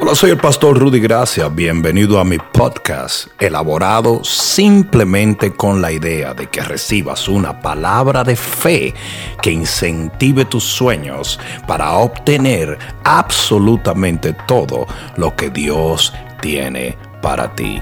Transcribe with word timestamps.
Hola, 0.00 0.14
soy 0.16 0.30
el 0.30 0.38
pastor 0.38 0.78
Rudy 0.78 0.98
Gracia. 0.98 1.48
Bienvenido 1.48 2.18
a 2.18 2.24
mi 2.24 2.36
podcast, 2.38 3.28
elaborado 3.40 4.24
simplemente 4.24 5.54
con 5.54 5.80
la 5.80 5.92
idea 5.92 6.34
de 6.34 6.50
que 6.50 6.62
recibas 6.62 7.28
una 7.28 7.60
palabra 7.60 8.24
de 8.24 8.34
fe 8.34 8.92
que 9.40 9.52
incentive 9.52 10.46
tus 10.46 10.64
sueños 10.64 11.38
para 11.68 11.92
obtener 11.98 12.76
absolutamente 13.04 14.34
todo 14.48 14.86
lo 15.16 15.36
que 15.36 15.50
Dios 15.50 16.12
tiene 16.42 16.98
para 17.22 17.54
ti. 17.54 17.80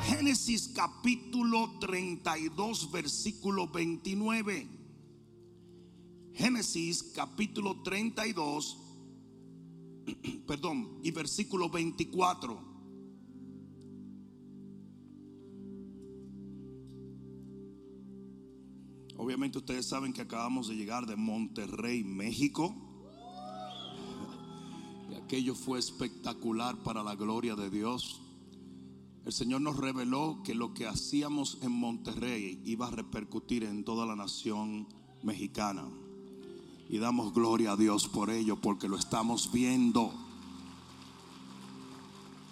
Génesis 0.00 0.72
capítulo 0.74 1.70
32, 1.78 2.90
versículo 2.90 3.68
29. 3.68 4.66
Génesis 6.32 7.12
capítulo 7.14 7.82
32, 7.82 8.83
perdón, 10.46 10.98
y 11.02 11.10
versículo 11.10 11.68
24. 11.68 12.74
Obviamente 19.16 19.58
ustedes 19.58 19.86
saben 19.86 20.12
que 20.12 20.22
acabamos 20.22 20.68
de 20.68 20.76
llegar 20.76 21.06
de 21.06 21.16
Monterrey, 21.16 22.04
México. 22.04 22.74
Y 25.10 25.14
aquello 25.16 25.54
fue 25.54 25.78
espectacular 25.78 26.82
para 26.82 27.02
la 27.02 27.14
gloria 27.14 27.54
de 27.54 27.68
Dios. 27.68 28.22
El 29.24 29.32
Señor 29.32 29.60
nos 29.60 29.76
reveló 29.76 30.42
que 30.44 30.54
lo 30.54 30.74
que 30.74 30.86
hacíamos 30.86 31.58
en 31.62 31.72
Monterrey 31.72 32.60
iba 32.64 32.88
a 32.88 32.90
repercutir 32.90 33.64
en 33.64 33.84
toda 33.84 34.06
la 34.06 34.16
nación 34.16 34.88
mexicana. 35.22 35.88
Y 36.88 36.98
damos 36.98 37.32
gloria 37.32 37.72
a 37.72 37.76
Dios 37.76 38.08
por 38.08 38.30
ello, 38.30 38.60
porque 38.60 38.88
lo 38.88 38.96
estamos 38.96 39.50
viendo. 39.52 40.12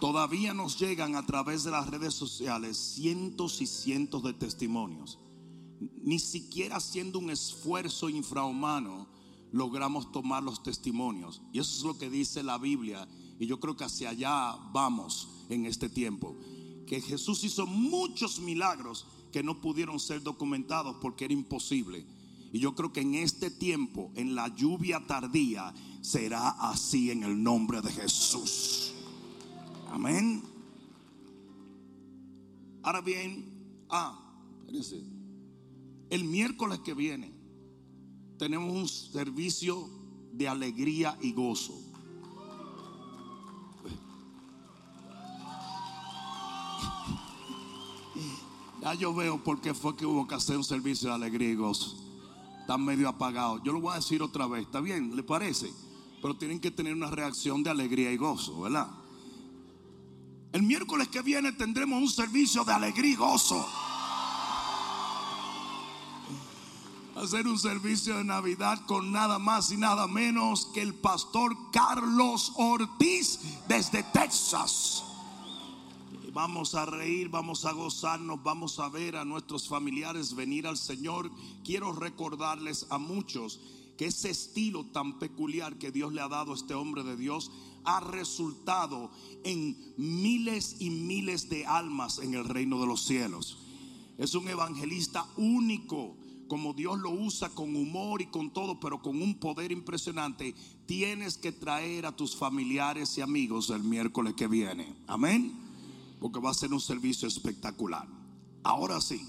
Todavía 0.01 0.53
nos 0.53 0.79
llegan 0.79 1.15
a 1.15 1.25
través 1.25 1.63
de 1.63 1.71
las 1.71 1.89
redes 1.89 2.15
sociales 2.15 2.77
cientos 2.77 3.61
y 3.61 3.67
cientos 3.67 4.23
de 4.25 4.33
testimonios. 4.33 5.19
Ni 6.03 6.19
siquiera 6.19 6.77
haciendo 6.77 7.19
un 7.19 7.31
esfuerzo 7.31 8.09
infrahumano 8.09 9.07
logramos 9.53 10.11
tomar 10.11 10.43
los 10.43 10.63
testimonios. 10.63 11.43
Y 11.53 11.61
eso 11.61 11.77
es 11.77 11.85
lo 11.85 11.99
que 11.99 12.11
dice 12.11 12.43
la 12.43 12.59
Biblia. 12.59 13.07
Y 13.39 13.47
yo 13.47 13.61
creo 13.61 13.77
que 13.77 13.85
hacia 13.85 14.11
allá 14.11 14.57
vamos 14.73 15.29
en 15.49 15.67
este 15.67 15.89
tiempo. 15.89 16.37
Que 16.87 17.01
Jesús 17.01 17.45
hizo 17.45 17.67
muchos 17.67 18.41
milagros 18.41 19.07
que 19.31 19.43
no 19.43 19.61
pudieron 19.61 20.01
ser 20.01 20.23
documentados 20.23 20.97
porque 21.01 21.27
era 21.27 21.35
imposible. 21.35 22.05
Y 22.53 22.59
yo 22.59 22.75
creo 22.75 22.93
que 22.93 23.01
en 23.01 23.15
este 23.15 23.51
tiempo, 23.51 24.13
en 24.15 24.35
la 24.35 24.55
lluvia 24.55 25.03
tardía, 25.07 25.73
será 26.03 26.51
así 26.51 27.11
en 27.11 27.23
el 27.23 27.43
nombre 27.43 27.81
de 27.81 27.91
Jesús. 27.91 28.93
Amén. 29.91 30.43
Ahora 32.83 33.01
bien, 33.01 33.51
ah, 33.89 34.19
el 36.11 36.25
miércoles 36.25 36.81
que 36.81 36.93
viene 36.93 37.33
tenemos 38.39 38.75
un 38.75 38.87
servicio 38.87 39.89
de 40.33 40.47
alegría 40.49 41.17
y 41.23 41.33
gozo. 41.33 41.73
Ya 48.83 48.95
yo 48.95 49.15
veo 49.15 49.43
por 49.45 49.61
qué 49.61 49.75
fue 49.75 49.97
que 49.97 50.05
hubo 50.05 50.27
que 50.27 50.35
hacer 50.35 50.57
un 50.57 50.65
servicio 50.65 51.09
de 51.09 51.15
alegría 51.15 51.51
y 51.51 51.55
gozo. 51.55 52.02
Están 52.63 52.85
medio 52.85 53.09
apagados. 53.09 53.61
Yo 53.65 53.73
lo 53.73 53.81
voy 53.81 53.93
a 53.93 53.97
decir 53.97 54.23
otra 54.23 54.47
vez. 54.47 54.63
¿Está 54.63 54.81
bien? 54.81 55.17
¿Le 55.17 55.25
parece? 55.25 55.73
Pero 56.23 56.37
tienen 56.37 56.61
que 56.61 56.71
tener 56.71 56.95
una 56.95 57.11
reacción 57.11 57.65
de 57.65 57.71
alegría 57.71 58.13
y 58.13 58.17
gozo, 58.17 58.61
¿verdad? 58.61 58.89
El 60.53 60.63
miércoles 60.63 61.09
que 61.09 61.23
viene 61.23 61.51
tendremos 61.53 62.01
un 62.01 62.09
servicio 62.09 62.65
de 62.65 62.73
alegría 62.73 63.13
y 63.13 63.17
gozo. 63.17 63.69
Ser 67.27 67.49
un 67.49 67.59
servicio 67.59 68.17
de 68.19 68.25
Navidad 68.25 68.87
con 68.87 69.11
nada 69.11 69.41
más 69.41 69.73
y 69.73 69.77
nada 69.77 70.07
menos 70.07 70.67
que 70.73 70.83
el 70.83 70.95
pastor 70.95 71.57
Carlos 71.73 72.53
Ortiz 72.57 73.41
desde 73.67 74.05
Texas. 74.05 75.03
Vamos 76.33 76.75
a 76.75 76.87
reír, 76.87 77.29
vamos 77.29 77.67
a 77.67 77.73
gozarnos, 77.73 78.43
vamos 78.43 78.79
a 78.79 78.89
ver 78.89 79.17
a 79.17 79.25
nuestros 79.27 79.69
familiares 79.69 80.35
venir 80.35 80.67
al 80.67 80.79
Señor. 80.79 81.31
Quiero 81.63 81.93
recordarles 81.93 82.87
a 82.89 82.97
muchos 82.97 83.61
que 83.99 84.07
ese 84.07 84.31
estilo 84.31 84.87
tan 84.87 85.19
peculiar 85.19 85.77
que 85.77 85.91
Dios 85.91 86.15
le 86.15 86.23
ha 86.23 86.29
dado 86.29 86.53
a 86.53 86.55
este 86.55 86.73
hombre 86.73 87.03
de 87.03 87.19
Dios 87.19 87.51
ha 87.85 88.01
resultado 88.01 89.11
en 89.45 89.77
miles 89.99 90.77
y 90.81 90.89
miles 90.89 91.51
de 91.51 91.67
almas 91.67 92.19
en 92.19 92.33
el 92.33 92.47
reino 92.47 92.81
de 92.81 92.87
los 92.87 93.05
cielos. 93.05 93.59
Es 94.17 94.35
un 94.35 94.49
evangelista 94.49 95.27
único, 95.37 96.17
como 96.49 96.73
Dios 96.73 96.99
lo 96.99 97.11
usa 97.11 97.51
con 97.51 97.77
humor 97.77 98.23
y 98.23 98.27
con 98.27 98.55
todo, 98.55 98.81
pero 98.81 99.03
con 99.03 99.21
un 99.21 99.39
poder 99.39 99.71
impresionante. 99.71 100.55
Tienes 100.87 101.37
que 101.37 101.53
traer 101.53 102.07
a 102.07 102.17
tus 102.17 102.35
familiares 102.35 103.19
y 103.19 103.21
amigos 103.21 103.69
el 103.69 103.83
miércoles 103.83 104.33
que 104.33 104.47
viene. 104.47 104.95
Amén 105.07 105.62
porque 106.23 106.39
va 106.39 106.51
a 106.51 106.55
ser 106.55 106.73
un 106.73 106.81
servicio 106.81 107.27
espectacular. 107.27 108.07
Ahora 108.63 109.01
sí, 109.01 109.29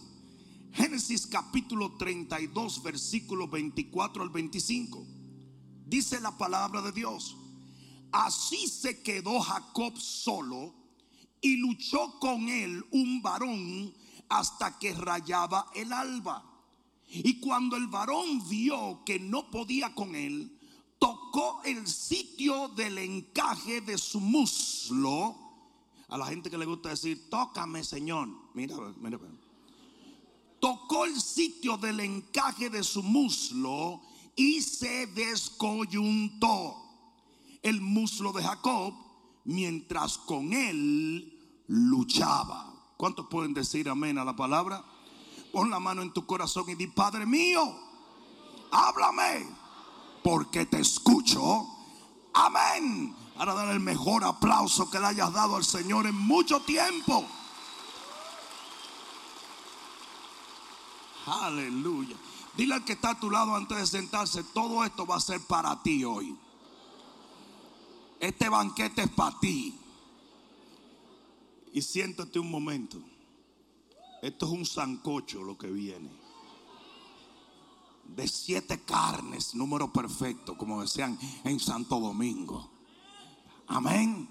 Génesis 0.73 1.25
capítulo 1.25 1.97
32, 1.97 2.83
versículo 2.83 3.47
24 3.47 4.21
al 4.21 4.29
25. 4.29 5.03
Dice 5.87 6.21
la 6.21 6.37
palabra 6.37 6.83
de 6.83 6.91
Dios. 6.91 7.35
Así 8.11 8.67
se 8.67 9.01
quedó 9.01 9.39
Jacob 9.39 9.97
solo 9.97 10.71
y 11.41 11.57
luchó 11.57 12.19
con 12.19 12.47
él 12.47 12.85
un 12.91 13.23
varón 13.23 13.91
hasta 14.29 14.77
que 14.77 14.93
rayaba 14.93 15.71
el 15.73 15.91
alba. 15.91 16.45
Y 17.09 17.39
cuando 17.39 17.75
el 17.75 17.87
varón 17.87 18.47
vio 18.47 19.03
que 19.03 19.19
no 19.19 19.49
podía 19.49 19.95
con 19.95 20.13
él, 20.13 20.59
tocó 20.99 21.59
el 21.65 21.87
sitio 21.87 22.67
del 22.69 22.99
encaje 22.99 23.81
de 23.81 23.97
su 23.97 24.19
muslo 24.19 25.42
a 26.13 26.17
la 26.17 26.27
gente 26.27 26.51
que 26.51 26.59
le 26.59 26.67
gusta 26.67 26.89
decir, 26.89 27.27
tócame 27.27 27.83
Señor. 27.83 28.29
Mira, 28.53 28.75
mira, 29.01 29.17
mira. 29.17 29.33
Tocó 30.59 31.05
el 31.05 31.19
sitio 31.19 31.75
del 31.77 31.99
encaje 32.01 32.69
de 32.69 32.83
su 32.83 33.01
muslo 33.01 33.99
y 34.35 34.61
se 34.61 35.07
descoyuntó 35.07 36.75
el 37.63 37.81
muslo 37.81 38.31
de 38.31 38.43
Jacob 38.43 38.93
mientras 39.45 40.19
con 40.19 40.53
él 40.53 41.35
luchaba. 41.65 42.93
¿Cuántos 42.95 43.25
pueden 43.25 43.55
decir 43.55 43.89
amén 43.89 44.19
a 44.19 44.23
la 44.23 44.35
palabra? 44.35 44.85
Pon 45.51 45.71
la 45.71 45.79
mano 45.79 46.03
en 46.03 46.13
tu 46.13 46.27
corazón 46.27 46.65
y 46.69 46.75
di, 46.75 46.85
Padre 46.85 47.25
mío, 47.25 47.75
háblame, 48.69 49.47
porque 50.23 50.67
te 50.67 50.79
escucho. 50.79 51.67
Amén. 52.35 53.22
Ahora 53.37 53.53
dar 53.53 53.69
el 53.69 53.79
mejor 53.79 54.23
aplauso 54.23 54.89
que 54.89 54.99
le 54.99 55.07
hayas 55.07 55.33
dado 55.33 55.55
al 55.55 55.63
Señor 55.63 56.05
en 56.05 56.15
mucho 56.15 56.59
tiempo. 56.61 57.25
Aleluya. 61.25 62.15
Dile 62.55 62.75
al 62.75 62.85
que 62.85 62.93
está 62.93 63.11
a 63.11 63.19
tu 63.19 63.31
lado 63.31 63.55
antes 63.55 63.77
de 63.77 63.87
sentarse, 63.87 64.43
todo 64.43 64.83
esto 64.83 65.07
va 65.07 65.15
a 65.15 65.19
ser 65.19 65.41
para 65.41 65.81
ti 65.81 66.03
hoy. 66.03 66.37
Este 68.19 68.47
banquete 68.47 69.03
es 69.03 69.09
para 69.09 69.39
ti. 69.39 69.79
Y 71.73 71.81
siéntate 71.81 72.37
un 72.37 72.51
momento. 72.51 72.99
Esto 74.21 74.45
es 74.45 74.51
un 74.51 74.65
sancocho 74.65 75.41
lo 75.41 75.57
que 75.57 75.67
viene. 75.67 76.09
De 78.05 78.27
siete 78.27 78.83
carnes, 78.83 79.55
número 79.55 79.91
perfecto, 79.91 80.55
como 80.55 80.81
decían 80.81 81.17
en 81.43 81.59
Santo 81.59 81.99
Domingo. 81.99 82.72
Amén. 83.67 84.29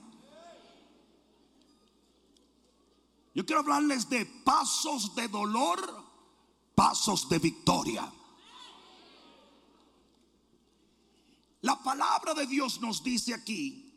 Yo 3.34 3.46
quiero 3.46 3.60
hablarles 3.60 4.08
de 4.08 4.26
pasos 4.44 5.14
de 5.14 5.28
dolor, 5.28 5.80
pasos 6.74 7.28
de 7.28 7.38
victoria. 7.38 8.12
La 11.62 11.82
palabra 11.82 12.34
de 12.34 12.46
Dios 12.46 12.80
nos 12.80 13.02
dice 13.02 13.32
aquí 13.32 13.90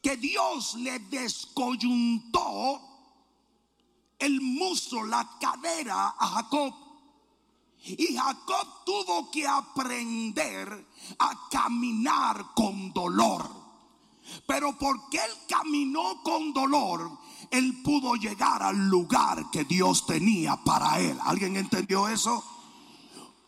que 0.00 0.16
Dios 0.16 0.74
le 0.74 0.98
descoyuntó 0.98 2.80
el 4.18 4.40
muslo, 4.40 5.04
la 5.04 5.38
cadera 5.40 6.14
a 6.18 6.28
Jacob. 6.28 6.74
Y 7.84 8.14
Jacob 8.14 8.84
tuvo 8.84 9.30
que 9.30 9.46
aprender 9.46 10.86
a 11.18 11.48
caminar 11.50 12.52
con 12.54 12.92
dolor. 12.92 13.61
Pero 14.46 14.76
porque 14.78 15.18
él 15.18 15.32
caminó 15.48 16.22
con 16.22 16.52
dolor, 16.52 17.10
él 17.50 17.82
pudo 17.82 18.14
llegar 18.14 18.62
al 18.62 18.88
lugar 18.88 19.50
que 19.50 19.64
Dios 19.64 20.06
tenía 20.06 20.56
para 20.56 21.00
él. 21.00 21.18
¿Alguien 21.24 21.56
entendió 21.56 22.08
eso? 22.08 22.44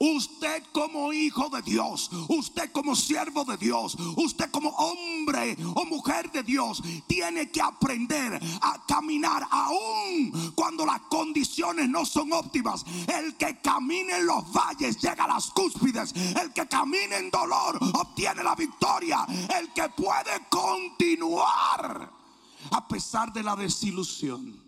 Usted 0.04 0.64
como 0.70 1.14
hijo 1.14 1.48
de 1.48 1.62
Dios, 1.62 2.10
usted 2.28 2.70
como 2.72 2.94
siervo 2.94 3.42
de 3.46 3.56
Dios, 3.56 3.96
usted 4.16 4.50
como 4.50 4.68
hombre 4.68 5.56
o 5.74 5.86
mujer 5.86 6.30
de 6.30 6.42
Dios, 6.42 6.82
tiene 7.06 7.50
que 7.50 7.62
aprender 7.62 8.38
a 8.60 8.84
caminar 8.86 9.48
aún 9.50 10.52
cuando 10.54 10.84
las 10.84 11.00
condiciones 11.08 11.88
no 11.88 12.04
son 12.04 12.34
óptimas. 12.34 12.84
El 13.06 13.34
que 13.36 13.58
camine 13.62 14.18
en 14.18 14.26
los 14.26 14.44
valles 14.52 14.98
llega 14.98 15.24
a 15.24 15.28
las 15.28 15.46
cúspides. 15.46 16.12
El 16.38 16.52
que 16.52 16.66
camine 16.68 17.16
en 17.16 17.30
dolor 17.30 17.78
obtiene 17.94 18.44
la 18.44 18.54
victoria. 18.54 19.24
El 19.58 19.72
que 19.72 19.88
puede 19.88 20.46
continuar 20.50 22.10
a 22.70 22.88
pesar 22.88 23.32
de 23.32 23.42
la 23.42 23.56
desilusión, 23.56 24.62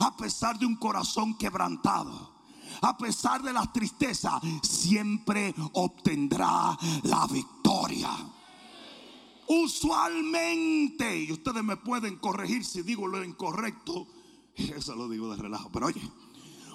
a 0.00 0.16
pesar 0.16 0.58
de 0.58 0.64
un 0.64 0.76
corazón 0.76 1.36
quebrantado 1.36 2.29
a 2.82 2.96
pesar 2.96 3.42
de 3.42 3.52
la 3.52 3.70
tristeza, 3.72 4.40
siempre 4.62 5.54
obtendrá 5.72 6.76
la 7.02 7.26
victoria. 7.26 8.10
Usualmente, 9.48 11.24
y 11.24 11.32
ustedes 11.32 11.64
me 11.64 11.76
pueden 11.76 12.16
corregir 12.16 12.64
si 12.64 12.82
digo 12.82 13.06
lo 13.06 13.24
incorrecto, 13.24 14.06
eso 14.54 14.94
lo 14.94 15.08
digo 15.08 15.30
de 15.30 15.42
relajo, 15.42 15.70
pero 15.72 15.86
oye, 15.86 16.02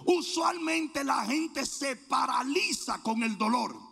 usualmente 0.05 1.03
la 1.03 1.25
gente 1.25 1.65
se 1.65 1.95
paraliza 1.95 3.01
con 3.01 3.23
el 3.23 3.37
dolor. 3.37 3.85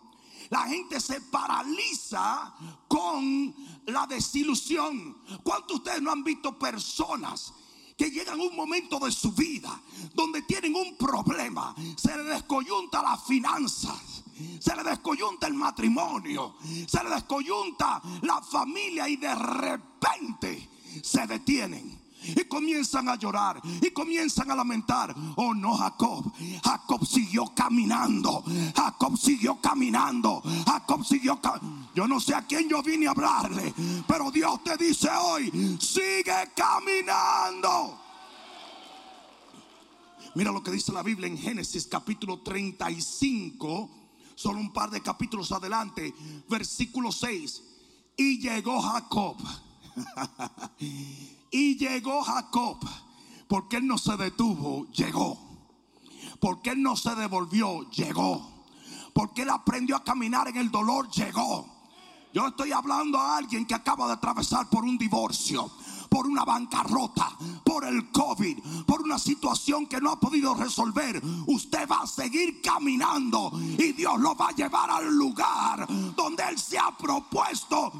La 0.50 0.68
gente 0.68 1.00
se 1.00 1.19
paraliza 1.21 2.54
con 2.88 3.56
la 3.88 4.06
desilusión. 4.06 5.18
¿Cuántos 5.42 5.68
de 5.68 5.75
ustedes 5.75 6.01
no 6.01 6.12
han 6.12 6.24
visto 6.24 6.60
personas 6.60 7.54
que 7.98 8.10
llegan 8.10 8.40
un 8.40 8.56
momento 8.56 9.00
de 9.00 9.12
su 9.12 9.31
vida 9.31 9.81
donde 10.13 10.42
tienen 10.44 10.75
un 10.75 10.95
problema, 10.98 11.75
se 11.95 12.16
le 12.16 12.24
descoyunta 12.24 13.01
las 13.01 13.24
finanzas, 13.24 14.24
se 14.60 14.75
le 14.75 14.84
descoyunta 14.84 15.48
el 15.48 15.54
matrimonio, 15.54 16.56
se 16.88 17.04
le 17.04 17.10
descoyunta 17.10 18.01
la 18.22 18.42
familia 18.42 19.07
y 19.07 19.18
de 19.18 19.34
repente 19.36 20.69
se 21.01 21.25
detienen 21.28 22.02
y 22.25 22.44
comienzan 22.46 23.10
a 23.10 23.16
llorar 23.16 23.62
y 23.81 23.92
comienzan 23.92 24.52
a 24.52 24.56
lamentar. 24.56 25.14
Oh 25.36 25.54
no, 25.54 25.75
Jacob. 25.75 26.31
Jacob 26.64 27.06
siguió 27.06 27.46
caminando. 27.56 28.44
Jacob 28.75 29.18
siguió 29.18 29.60
caminando. 29.62 30.42
Jacob 30.66 31.06
siguió 31.06 31.40
caminando. 31.42 31.84
Yo 31.94 32.08
no 32.08 32.20
sé 32.20 32.34
a 32.34 32.42
quién 32.42 32.68
yo 32.68 32.81
vine 32.81 33.08
a 33.08 33.12
hablarle, 33.12 33.74
pero 34.08 34.31
Dios 34.31 34.64
te 34.64 34.78
dice 34.78 35.10
hoy, 35.10 35.78
sigue 35.80 36.52
caminando. 36.56 38.00
Mira 40.36 40.52
lo 40.52 40.64
que 40.64 40.72
dice 40.72 40.92
la 40.92 41.04
Biblia 41.04 41.28
en 41.28 41.38
Génesis 41.38 41.86
capítulo 41.86 42.40
35, 42.40 43.90
solo 44.34 44.60
un 44.60 44.74
par 44.74 44.90
de 44.90 45.02
capítulos 45.02 45.52
adelante, 45.52 46.14
versículo 46.50 47.12
6. 47.12 47.64
Y 48.18 48.40
llegó 48.40 48.81
Jacob. 48.81 49.38
y 51.53 51.77
llegó 51.77 52.21
Jacob. 52.23 52.77
Porque 53.47 53.77
él 53.77 53.88
no 53.88 53.97
se 53.97 54.17
detuvo, 54.17 54.88
llegó. 54.91 55.38
Porque 56.39 56.71
él 56.71 56.81
no 56.81 56.97
se 56.97 57.15
devolvió, 57.15 57.89
llegó. 57.91 58.50
Porque 59.13 59.44
él 59.44 59.50
aprendió 59.50 59.95
a 59.95 60.03
caminar 60.03 60.47
en 60.47 60.57
el 60.57 60.71
dolor, 60.71 61.09
llegó. 61.11 61.71
Yo 62.33 62.47
estoy 62.47 62.71
hablando 62.71 63.19
a 63.19 63.38
alguien 63.38 63.65
que 63.65 63.75
acaba 63.75 64.07
de 64.07 64.13
atravesar 64.13 64.67
por 64.69 64.83
un 64.83 64.97
divorcio 64.97 65.71
por 66.13 66.27
una 66.27 66.45
bancarrota, 66.45 67.31
por 67.63 67.85
el 67.85 68.11
COVID, 68.11 68.59
por 68.85 69.01
una 69.01 69.17
situación 69.17 69.88
que 69.88 70.00
no 70.00 70.11
ha 70.11 70.19
podido 70.19 70.53
resolver, 70.53 71.19
usted 71.47 71.89
va 71.89 72.01
a 72.01 72.07
seguir 72.07 72.61
caminando 72.61 73.51
y 73.55 73.94
Dios 73.94 74.19
lo 74.19 74.35
va 74.35 74.50
a 74.50 74.51
llevar 74.51 74.91
al 74.91 75.11
lugar 75.11 75.88
donde 76.15 76.44
Él 76.44 76.59
se 76.59 76.77
ha 76.77 76.95
propuesto. 76.95 77.91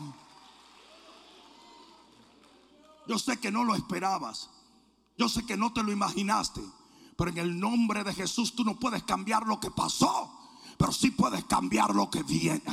Yo 3.08 3.20
sé 3.20 3.40
que 3.40 3.52
no 3.52 3.64
lo 3.64 3.76
esperabas, 3.76 4.50
yo 5.18 5.28
sé 5.30 5.46
que 5.46 5.58
no 5.58 5.74
te 5.74 5.84
lo 5.84 5.92
imaginaste, 5.92 6.62
pero 7.18 7.32
en 7.32 7.38
el 7.38 7.60
nombre 7.60 8.04
de 8.04 8.14
Jesús 8.14 8.56
tú 8.56 8.64
no 8.64 8.80
puedes 8.80 9.04
cambiar 9.04 9.46
lo 9.46 9.60
que 9.60 9.72
pasó, 9.72 10.32
pero 10.78 10.92
sí 10.92 11.12
puedes 11.12 11.44
cambiar 11.46 11.94
lo 11.94 12.10
que 12.10 12.24
viene. 12.24 12.64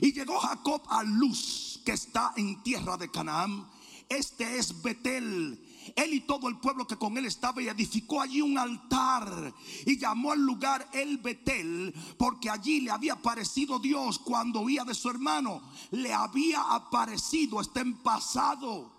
Y 0.00 0.12
llegó 0.12 0.38
Jacob 0.40 0.82
a 0.88 1.04
Luz, 1.04 1.80
que 1.84 1.92
está 1.92 2.32
en 2.36 2.62
tierra 2.62 2.96
de 2.96 3.10
Canaán. 3.10 3.68
Este 4.08 4.58
es 4.58 4.82
Betel. 4.82 5.63
Él 5.96 6.14
y 6.14 6.20
todo 6.20 6.48
el 6.48 6.58
pueblo 6.58 6.86
que 6.86 6.96
con 6.96 7.16
él 7.18 7.26
estaba 7.26 7.62
y 7.62 7.68
edificó 7.68 8.20
allí 8.20 8.40
un 8.40 8.58
altar 8.58 9.52
y 9.86 9.98
llamó 9.98 10.32
al 10.32 10.40
lugar 10.40 10.88
el 10.92 11.18
Betel 11.18 11.94
porque 12.16 12.50
allí 12.50 12.80
le 12.80 12.90
había 12.90 13.14
aparecido 13.14 13.78
Dios 13.78 14.18
cuando 14.18 14.60
oía 14.60 14.84
de 14.84 14.94
su 14.94 15.10
hermano. 15.10 15.62
Le 15.90 16.12
había 16.12 16.60
aparecido, 16.74 17.60
está 17.60 17.80
en 17.80 17.94
pasado. 17.98 18.92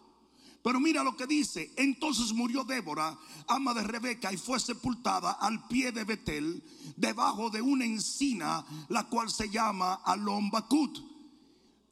Pero 0.65 0.79
mira 0.79 1.03
lo 1.03 1.15
que 1.15 1.27
dice. 1.27 1.71
Entonces 1.75 2.33
murió 2.33 2.63
Débora, 2.63 3.15
ama 3.47 3.73
de 3.75 3.83
Rebeca, 3.83 4.33
y 4.33 4.37
fue 4.37 4.59
sepultada 4.59 5.33
al 5.33 5.67
pie 5.67 5.91
de 5.91 6.03
Betel, 6.03 6.63
debajo 6.97 7.51
de 7.51 7.61
una 7.61 7.85
encina, 7.85 8.65
la 8.89 9.03
cual 9.03 9.29
se 9.29 9.49
llama 9.49 10.01
Alombacut. 10.03 10.97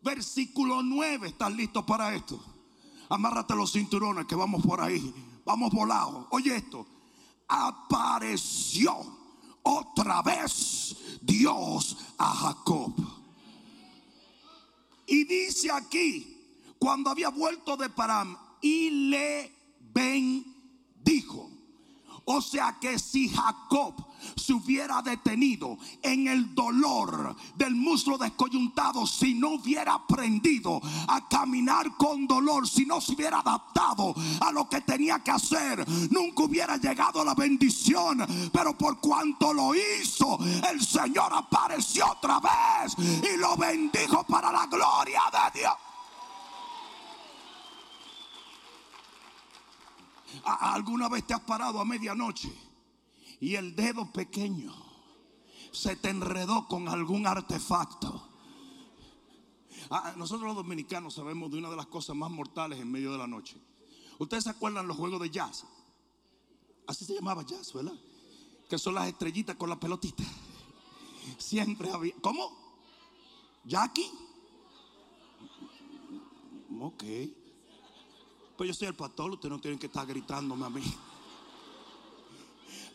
Versículo 0.01 0.81
9. 0.81 1.27
¿Estás 1.27 1.53
listo 1.53 1.85
para 1.85 2.15
esto? 2.15 2.52
Amárrate 3.13 3.55
los 3.55 3.71
cinturones 3.71 4.25
que 4.25 4.35
vamos 4.35 4.65
por 4.65 4.81
ahí. 4.81 5.13
Vamos 5.45 5.71
volados. 5.71 6.25
Oye 6.31 6.55
esto. 6.55 6.85
Apareció 7.47 8.95
otra 9.61 10.21
vez 10.21 10.95
Dios 11.21 11.97
a 12.17 12.33
Jacob. 12.33 12.93
Y 15.05 15.25
dice 15.25 15.71
aquí, 15.71 16.75
cuando 16.79 17.09
había 17.09 17.29
vuelto 17.29 17.77
de 17.77 17.89
Param, 17.89 18.37
y 18.63 18.89
le 19.09 19.53
bendijo. 19.93 21.51
O 22.25 22.41
sea 22.41 22.77
que 22.79 22.97
si 22.97 23.29
Jacob 23.29 23.93
se 24.35 24.53
hubiera 24.53 25.01
detenido 25.01 25.77
en 26.01 26.27
el 26.27 26.53
dolor 26.53 27.35
del 27.55 27.75
muslo 27.75 28.17
descoyuntado, 28.17 29.05
si 29.05 29.33
no 29.33 29.51
hubiera 29.51 29.93
aprendido 29.93 30.81
a 31.07 31.27
caminar 31.27 31.95
con 31.97 32.27
dolor, 32.27 32.67
si 32.67 32.85
no 32.85 33.01
se 33.01 33.13
hubiera 33.13 33.39
adaptado 33.39 34.15
a 34.41 34.51
lo 34.51 34.67
que 34.67 34.81
tenía 34.81 35.19
que 35.19 35.31
hacer, 35.31 35.85
nunca 36.11 36.43
hubiera 36.43 36.77
llegado 36.77 37.21
a 37.21 37.25
la 37.25 37.33
bendición. 37.33 38.25
Pero 38.51 38.77
por 38.77 38.99
cuanto 38.99 39.53
lo 39.53 39.73
hizo, 39.75 40.39
el 40.69 40.81
Señor 40.81 41.31
apareció 41.33 42.11
otra 42.11 42.39
vez 42.39 42.95
y 42.97 43.37
lo 43.37 43.55
bendijo 43.57 44.23
para 44.23 44.51
la 44.51 44.65
gloria 44.67 45.21
de 45.31 45.59
Dios. 45.59 45.73
¿Alguna 50.45 51.09
vez 51.09 51.25
te 51.25 51.33
has 51.33 51.41
parado 51.41 51.79
a 51.79 51.85
medianoche 51.85 52.72
y 53.43 53.57
el 53.57 53.75
dedo 53.75 54.09
pequeño 54.13 54.73
se 55.73 55.97
te 55.97 56.09
enredó 56.09 56.65
con 56.69 56.87
algún 56.87 57.27
artefacto? 57.27 58.29
Ah, 59.89 60.13
nosotros 60.15 60.47
los 60.47 60.55
dominicanos 60.55 61.15
sabemos 61.15 61.51
de 61.51 61.57
una 61.57 61.69
de 61.69 61.75
las 61.75 61.87
cosas 61.87 62.15
más 62.15 62.31
mortales 62.31 62.79
en 62.79 62.89
medio 62.89 63.11
de 63.11 63.17
la 63.17 63.27
noche. 63.27 63.57
Ustedes 64.17 64.45
se 64.45 64.49
acuerdan 64.49 64.87
los 64.87 64.95
juegos 64.95 65.19
de 65.19 65.29
jazz. 65.29 65.65
Así 66.87 67.03
se 67.03 67.15
llamaba 67.15 67.43
jazz, 67.43 67.73
¿verdad? 67.73 67.99
Que 68.69 68.77
son 68.77 68.95
las 68.95 69.09
estrellitas 69.09 69.57
con 69.57 69.69
la 69.69 69.77
pelotita. 69.77 70.23
Siempre 71.37 71.91
había. 71.91 72.13
¿Cómo? 72.21 72.49
¿Jackie? 73.65 74.09
Ok. 76.79 77.03
Pues 78.55 78.69
yo 78.69 78.73
soy 78.73 78.87
el 78.87 78.95
pastor, 78.95 79.31
ustedes 79.31 79.51
no 79.51 79.59
tienen 79.59 79.79
que 79.79 79.87
estar 79.87 80.07
gritándome 80.07 80.65
a 80.65 80.69
mí. 80.69 80.95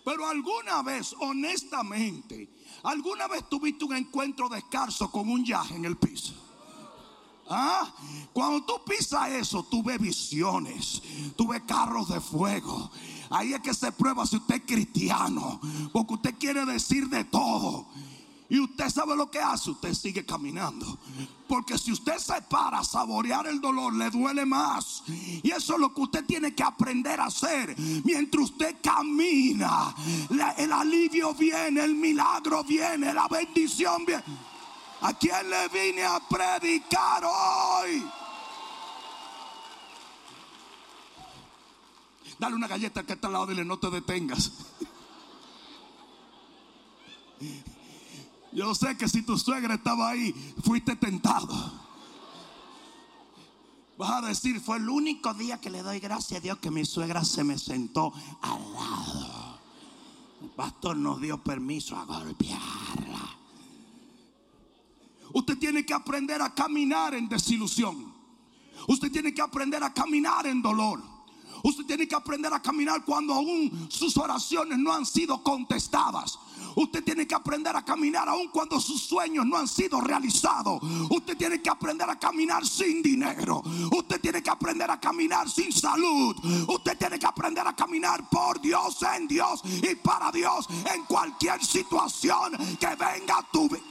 Pero 0.08 0.26
alguna 0.26 0.80
vez, 0.80 1.14
honestamente, 1.20 2.48
alguna 2.84 3.28
vez 3.28 3.46
tuviste 3.46 3.84
un 3.84 3.94
encuentro 3.94 4.48
descalzo 4.48 5.10
con 5.10 5.28
un 5.28 5.44
yaje 5.44 5.74
en 5.74 5.84
el 5.84 5.98
piso. 5.98 6.32
¿Ah? 7.46 7.86
Cuando 8.32 8.64
tú 8.64 8.82
pisas 8.86 9.28
eso, 9.32 9.64
tú 9.64 9.82
ves 9.82 10.00
visiones, 10.00 11.02
tú 11.36 11.48
ves 11.48 11.60
carros 11.66 12.08
de 12.08 12.22
fuego. 12.22 12.90
Ahí 13.28 13.52
es 13.52 13.60
que 13.60 13.74
se 13.74 13.92
prueba 13.92 14.24
si 14.24 14.36
usted 14.36 14.54
es 14.54 14.62
cristiano, 14.62 15.60
porque 15.92 16.14
usted 16.14 16.34
quiere 16.38 16.64
decir 16.64 17.10
de 17.10 17.24
todo. 17.24 17.88
Y 18.50 18.60
usted 18.60 18.88
sabe 18.88 19.14
lo 19.14 19.30
que 19.30 19.38
hace, 19.38 19.70
usted 19.70 19.92
sigue 19.92 20.24
caminando. 20.24 20.98
Porque 21.46 21.76
si 21.76 21.92
usted 21.92 22.16
se 22.18 22.40
para 22.42 22.78
a 22.78 22.84
saborear 22.84 23.46
el 23.46 23.60
dolor, 23.60 23.94
le 23.94 24.10
duele 24.10 24.46
más. 24.46 25.02
Y 25.06 25.50
eso 25.50 25.74
es 25.74 25.80
lo 25.80 25.92
que 25.92 26.00
usted 26.00 26.24
tiene 26.24 26.54
que 26.54 26.62
aprender 26.62 27.20
a 27.20 27.26
hacer. 27.26 27.74
Mientras 28.04 28.44
usted 28.44 28.76
camina, 28.82 29.94
el 30.56 30.72
alivio 30.72 31.34
viene, 31.34 31.84
el 31.84 31.94
milagro 31.94 32.64
viene, 32.64 33.12
la 33.12 33.28
bendición 33.28 34.06
viene. 34.06 34.24
¿A 35.02 35.12
quién 35.12 35.48
le 35.48 35.68
vine 35.68 36.04
a 36.04 36.18
predicar 36.20 37.24
hoy? 37.24 38.04
Dale 42.38 42.54
una 42.54 42.66
galleta 42.66 43.04
que 43.04 43.12
está 43.12 43.26
al 43.26 43.34
lado, 43.34 43.46
dile 43.48 43.64
no 43.64 43.78
te 43.78 43.90
detengas. 43.90 44.52
Yo 48.52 48.74
sé 48.74 48.96
que 48.96 49.08
si 49.08 49.22
tu 49.22 49.38
suegra 49.38 49.74
estaba 49.74 50.10
ahí, 50.10 50.32
fuiste 50.64 50.96
tentado. 50.96 51.88
Vas 53.98 54.22
a 54.22 54.26
decir, 54.28 54.60
fue 54.60 54.76
el 54.76 54.88
único 54.88 55.34
día 55.34 55.60
que 55.60 55.70
le 55.70 55.82
doy 55.82 55.98
gracias 55.98 56.38
a 56.38 56.42
Dios 56.42 56.58
que 56.58 56.70
mi 56.70 56.84
suegra 56.84 57.24
se 57.24 57.42
me 57.42 57.58
sentó 57.58 58.12
al 58.40 58.72
lado. 58.72 59.58
El 60.40 60.50
pastor 60.50 60.96
nos 60.96 61.20
dio 61.20 61.42
permiso 61.42 61.96
a 61.96 62.04
golpearla. 62.04 63.36
Usted 65.32 65.58
tiene 65.58 65.84
que 65.84 65.94
aprender 65.94 66.40
a 66.40 66.54
caminar 66.54 67.14
en 67.14 67.28
desilusión. 67.28 68.14
Usted 68.86 69.10
tiene 69.10 69.34
que 69.34 69.42
aprender 69.42 69.82
a 69.82 69.92
caminar 69.92 70.46
en 70.46 70.62
dolor. 70.62 71.02
Usted 71.64 71.84
tiene 71.84 72.06
que 72.06 72.14
aprender 72.14 72.52
a 72.52 72.62
caminar 72.62 73.04
cuando 73.04 73.34
aún 73.34 73.88
sus 73.90 74.16
oraciones 74.16 74.78
no 74.78 74.92
han 74.92 75.04
sido 75.04 75.42
contestadas. 75.42 76.38
Usted 76.78 77.02
tiene 77.02 77.26
que 77.26 77.34
aprender 77.34 77.74
a 77.74 77.84
caminar 77.84 78.28
aun 78.28 78.48
cuando 78.52 78.80
sus 78.80 79.02
sueños 79.02 79.44
no 79.44 79.56
han 79.56 79.66
sido 79.66 80.00
realizados. 80.00 80.80
Usted 81.10 81.36
tiene 81.36 81.60
que 81.60 81.68
aprender 81.68 82.08
a 82.08 82.16
caminar 82.16 82.64
sin 82.64 83.02
dinero. 83.02 83.64
Usted 83.90 84.20
tiene 84.20 84.40
que 84.40 84.50
aprender 84.50 84.88
a 84.88 85.00
caminar 85.00 85.50
sin 85.50 85.72
salud. 85.72 86.36
Usted 86.68 86.96
tiene 86.96 87.18
que 87.18 87.26
aprender 87.26 87.66
a 87.66 87.74
caminar 87.74 88.28
por 88.30 88.60
Dios, 88.60 89.02
en 89.16 89.26
Dios 89.26 89.60
y 89.64 89.96
para 89.96 90.30
Dios 90.30 90.68
en 90.94 91.04
cualquier 91.06 91.64
situación 91.64 92.56
que 92.78 92.86
venga 92.86 93.38
a 93.38 93.42
tu 93.50 93.68
vida. 93.68 93.82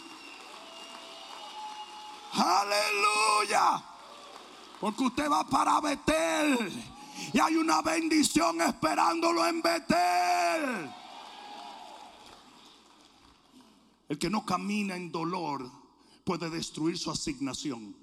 Aleluya. 2.36 3.84
Porque 4.79 5.03
usted 5.03 5.29
va 5.29 5.44
para 5.44 5.82
Betel. 5.82 6.72
Y 7.34 7.39
hay 7.39 7.58
una 7.58 7.82
bendición 7.82 8.62
esperándolo 8.62 9.46
en 9.46 9.62
Betel. 9.62 11.07
El 14.08 14.18
que 14.18 14.30
no 14.30 14.46
camina 14.46 14.96
en 14.96 15.12
dolor 15.12 15.70
puede 16.24 16.50
destruir 16.50 16.98
su 16.98 17.12
asignación. 17.12 17.96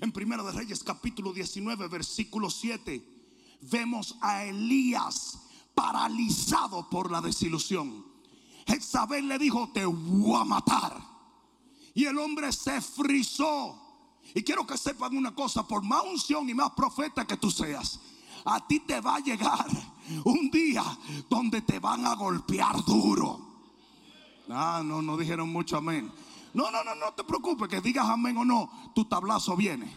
En 0.00 0.12
Primero 0.12 0.44
de 0.44 0.52
Reyes 0.52 0.82
capítulo 0.82 1.32
19 1.32 1.88
versículo 1.88 2.50
7 2.50 3.04
vemos 3.62 4.16
a 4.20 4.44
Elías 4.44 5.38
paralizado 5.74 6.88
por 6.88 7.10
la 7.10 7.20
desilusión. 7.20 8.04
Jezabel 8.66 9.28
le 9.28 9.38
dijo, 9.38 9.70
te 9.72 9.84
voy 9.84 10.40
a 10.40 10.44
matar. 10.44 11.02
Y 11.94 12.04
el 12.04 12.18
hombre 12.18 12.52
se 12.52 12.80
frizó. 12.80 13.78
Y 14.34 14.42
quiero 14.42 14.66
que 14.66 14.78
sepan 14.78 15.16
una 15.16 15.34
cosa, 15.34 15.66
por 15.66 15.82
más 15.82 16.04
unción 16.04 16.48
y 16.48 16.54
más 16.54 16.70
profeta 16.72 17.26
que 17.26 17.36
tú 17.36 17.50
seas, 17.50 18.00
a 18.44 18.66
ti 18.66 18.80
te 18.80 19.00
va 19.00 19.16
a 19.16 19.20
llegar 19.20 19.66
un 20.24 20.50
día 20.50 20.84
donde 21.28 21.62
te 21.62 21.78
van 21.78 22.06
a 22.06 22.14
golpear 22.14 22.84
duro. 22.84 23.51
Ah, 24.48 24.82
no, 24.84 25.02
no 25.02 25.16
dijeron 25.16 25.48
mucho 25.48 25.76
amén. 25.76 26.10
No, 26.54 26.70
no, 26.70 26.84
no, 26.84 26.94
no 26.94 27.12
te 27.14 27.24
preocupes, 27.24 27.68
que 27.68 27.80
digas 27.80 28.08
amén 28.08 28.36
o 28.36 28.44
no, 28.44 28.70
tu 28.94 29.04
tablazo 29.06 29.56
viene. 29.56 29.90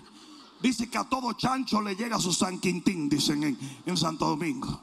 Dice 0.61 0.89
que 0.89 0.97
a 0.97 1.03
todo 1.03 1.33
chancho 1.33 1.81
le 1.81 1.95
llega 1.95 2.19
su 2.19 2.31
San 2.31 2.59
Quintín, 2.59 3.09
dicen 3.09 3.43
en, 3.43 3.57
en 3.85 3.97
Santo 3.97 4.25
Domingo. 4.25 4.81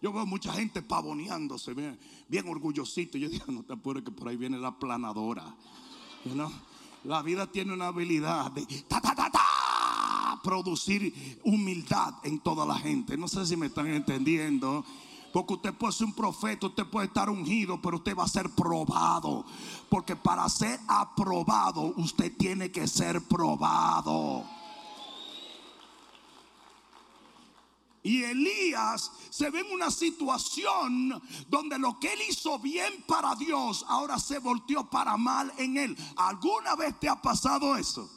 Yo 0.00 0.12
veo 0.12 0.26
mucha 0.26 0.52
gente 0.52 0.82
pavoneándose, 0.82 1.74
bien, 1.74 1.98
bien 2.28 2.48
orgullosito. 2.48 3.18
Yo 3.18 3.28
digo, 3.28 3.44
no 3.48 3.62
te 3.62 3.72
apures 3.72 4.02
que 4.02 4.10
por 4.10 4.28
ahí 4.28 4.36
viene 4.36 4.58
la 4.58 4.76
planadora. 4.76 5.54
You? 6.24 6.50
La 7.04 7.22
vida 7.22 7.46
tiene 7.46 7.72
una 7.72 7.88
habilidad 7.88 8.50
de 8.52 8.64
ta, 8.88 9.00
ta, 9.00 9.14
ta, 9.14 10.40
producir 10.42 11.40
humildad 11.44 12.14
en 12.24 12.40
toda 12.40 12.64
la 12.64 12.76
gente. 12.76 13.16
No 13.16 13.28
sé 13.28 13.44
si 13.46 13.56
me 13.56 13.66
están 13.66 13.88
entendiendo. 13.88 14.84
Porque 15.32 15.54
usted 15.54 15.72
puede 15.72 15.92
ser 15.92 16.06
un 16.06 16.12
profeta, 16.12 16.66
usted 16.66 16.86
puede 16.86 17.06
estar 17.06 17.30
ungido, 17.30 17.80
pero 17.80 17.96
usted 17.96 18.14
va 18.14 18.24
a 18.24 18.28
ser 18.28 18.50
probado. 18.50 19.44
Porque 19.88 20.14
para 20.14 20.48
ser 20.48 20.78
aprobado, 20.86 21.94
usted 21.96 22.36
tiene 22.36 22.70
que 22.70 22.86
ser 22.86 23.22
probado. 23.26 24.44
Y 28.02 28.24
Elías 28.24 29.12
se 29.30 29.48
ve 29.50 29.60
en 29.60 29.72
una 29.72 29.90
situación 29.90 31.22
donde 31.48 31.78
lo 31.78 32.00
que 32.00 32.12
él 32.12 32.20
hizo 32.28 32.58
bien 32.58 33.04
para 33.06 33.34
Dios 33.36 33.84
ahora 33.88 34.18
se 34.18 34.40
volteó 34.40 34.90
para 34.90 35.16
mal 35.16 35.52
en 35.56 35.78
él. 35.78 35.96
¿Alguna 36.16 36.74
vez 36.74 36.98
te 36.98 37.08
ha 37.08 37.22
pasado 37.22 37.76
eso? 37.76 38.10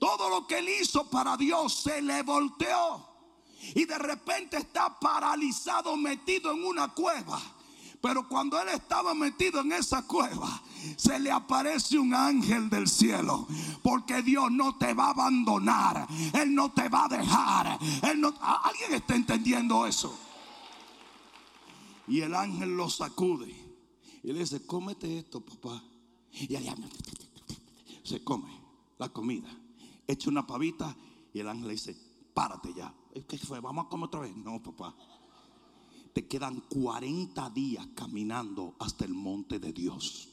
Todo 0.00 0.30
lo 0.30 0.46
que 0.46 0.58
él 0.58 0.68
hizo 0.80 1.08
para 1.10 1.36
Dios 1.36 1.74
se 1.74 2.00
le 2.00 2.22
volteó. 2.22 3.17
Y 3.74 3.84
de 3.84 3.98
repente 3.98 4.56
está 4.56 4.98
paralizado, 4.98 5.96
metido 5.96 6.52
en 6.52 6.64
una 6.64 6.88
cueva. 6.88 7.40
Pero 8.00 8.28
cuando 8.28 8.60
él 8.60 8.68
estaba 8.68 9.12
metido 9.12 9.60
en 9.60 9.72
esa 9.72 10.06
cueva, 10.06 10.62
se 10.96 11.18
le 11.18 11.30
aparece 11.32 11.98
un 11.98 12.14
ángel 12.14 12.70
del 12.70 12.86
cielo. 12.86 13.48
Porque 13.82 14.22
Dios 14.22 14.50
no 14.52 14.76
te 14.78 14.94
va 14.94 15.06
a 15.06 15.10
abandonar. 15.10 16.06
Él 16.32 16.54
no 16.54 16.72
te 16.72 16.88
va 16.88 17.06
a 17.06 17.08
dejar. 17.08 17.78
¿Alguien 18.02 18.94
está 18.94 19.16
entendiendo 19.16 19.86
eso? 19.86 20.16
Y 22.06 22.20
el 22.20 22.34
ángel 22.34 22.76
lo 22.76 22.88
sacude. 22.88 23.54
Y 24.22 24.32
le 24.32 24.40
dice, 24.40 24.64
cómete 24.64 25.18
esto, 25.18 25.40
papá. 25.40 25.82
Y 26.32 26.54
allá 26.54 26.76
se 28.04 28.22
come 28.22 28.50
la 28.98 29.08
comida. 29.08 29.50
Echa 30.06 30.30
una 30.30 30.46
pavita. 30.46 30.96
Y 31.34 31.40
el 31.40 31.48
ángel 31.48 31.66
le 31.66 31.72
dice, 31.74 31.96
párate 32.32 32.72
ya. 32.74 32.94
¿Qué 33.26 33.38
fue? 33.38 33.60
¿Vamos 33.60 33.86
a 33.86 33.88
comer 33.88 34.06
otra 34.06 34.20
vez? 34.20 34.36
No, 34.36 34.62
papá. 34.62 34.94
Te 36.12 36.26
quedan 36.26 36.60
40 36.68 37.50
días 37.50 37.86
caminando 37.94 38.74
hasta 38.78 39.04
el 39.04 39.14
monte 39.14 39.58
de 39.58 39.72
Dios. 39.72 40.28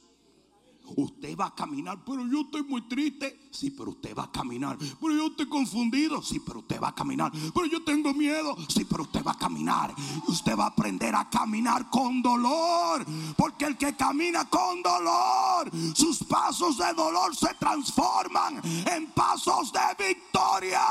Usted 0.96 1.36
va 1.36 1.48
a 1.48 1.56
caminar, 1.56 2.04
pero 2.06 2.28
yo 2.28 2.42
estoy 2.42 2.64
muy 2.64 2.88
triste. 2.88 3.50
Sí, 3.52 3.72
pero 3.72 3.92
usted 3.92 4.16
va 4.16 4.26
a 4.26 4.32
caminar. 4.32 4.78
Pero 4.78 5.16
yo 5.16 5.28
estoy 5.28 5.48
confundido. 5.48 6.22
Sí, 6.22 6.40
pero 6.40 6.60
usted 6.60 6.80
va 6.80 6.90
a 6.90 6.96
caminar. 6.96 7.32
Pero 7.32 7.66
yo 7.66 7.84
tengo 7.84 8.14
miedo. 8.14 8.56
Sí, 8.68 8.86
pero 8.86 9.04
usted 9.04 9.24
va 9.24 9.32
a 9.32 9.38
caminar. 9.38 9.96
Usted 10.28 10.56
va 10.58 10.66
a 10.66 10.68
aprender 10.68 11.16
a 11.16 11.30
caminar 11.30 11.90
con 11.90 12.22
dolor. 12.22 13.06
Porque 13.36 13.66
el 13.66 13.78
que 13.78 13.96
camina 13.96 14.48
con 14.50 14.84
dolor, 14.84 15.72
sus 15.96 16.24
pasos 16.24 16.78
de 16.78 16.94
dolor 16.94 17.36
se 17.36 17.54
transforman 17.56 18.62
en 18.64 19.12
pasos 19.12 19.72
de 19.72 20.08
victoria. 20.08 20.82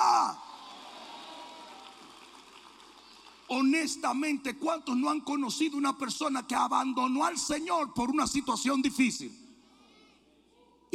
Honestamente, 3.48 4.56
¿cuántos 4.56 4.96
no 4.96 5.10
han 5.10 5.20
conocido 5.20 5.76
una 5.76 5.96
persona 5.96 6.46
que 6.46 6.54
abandonó 6.54 7.24
al 7.24 7.38
Señor 7.38 7.92
por 7.92 8.10
una 8.10 8.26
situación 8.26 8.80
difícil? 8.80 9.44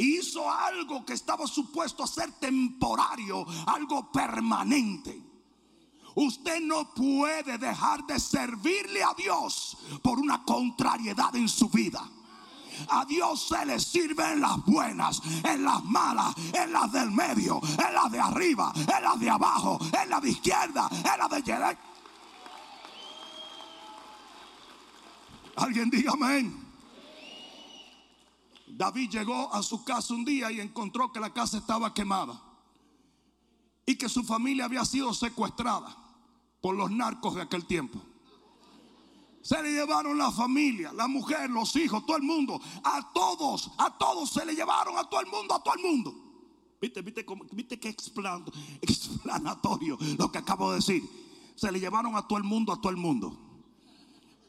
hizo 0.00 0.50
algo 0.50 1.04
que 1.04 1.12
estaba 1.12 1.46
supuesto 1.46 2.02
a 2.02 2.06
ser 2.06 2.32
temporario, 2.32 3.46
algo 3.66 4.10
permanente. 4.10 5.20
Usted 6.14 6.60
no 6.60 6.92
puede 6.94 7.58
dejar 7.58 8.04
de 8.06 8.18
servirle 8.18 9.02
a 9.02 9.14
Dios 9.16 9.76
por 10.02 10.18
una 10.18 10.42
contrariedad 10.44 11.34
en 11.36 11.48
su 11.48 11.68
vida. 11.68 12.02
A 12.88 13.04
Dios 13.04 13.48
se 13.48 13.66
le 13.66 13.78
sirve 13.78 14.32
en 14.32 14.40
las 14.40 14.64
buenas, 14.64 15.20
en 15.44 15.64
las 15.64 15.84
malas, 15.84 16.34
en 16.54 16.72
las 16.72 16.90
del 16.90 17.10
medio, 17.10 17.60
en 17.62 17.94
las 17.94 18.10
de 18.10 18.20
arriba, 18.20 18.72
en 18.74 19.02
las 19.02 19.20
de 19.20 19.28
abajo, 19.28 19.78
en 20.02 20.08
las 20.08 20.22
de 20.22 20.30
izquierda, 20.30 20.88
en 20.90 21.18
las 21.18 21.30
de 21.30 21.42
derecha. 21.42 21.89
Alguien 25.60 25.90
diga 25.90 26.12
amén. 26.12 26.56
David 28.66 29.10
llegó 29.10 29.52
a 29.52 29.62
su 29.62 29.84
casa 29.84 30.14
un 30.14 30.24
día 30.24 30.50
y 30.50 30.58
encontró 30.58 31.12
que 31.12 31.20
la 31.20 31.34
casa 31.34 31.58
estaba 31.58 31.92
quemada 31.92 32.40
y 33.84 33.96
que 33.96 34.08
su 34.08 34.22
familia 34.22 34.64
había 34.64 34.86
sido 34.86 35.12
secuestrada 35.12 35.94
por 36.62 36.74
los 36.74 36.90
narcos 36.90 37.34
de 37.34 37.42
aquel 37.42 37.66
tiempo. 37.66 38.00
Se 39.42 39.62
le 39.62 39.72
llevaron 39.72 40.16
la 40.16 40.30
familia, 40.30 40.94
la 40.94 41.06
mujer, 41.08 41.50
los 41.50 41.76
hijos, 41.76 42.06
todo 42.06 42.16
el 42.16 42.22
mundo. 42.22 42.58
A 42.82 43.12
todos, 43.12 43.70
a 43.76 43.98
todos 43.98 44.30
se 44.30 44.46
le 44.46 44.54
llevaron, 44.54 44.96
a 44.96 45.04
todo 45.10 45.20
el 45.20 45.26
mundo, 45.26 45.54
a 45.54 45.62
todo 45.62 45.74
el 45.74 45.82
mundo. 45.82 46.14
¿Viste, 46.80 47.02
viste, 47.02 47.26
viste 47.52 47.78
qué 47.78 47.88
explanatorio 48.80 49.98
lo 50.16 50.32
que 50.32 50.38
acabo 50.38 50.70
de 50.70 50.76
decir? 50.76 51.02
Se 51.54 51.70
le 51.70 51.80
llevaron 51.80 52.16
a 52.16 52.26
todo 52.26 52.38
el 52.38 52.44
mundo, 52.44 52.72
a 52.72 52.80
todo 52.80 52.90
el 52.90 52.96
mundo. 52.96 53.36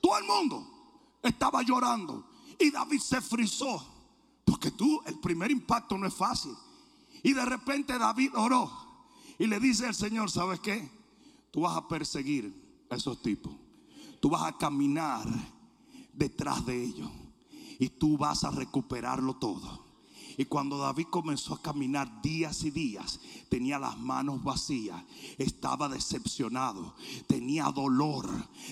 Todo 0.01 0.17
el 0.17 0.23
mundo 0.23 0.70
estaba 1.21 1.61
llorando. 1.63 2.25
Y 2.59 2.71
David 2.71 2.99
se 2.99 3.21
frizó. 3.21 3.85
Porque 4.45 4.71
tú, 4.71 5.01
el 5.05 5.19
primer 5.19 5.51
impacto 5.51 5.97
no 5.97 6.07
es 6.07 6.13
fácil. 6.13 6.53
Y 7.23 7.33
de 7.33 7.45
repente 7.45 7.97
David 7.97 8.31
oró 8.35 8.71
y 9.37 9.47
le 9.47 9.59
dice 9.59 9.87
al 9.87 9.95
Señor, 9.95 10.29
¿sabes 10.29 10.59
qué? 10.59 10.89
Tú 11.51 11.61
vas 11.61 11.77
a 11.77 11.87
perseguir 11.87 12.85
a 12.89 12.95
esos 12.95 13.21
tipos. 13.21 13.53
Tú 14.19 14.29
vas 14.29 14.43
a 14.43 14.57
caminar 14.57 15.27
detrás 16.13 16.65
de 16.65 16.83
ellos. 16.83 17.09
Y 17.79 17.89
tú 17.89 18.17
vas 18.17 18.43
a 18.43 18.51
recuperarlo 18.51 19.35
todo. 19.35 19.80
Y 20.37 20.45
cuando 20.45 20.77
David 20.77 21.07
comenzó 21.09 21.53
a 21.53 21.61
caminar 21.61 22.21
días 22.21 22.63
y 22.63 22.71
días, 22.71 23.19
tenía 23.49 23.79
las 23.79 23.99
manos 23.99 24.43
vacías, 24.43 25.03
estaba 25.37 25.89
decepcionado, 25.89 26.95
tenía 27.27 27.65
dolor, 27.65 28.29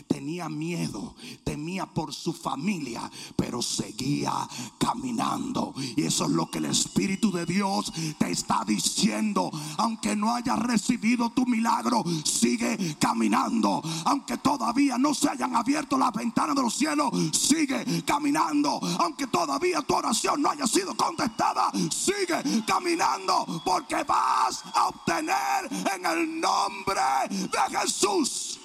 tenía 0.07 0.47
miedo, 0.49 1.15
temía 1.43 1.85
por 1.85 2.13
su 2.13 2.33
familia, 2.33 3.09
pero 3.35 3.61
seguía 3.61 4.31
caminando. 4.77 5.73
Y 5.95 6.03
eso 6.03 6.25
es 6.25 6.31
lo 6.31 6.49
que 6.49 6.59
el 6.59 6.65
Espíritu 6.65 7.31
de 7.31 7.45
Dios 7.45 7.91
te 8.17 8.31
está 8.31 8.63
diciendo. 8.65 9.51
Aunque 9.77 10.15
no 10.15 10.33
hayas 10.33 10.59
recibido 10.59 11.29
tu 11.31 11.45
milagro, 11.45 12.03
sigue 12.23 12.97
caminando. 12.99 13.81
Aunque 14.05 14.37
todavía 14.37 14.97
no 14.97 15.13
se 15.13 15.29
hayan 15.29 15.55
abierto 15.55 15.97
las 15.97 16.13
ventanas 16.13 16.55
de 16.55 16.61
los 16.61 16.73
cielos, 16.73 17.11
sigue 17.33 18.03
caminando. 18.05 18.79
Aunque 18.99 19.27
todavía 19.27 19.81
tu 19.81 19.95
oración 19.95 20.41
no 20.41 20.49
haya 20.51 20.67
sido 20.67 20.95
contestada, 20.95 21.48
sigue 21.91 22.63
caminando. 22.65 23.45
Porque 23.63 24.03
vas 24.03 24.63
a 24.73 24.87
obtener 24.87 25.69
en 25.95 26.05
el 26.05 26.39
nombre 26.39 27.01
de 27.29 27.77
Jesús. 27.77 28.59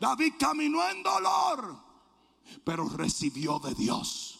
David 0.00 0.34
caminó 0.38 0.88
en 0.88 1.02
dolor, 1.02 1.76
pero 2.64 2.88
recibió 2.88 3.58
de 3.58 3.74
Dios. 3.74 4.38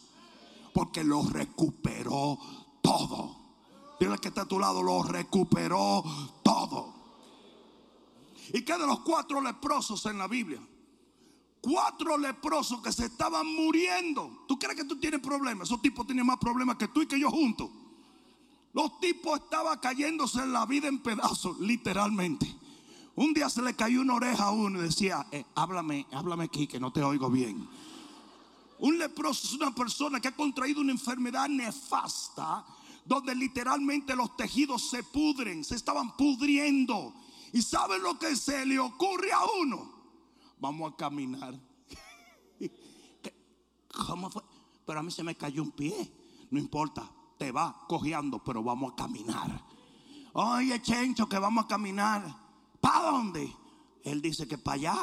Porque 0.73 1.03
lo 1.03 1.23
recuperó 1.23 2.39
todo. 2.83 3.37
Dile 3.99 4.19
que 4.19 4.29
está 4.29 4.43
a 4.43 4.47
tu 4.47 4.59
lado, 4.59 4.83
lo 4.83 5.03
recuperó 5.03 6.05
todo. 6.43 6.95
¿Y 8.53 8.63
qué 8.63 8.77
de 8.77 8.87
los 8.87 9.01
cuatro 9.01 9.41
leprosos 9.41 10.05
en 10.07 10.19
la 10.19 10.29
Biblia? 10.29 10.61
Cuatro 11.67 12.17
leprosos 12.17 12.81
que 12.81 12.93
se 12.93 13.07
estaban 13.07 13.45
muriendo. 13.45 14.45
¿Tú 14.47 14.57
crees 14.57 14.77
que 14.77 14.85
tú 14.85 15.01
tienes 15.01 15.19
problemas? 15.19 15.67
Esos 15.67 15.83
tipos 15.83 16.07
tienen 16.07 16.25
más 16.25 16.39
problemas 16.39 16.77
que 16.77 16.87
tú 16.87 17.03
y 17.03 17.09
que 17.09 17.19
yo 17.19 17.29
juntos. 17.29 17.69
Los 18.73 19.01
tipos 19.01 19.41
estaban 19.41 19.77
cayéndose 19.81 20.39
en 20.43 20.53
la 20.53 20.65
vida 20.65 20.87
en 20.87 21.01
pedazos, 21.01 21.59
literalmente. 21.59 22.47
Un 23.17 23.35
día 23.35 23.51
se 23.51 23.63
le 23.63 23.75
cayó 23.75 24.01
una 24.01 24.15
oreja 24.15 24.45
a 24.45 24.51
uno 24.53 24.79
y 24.79 24.83
decía, 24.83 25.27
eh, 25.33 25.45
háblame, 25.57 26.07
háblame 26.13 26.45
aquí 26.45 26.69
que 26.69 26.79
no 26.79 26.93
te 26.93 27.03
oigo 27.03 27.29
bien. 27.31 27.69
Un 28.79 28.99
leproso 28.99 29.49
es 29.49 29.55
una 29.55 29.75
persona 29.75 30.21
que 30.21 30.29
ha 30.29 30.37
contraído 30.37 30.81
una 30.81 30.93
enfermedad 30.93 31.49
nefasta 31.49 32.65
donde 33.05 33.35
literalmente 33.35 34.15
los 34.15 34.37
tejidos 34.37 34.89
se 34.89 35.03
pudren, 35.03 35.65
se 35.65 35.75
estaban 35.75 36.17
pudriendo. 36.17 37.13
¿Y 37.53 37.61
saben 37.61 38.05
lo 38.05 38.17
que 38.21 38.37
se 38.37 38.65
le 38.65 38.79
ocurre 38.79 39.33
a 39.33 39.41
uno? 39.63 39.96
Vamos 40.59 40.93
a 40.93 40.97
caminar. 40.97 41.55
¿Cómo 44.07 44.31
fue? 44.31 44.43
Pero 44.85 45.01
a 45.01 45.03
mí 45.03 45.11
se 45.11 45.23
me 45.23 45.35
cayó 45.35 45.63
un 45.63 45.73
pie. 45.73 46.13
No 46.51 46.59
importa, 46.59 47.11
te 47.39 47.51
va 47.53 47.85
cojeando, 47.89 48.43
pero 48.43 48.63
vamos 48.63 48.93
a 48.93 48.97
caminar. 48.97 49.65
Oye, 50.33 50.81
Chencho, 50.81 51.29
que 51.29 51.39
vamos 51.39 51.65
a 51.65 51.69
caminar. 51.69 52.23
¿Para 52.81 53.11
dónde? 53.11 53.53
Él 54.05 54.23
dice 54.23 54.47
que 54.47 54.59
para 54.59 54.75
allá. 54.77 54.97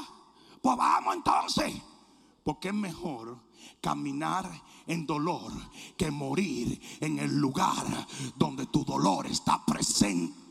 Pues 0.61 0.77
vamos 0.77 1.15
entonces. 1.15 1.73
Porque 2.43 2.69
es 2.69 2.73
mejor 2.73 3.37
caminar 3.81 4.49
en 4.87 5.05
dolor 5.05 5.51
que 5.97 6.11
morir 6.11 6.79
en 6.99 7.19
el 7.19 7.37
lugar 7.37 8.07
donde 8.35 8.65
tu 8.67 8.83
dolor 8.83 9.27
está 9.27 9.63
presente. 9.65 10.42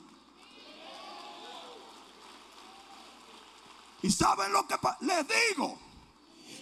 ¿Y 4.03 4.11
saben 4.11 4.53
lo 4.53 4.67
que 4.67 4.77
les 5.01 5.27
digo? 5.29 5.79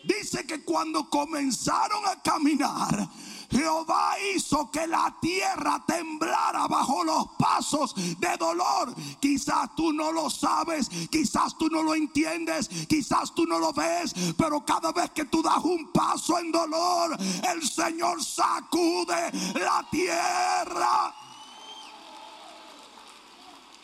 Dice 0.05 0.47
que 0.47 0.65
cuando 0.65 1.11
comenzaron 1.11 2.07
a 2.07 2.23
caminar, 2.23 3.09
Jehová 3.51 4.15
hizo 4.35 4.71
que 4.71 4.87
la 4.87 5.15
tierra 5.21 5.83
temblara 5.87 6.69
bajo 6.69 7.03
los 7.05 7.27
pasos 7.39 7.95
de 7.97 8.37
dolor. 8.39 8.95
Quizás 9.21 9.75
tú 9.75 9.93
no 9.93 10.13
lo 10.13 10.31
sabes, 10.31 10.89
quizás 11.11 11.59
tú 11.59 11.69
no 11.69 11.83
lo 11.83 11.95
entiendes, 11.95 12.69
quizás 12.89 13.35
tú 13.35 13.45
no 13.47 13.59
lo 13.59 13.73
ves, 13.73 14.15
pero 14.39 14.65
cada 14.65 14.93
vez 14.93 15.11
que 15.11 15.25
tú 15.25 15.43
das 15.43 15.63
un 15.65 15.91
paso 15.93 16.39
en 16.39 16.53
dolor, 16.53 17.17
el 17.53 17.69
Señor 17.69 18.25
sacude 18.25 19.33
la 19.55 19.87
tierra. 19.91 21.15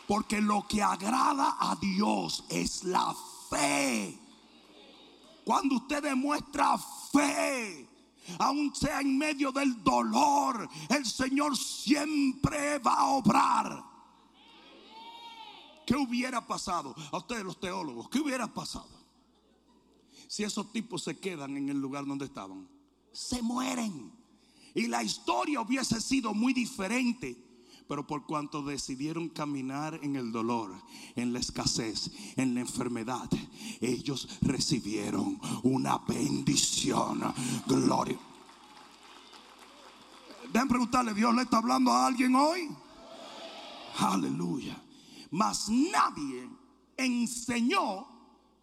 Porque 0.07 0.39
lo 0.39 0.65
que 0.65 0.81
agrada 0.81 1.57
a 1.59 1.75
Dios 1.75 2.45
es 2.47 2.85
la 2.85 3.13
fe. 3.49 4.19
Cuando 5.43 5.75
usted 5.75 6.03
demuestra 6.03 6.77
fe, 6.77 7.87
aun 8.39 8.75
sea 8.75 8.99
en 9.01 9.17
medio 9.17 9.51
del 9.51 9.81
dolor, 9.83 10.67
el 10.89 11.05
Señor 11.05 11.55
siempre 11.55 12.79
va 12.79 12.95
a 12.95 13.05
obrar. 13.07 13.83
¿Qué 15.85 15.95
hubiera 15.95 16.45
pasado? 16.45 16.93
A 17.11 17.17
ustedes 17.17 17.45
los 17.45 17.59
teólogos, 17.59 18.09
¿qué 18.09 18.19
hubiera 18.19 18.53
pasado? 18.53 18.89
Si 20.27 20.43
esos 20.43 20.71
tipos 20.73 21.03
se 21.03 21.17
quedan 21.17 21.55
en 21.55 21.69
el 21.69 21.79
lugar 21.79 22.05
donde 22.05 22.25
estaban, 22.25 22.67
se 23.13 23.41
mueren. 23.41 24.11
Y 24.75 24.87
la 24.87 25.01
historia 25.01 25.61
hubiese 25.61 26.01
sido 26.01 26.33
muy 26.33 26.53
diferente. 26.53 27.46
Pero 27.87 28.05
por 28.05 28.25
cuanto 28.25 28.61
decidieron 28.61 29.29
caminar 29.29 29.99
en 30.03 30.15
el 30.15 30.31
dolor, 30.31 30.73
en 31.15 31.31
la 31.31 31.39
escasez, 31.39 32.11
en 32.35 32.53
la 32.53 32.61
enfermedad, 32.61 33.29
ellos 33.79 34.27
recibieron 34.41 35.39
una 35.63 35.97
bendición. 35.99 37.21
Gloria. 37.65 38.19
Deben 40.51 40.67
preguntarle, 40.67 41.13
¿Dios 41.13 41.33
le 41.35 41.43
está 41.43 41.57
hablando 41.57 41.91
a 41.91 42.07
alguien 42.07 42.35
hoy? 42.35 42.69
Aleluya. 43.99 44.81
Mas 45.31 45.69
nadie 45.69 46.49
enseñó 46.95 48.07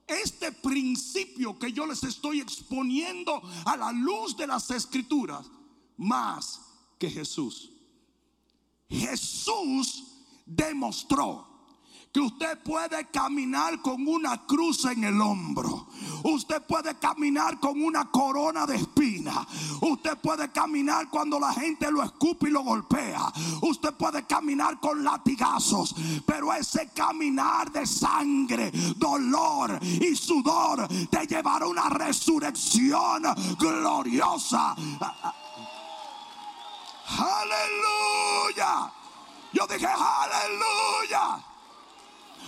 este 0.07 0.53
principio 0.53 1.59
que 1.59 1.73
yo 1.73 1.87
les 1.87 2.03
estoy 2.05 2.41
exponiendo 2.41 3.43
a 3.65 3.77
la 3.77 3.93
luz 3.93 4.37
de 4.37 4.47
las 4.47 4.71
escrituras 4.71 5.51
más 5.97 6.61
que 6.99 7.11
Jesús. 7.11 7.74
Jesús 8.94 10.04
demostró 10.46 11.54
que 12.14 12.20
usted 12.20 12.62
puede 12.62 13.07
caminar 13.07 13.83
con 13.83 14.07
una 14.07 14.46
cruz 14.46 14.85
en 14.85 15.02
el 15.02 15.20
hombro. 15.20 15.88
Usted 16.22 16.62
puede 16.62 16.96
caminar 17.00 17.59
con 17.59 17.83
una 17.83 18.09
corona 18.09 18.66
de 18.66 18.76
espina. 18.76 19.44
Usted 19.80 20.16
puede 20.18 20.52
caminar 20.52 21.11
cuando 21.11 21.40
la 21.40 21.52
gente 21.52 21.90
lo 21.90 22.04
escupe 22.04 22.48
y 22.48 22.52
lo 22.52 22.62
golpea. 22.62 23.33
Usted 23.62 23.94
puede 23.94 24.24
caminar 24.26 24.78
con 24.78 25.02
latigazos. 25.02 25.96
Pero 26.24 26.52
ese 26.52 26.90
caminar 26.94 27.72
de 27.72 27.85
sangre, 27.85 28.70
dolor 28.96 29.80
y 29.83 30.14
sudor 30.14 30.87
te 31.11 31.26
llevará 31.26 31.64
a 31.64 31.68
una 31.68 31.88
resurrección 31.88 33.24
gloriosa. 33.59 34.76
Aleluya. 37.07 38.93
Yo 39.53 39.67
dije, 39.67 39.87
aleluya. 39.87 41.45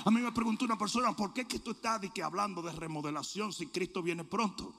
A 0.05 0.11
mí 0.11 0.21
me 0.21 0.33
preguntó 0.33 0.64
una 0.64 0.79
persona, 0.79 1.12
¿por 1.12 1.33
qué 1.33 1.47
que 1.47 1.59
tú 1.59 1.73
estás 1.73 2.01
que 2.14 2.23
hablando 2.23 2.62
de 2.62 2.73
remodelación 2.73 3.53
si 3.53 3.66
Cristo 3.66 4.03
viene 4.03 4.25
pronto? 4.25 4.73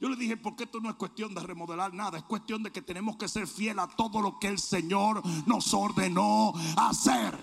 Yo 0.00 0.08
le 0.08 0.16
dije, 0.16 0.36
porque 0.36 0.64
esto 0.64 0.80
no 0.80 0.88
es 0.88 0.96
cuestión 0.96 1.34
de 1.34 1.42
remodelar 1.42 1.92
nada, 1.92 2.18
es 2.18 2.24
cuestión 2.24 2.62
de 2.62 2.72
que 2.72 2.80
tenemos 2.80 3.16
que 3.16 3.28
ser 3.28 3.46
fiel 3.46 3.78
a 3.78 3.86
todo 3.86 4.22
lo 4.22 4.38
que 4.38 4.48
el 4.48 4.58
Señor 4.58 5.22
nos 5.46 5.74
ordenó 5.74 6.54
hacer. 6.76 7.38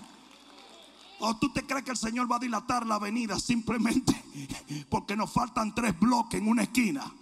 ¿O 1.20 1.36
tú 1.36 1.52
te 1.52 1.64
crees 1.64 1.84
que 1.84 1.92
el 1.92 1.96
Señor 1.96 2.30
va 2.30 2.36
a 2.36 2.40
dilatar 2.40 2.86
la 2.86 2.96
avenida 2.96 3.38
simplemente 3.38 4.24
porque 4.90 5.16
nos 5.16 5.30
faltan 5.32 5.74
tres 5.74 5.98
bloques 5.98 6.40
en 6.40 6.48
una 6.48 6.62
esquina? 6.62 7.12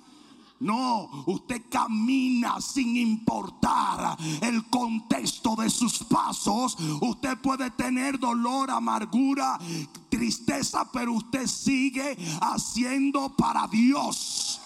No, 0.59 1.25
usted 1.27 1.63
camina 1.69 2.61
sin 2.63 2.97
importar 2.97 4.17
el 4.41 4.69
contexto 4.71 5.55
de 5.55 5.69
sus 5.69 5.99
pasos. 6.05 6.77
Usted 7.03 7.39
puede 7.39 7.71
tener 7.73 8.19
dolor, 8.19 8.71
amargura, 8.71 9.59
tristeza, 10.09 10.91
pero 10.91 11.13
usted 11.13 11.47
sigue 11.47 12.17
haciendo 12.41 13.37
para 13.37 13.67
Dios. 13.67 14.61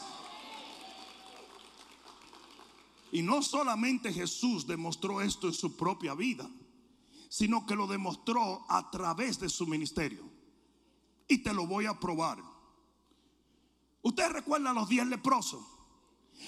Y 3.12 3.22
no 3.22 3.42
solamente 3.42 4.12
Jesús 4.12 4.66
demostró 4.68 5.20
esto 5.20 5.48
en 5.48 5.54
su 5.54 5.76
propia 5.76 6.14
vida, 6.14 6.48
sino 7.28 7.66
que 7.66 7.74
lo 7.74 7.88
demostró 7.88 8.64
a 8.68 8.90
través 8.90 9.40
de 9.40 9.48
su 9.48 9.66
ministerio. 9.66 10.24
Y 11.26 11.38
te 11.38 11.52
lo 11.52 11.66
voy 11.66 11.86
a 11.86 11.98
probar. 11.98 12.38
Usted 14.02 14.30
recuerda 14.30 14.70
a 14.70 14.74
los 14.74 14.88
diez 14.88 15.06
leprosos. 15.06 15.79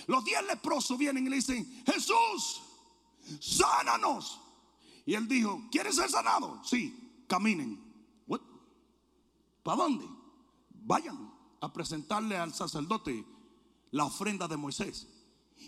Los 0.06 0.24
diez 0.24 0.44
leprosos 0.46 0.98
vienen 0.98 1.26
y 1.26 1.30
le 1.30 1.36
dicen, 1.36 1.84
Jesús, 1.86 2.62
sánanos. 3.40 4.40
Y 5.04 5.14
él 5.14 5.26
dijo, 5.28 5.62
¿quieres 5.70 5.96
ser 5.96 6.10
sanado? 6.10 6.60
Sí, 6.64 7.24
caminen. 7.26 7.92
¿Para 9.62 9.76
dónde? 9.76 10.06
Vayan 10.84 11.32
a 11.60 11.72
presentarle 11.72 12.36
al 12.36 12.52
sacerdote 12.52 13.24
la 13.92 14.04
ofrenda 14.04 14.48
de 14.48 14.56
Moisés. 14.56 15.06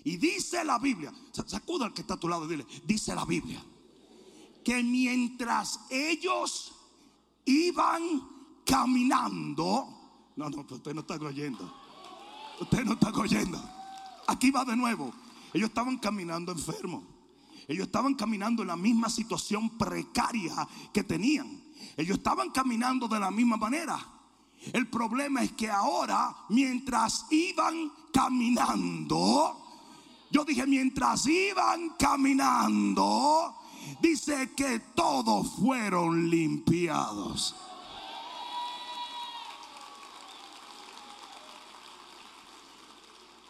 Y 0.02 0.16
dice 0.16 0.64
la 0.64 0.78
Biblia, 0.78 1.12
sacuda 1.46 1.86
al 1.86 1.94
que 1.94 2.00
está 2.00 2.14
a 2.14 2.20
tu 2.20 2.28
lado 2.28 2.46
y 2.46 2.48
dile, 2.48 2.66
dice 2.84 3.14
la 3.14 3.24
Biblia, 3.24 3.64
que 4.64 4.82
mientras 4.82 5.80
ellos 5.90 6.72
iban 7.44 8.02
caminando, 8.64 9.88
no, 10.36 10.50
no, 10.50 10.66
usted 10.68 10.94
no 10.94 11.02
está 11.02 11.14
oyendo, 11.14 11.72
usted 12.60 12.84
no 12.84 12.94
está 12.94 13.10
oyendo, 13.10 13.62
aquí 14.26 14.50
va 14.50 14.64
de 14.64 14.76
nuevo, 14.76 15.12
ellos 15.52 15.68
estaban 15.68 15.98
caminando 15.98 16.52
enfermos, 16.52 17.04
ellos 17.68 17.86
estaban 17.86 18.14
caminando 18.14 18.62
en 18.62 18.68
la 18.68 18.76
misma 18.76 19.08
situación 19.08 19.70
precaria 19.78 20.66
que 20.92 21.04
tenían, 21.04 21.62
ellos 21.96 22.18
estaban 22.18 22.50
caminando 22.50 23.08
de 23.08 23.20
la 23.20 23.30
misma 23.30 23.56
manera. 23.56 23.98
El 24.72 24.88
problema 24.88 25.42
es 25.42 25.52
que 25.52 25.70
ahora, 25.70 26.34
mientras 26.48 27.26
iban 27.30 27.92
caminando, 28.12 29.60
yo 30.30 30.44
dije, 30.44 30.66
mientras 30.66 31.26
iban 31.26 31.90
caminando, 31.98 33.54
dice 34.00 34.52
que 34.56 34.80
todos 34.94 35.52
fueron 35.56 36.30
limpiados. 36.30 37.54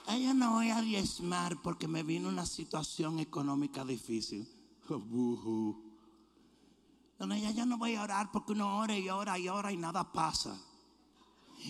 Ella 0.07 0.35
no 0.35 0.53
voy 0.53 0.71
a 0.71 0.83
diezmar 0.83 1.63
porque 1.63 1.89
me 1.89 2.03
vino 2.03 2.29
una 2.29 2.47
situación 2.47 3.19
económica 3.19 3.85
difícil. 3.85 4.49
No, 7.17 7.35
ya, 7.35 7.53
ya 7.53 7.65
no 7.65 7.79
voy 7.79 7.95
a 7.95 8.03
orar 8.03 8.31
porque 8.31 8.53
uno 8.53 8.77
ora 8.77 8.99
y 8.99 9.09
ora 9.09 9.39
y 9.39 9.49
ora 9.49 9.73
y 9.73 9.79
nada 9.79 10.13
pasa. 10.13 10.61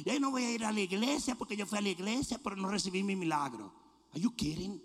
Ya 0.05 0.19
no 0.19 0.33
voy 0.33 0.43
a 0.43 0.51
ir 0.53 0.65
a 0.65 0.73
la 0.73 0.81
iglesia 0.81 1.37
porque 1.37 1.57
yo 1.57 1.65
fui 1.65 1.79
a 1.79 1.83
la 1.83 1.91
iglesia 1.91 2.41
pero 2.43 2.57
no 2.57 2.69
recibí 2.69 3.05
mi 3.05 3.15
milagro. 3.15 3.73
Are 4.11 4.21
you 4.21 4.35
kidding? 4.35 4.83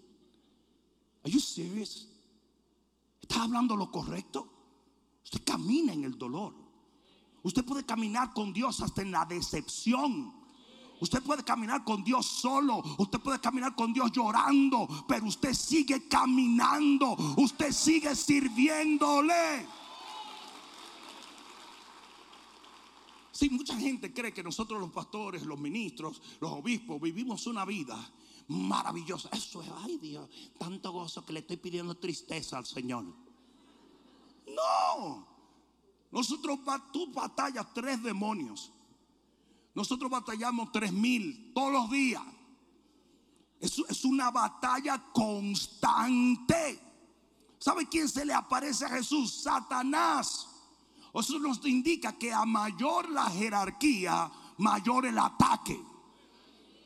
Are 1.23 1.31
you 1.31 1.39
serious? 1.39 2.07
¿Está 3.21 3.43
hablando 3.43 3.75
lo 3.75 3.89
correcto? 3.89 4.47
Usted 5.23 5.43
camina 5.43 5.93
en 5.93 6.03
el 6.03 6.17
dolor. 6.17 6.53
Usted 7.41 7.63
puede 7.63 7.85
caminar 7.85 8.33
con 8.33 8.53
Dios 8.53 8.81
hasta 8.81 9.01
en 9.01 9.11
la 9.11 9.25
decepción. 9.25 10.38
Usted 11.01 11.21
puede 11.23 11.43
caminar 11.43 11.83
con 11.83 12.03
Dios 12.03 12.25
solo. 12.25 12.83
Usted 12.97 13.19
puede 13.19 13.39
caminar 13.39 13.75
con 13.75 13.93
Dios 13.93 14.11
llorando. 14.11 14.87
Pero 15.07 15.25
usted 15.25 15.53
sigue 15.53 16.07
caminando. 16.07 17.15
Usted 17.37 17.71
sigue 17.71 18.15
sirviéndole. 18.15 19.67
Sí, 23.31 23.49
mucha 23.49 23.77
gente 23.77 24.13
cree 24.13 24.33
que 24.33 24.43
nosotros 24.43 24.81
los 24.81 24.91
pastores, 24.91 25.43
los 25.43 25.57
ministros, 25.57 26.21
los 26.41 26.51
obispos 26.51 26.99
vivimos 26.99 27.47
una 27.47 27.63
vida 27.63 27.97
maravillosa. 28.49 29.29
Eso 29.31 29.61
es, 29.61 29.69
ay 29.85 29.97
Dios, 29.97 30.29
tanto 30.57 30.91
gozo 30.91 31.25
que 31.25 31.31
le 31.31 31.39
estoy 31.39 31.55
pidiendo 31.55 31.95
tristeza 31.95 32.57
al 32.57 32.65
Señor. 32.65 33.05
No, 34.47 35.25
nosotros 36.11 36.59
tú 36.91 37.13
batallas 37.13 37.73
tres 37.73 38.03
demonios. 38.03 38.73
Nosotros 39.75 40.09
batallamos 40.09 40.71
tres 40.71 40.91
mil 40.91 41.51
todos 41.53 41.71
los 41.71 41.91
días. 41.91 42.23
Es, 43.59 43.77
es 43.87 44.05
una 44.05 44.31
batalla 44.31 45.01
constante. 45.13 46.79
¿Sabe 47.59 47.87
quién 47.87 48.07
se 48.07 48.25
le 48.25 48.33
aparece 48.33 48.85
a 48.85 48.89
Jesús? 48.89 49.41
Satanás. 49.43 50.47
Eso 51.13 51.39
nos 51.39 51.65
indica 51.65 52.13
que 52.17 52.31
a 52.31 52.45
mayor 52.45 53.09
la 53.09 53.25
jerarquía, 53.29 54.31
mayor 54.57 55.05
el 55.05 55.17
ataque. 55.17 55.79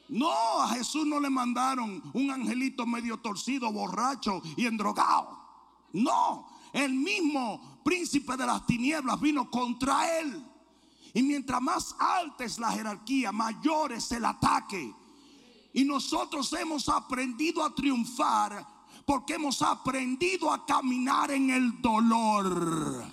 No, 0.10 0.62
a 0.62 0.69
Jesús 0.69 1.06
no 1.06 1.19
le 1.19 1.30
mandaron 1.30 2.02
un 2.13 2.32
angelito 2.32 2.86
medio 2.86 3.17
torcido, 3.17 3.72
borracho 3.72 4.41
y 4.56 4.65
endrogado. 4.65 5.39
No, 5.93 6.48
el 6.72 6.93
mismo 6.93 7.82
príncipe 7.84 8.38
de 8.38 8.46
las 8.46 8.65
tinieblas 8.65 9.19
vino 9.19 9.50
contra 9.50 10.19
él. 10.19 10.46
Y 11.13 11.21
mientras 11.21 11.62
más 11.62 11.95
alta 11.99 12.43
es 12.43 12.58
la 12.58 12.71
jerarquía, 12.71 13.32
mayor 13.32 13.93
es 13.93 14.12
el 14.12 14.26
ataque. 14.26 14.93
Y 15.73 15.84
nosotros 15.86 16.52
hemos 16.54 16.89
aprendido 16.89 17.63
a 17.63 17.73
triunfar 17.73 18.65
porque 19.06 19.36
hemos 19.36 19.62
aprendido 19.62 20.52
a 20.52 20.65
caminar 20.65 21.30
en 21.32 21.49
el 21.49 21.82
dolor. 21.82 23.06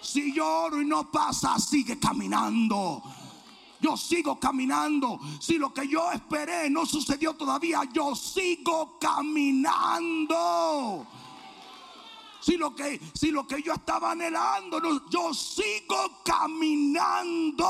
Si 0.00 0.32
lloro 0.32 0.80
y 0.80 0.86
no 0.86 1.10
pasa, 1.10 1.58
sigue 1.58 1.98
caminando. 1.98 3.02
Yo 3.80 3.96
sigo 3.96 4.38
caminando. 4.38 5.18
Si 5.40 5.58
lo 5.58 5.72
que 5.72 5.88
yo 5.88 6.10
esperé 6.12 6.68
no 6.70 6.84
sucedió 6.86 7.34
todavía, 7.34 7.82
yo 7.92 8.14
sigo 8.14 8.98
caminando. 8.98 10.36
Si 12.40 12.56
lo 12.56 12.74
que, 12.74 13.00
si 13.14 13.30
lo 13.30 13.46
que 13.46 13.62
yo 13.62 13.74
estaba 13.74 14.12
anhelando, 14.12 14.80
yo 15.10 15.34
sigo 15.34 16.22
caminando. 16.24 17.68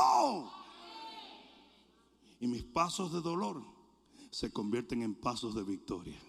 Y 2.39 2.47
mis 2.47 2.63
pasos 2.63 3.11
de 3.11 3.21
dolor 3.21 3.61
se 4.31 4.51
convierten 4.51 5.01
en 5.03 5.13
pasos 5.13 5.53
de 5.53 5.63
victoria. 5.63 6.19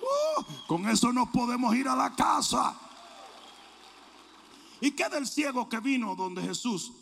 Uh, 0.00 0.66
con 0.66 0.88
eso 0.88 1.12
no 1.12 1.30
podemos 1.30 1.74
ir 1.74 1.88
a 1.88 1.96
la 1.96 2.14
casa. 2.16 2.76
¿Y 4.80 4.92
qué 4.92 5.08
del 5.08 5.26
ciego 5.26 5.68
que 5.68 5.80
vino 5.80 6.14
donde 6.16 6.42
Jesús? 6.42 6.92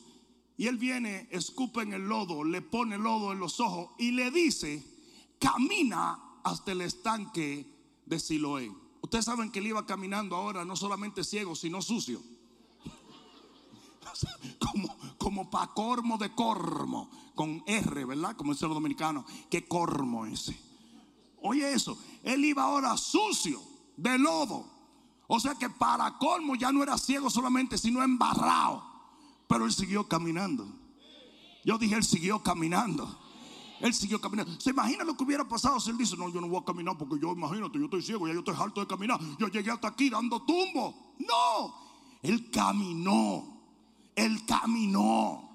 Y 0.57 0.67
él 0.67 0.79
viene, 0.79 1.29
escupe 1.31 1.83
en 1.83 1.93
el 1.93 2.09
lodo, 2.09 2.43
le 2.43 2.63
pone 2.63 2.97
lodo 2.99 3.33
en 3.33 3.39
los 3.39 3.61
ojos 3.61 3.91
y 3.99 4.13
le 4.13 4.31
dice, 4.31 4.83
camina 5.39 6.41
hasta 6.43 6.73
el 6.73 6.81
estanque 6.81 7.67
de 8.07 8.19
Siloé. 8.19 8.86
Ustedes 9.07 9.25
saben 9.25 9.53
que 9.53 9.61
él 9.61 9.69
iba 9.69 9.87
caminando 9.87 10.35
ahora 10.35 10.65
no 10.65 10.75
solamente 10.75 11.23
ciego, 11.23 11.55
sino 11.55 11.81
sucio. 11.81 12.21
Como, 14.59 14.97
como 15.17 15.49
pa' 15.49 15.73
cormo 15.75 16.19
de 16.19 16.35
cormo, 16.35 17.09
con 17.37 17.63
R, 17.67 18.05
¿verdad? 18.05 18.35
Como 18.35 18.53
dice 18.53 18.67
los 18.67 18.75
dominicanos, 18.75 19.25
¿qué 19.49 19.69
cormo 19.69 20.27
ese? 20.27 20.59
Oye 21.41 21.73
eso, 21.73 21.97
él 22.25 22.45
iba 22.45 22.65
ahora 22.65 22.97
sucio, 22.97 23.63
de 23.97 24.19
lodo. 24.19 24.67
O 25.29 25.39
sea 25.39 25.55
que 25.55 25.71
para 25.71 26.19
colmo 26.19 26.57
ya 26.57 26.73
no 26.73 26.83
era 26.83 26.99
ciego 26.99 27.31
solamente, 27.31 27.79
sino 27.79 28.03
embarrado. 28.03 28.85
Pero 29.47 29.67
él 29.67 29.73
siguió 29.73 30.09
caminando. 30.09 30.67
Yo 31.65 31.79
dije, 31.79 31.95
él 31.95 32.05
siguió 32.05 32.43
caminando. 32.43 33.17
Él 33.81 33.95
siguió 33.95 34.21
caminando. 34.21 34.59
¿Se 34.61 34.71
imagina 34.71 35.05
lo 35.05 35.17
que 35.17 35.25
hubiera 35.25 35.47
pasado 35.47 35.79
si 35.81 35.91
él 35.91 35.99
dice, 35.99 36.17
no, 36.17 36.29
yo 36.31 36.41
no 36.41 36.49
voy 36.49 36.61
a 36.61 36.65
caminar 36.65 36.97
porque 36.97 37.21
yo, 37.21 37.33
imagínate, 37.33 37.79
yo 37.79 37.85
estoy 37.85 38.03
ciego, 38.03 38.27
ya 38.27 38.33
yo 38.33 38.41
estoy 38.41 38.57
harto 38.59 38.81
de 38.81 38.87
caminar. 38.87 39.21
Yo 39.39 39.49
llegué 39.49 39.71
hasta 39.71 39.89
aquí 39.89 40.09
dando 40.09 40.43
tumbo. 40.43 41.15
No, 41.19 41.75
él 42.23 42.51
caminó. 42.51 43.57
Él 44.15 44.45
caminó. 44.47 45.47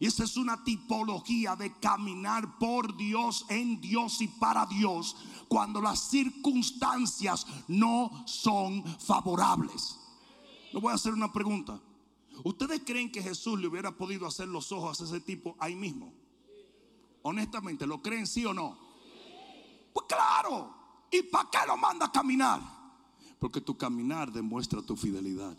Y 0.00 0.06
esa 0.06 0.24
es 0.24 0.36
una 0.36 0.64
tipología 0.64 1.54
de 1.56 1.74
caminar 1.74 2.58
por 2.58 2.96
Dios, 2.96 3.44
en 3.50 3.80
Dios 3.80 4.20
y 4.22 4.28
para 4.28 4.64
Dios, 4.66 5.14
cuando 5.46 5.80
las 5.80 6.08
circunstancias 6.08 7.46
no 7.68 8.24
son 8.26 8.82
favorables. 8.98 9.98
Le 10.72 10.80
voy 10.80 10.90
a 10.90 10.94
hacer 10.94 11.12
una 11.12 11.30
pregunta. 11.30 11.78
¿Ustedes 12.42 12.80
creen 12.84 13.12
que 13.12 13.22
Jesús 13.22 13.60
le 13.60 13.66
hubiera 13.66 13.96
podido 13.96 14.26
hacer 14.26 14.48
los 14.48 14.72
ojos 14.72 15.00
a 15.00 15.04
ese 15.04 15.20
tipo 15.20 15.54
ahí 15.58 15.74
mismo? 15.74 16.14
Honestamente, 17.22 17.86
¿lo 17.86 18.00
creen 18.00 18.26
sí 18.26 18.44
o 18.44 18.54
no? 18.54 18.78
Pues 19.92 20.06
claro. 20.06 20.74
¿Y 21.10 21.22
para 21.24 21.50
qué 21.50 21.58
lo 21.66 21.76
manda 21.76 22.06
a 22.06 22.12
caminar? 22.12 22.60
Porque 23.38 23.60
tu 23.60 23.76
caminar 23.76 24.30
demuestra 24.30 24.82
tu 24.82 24.96
fidelidad. 24.96 25.56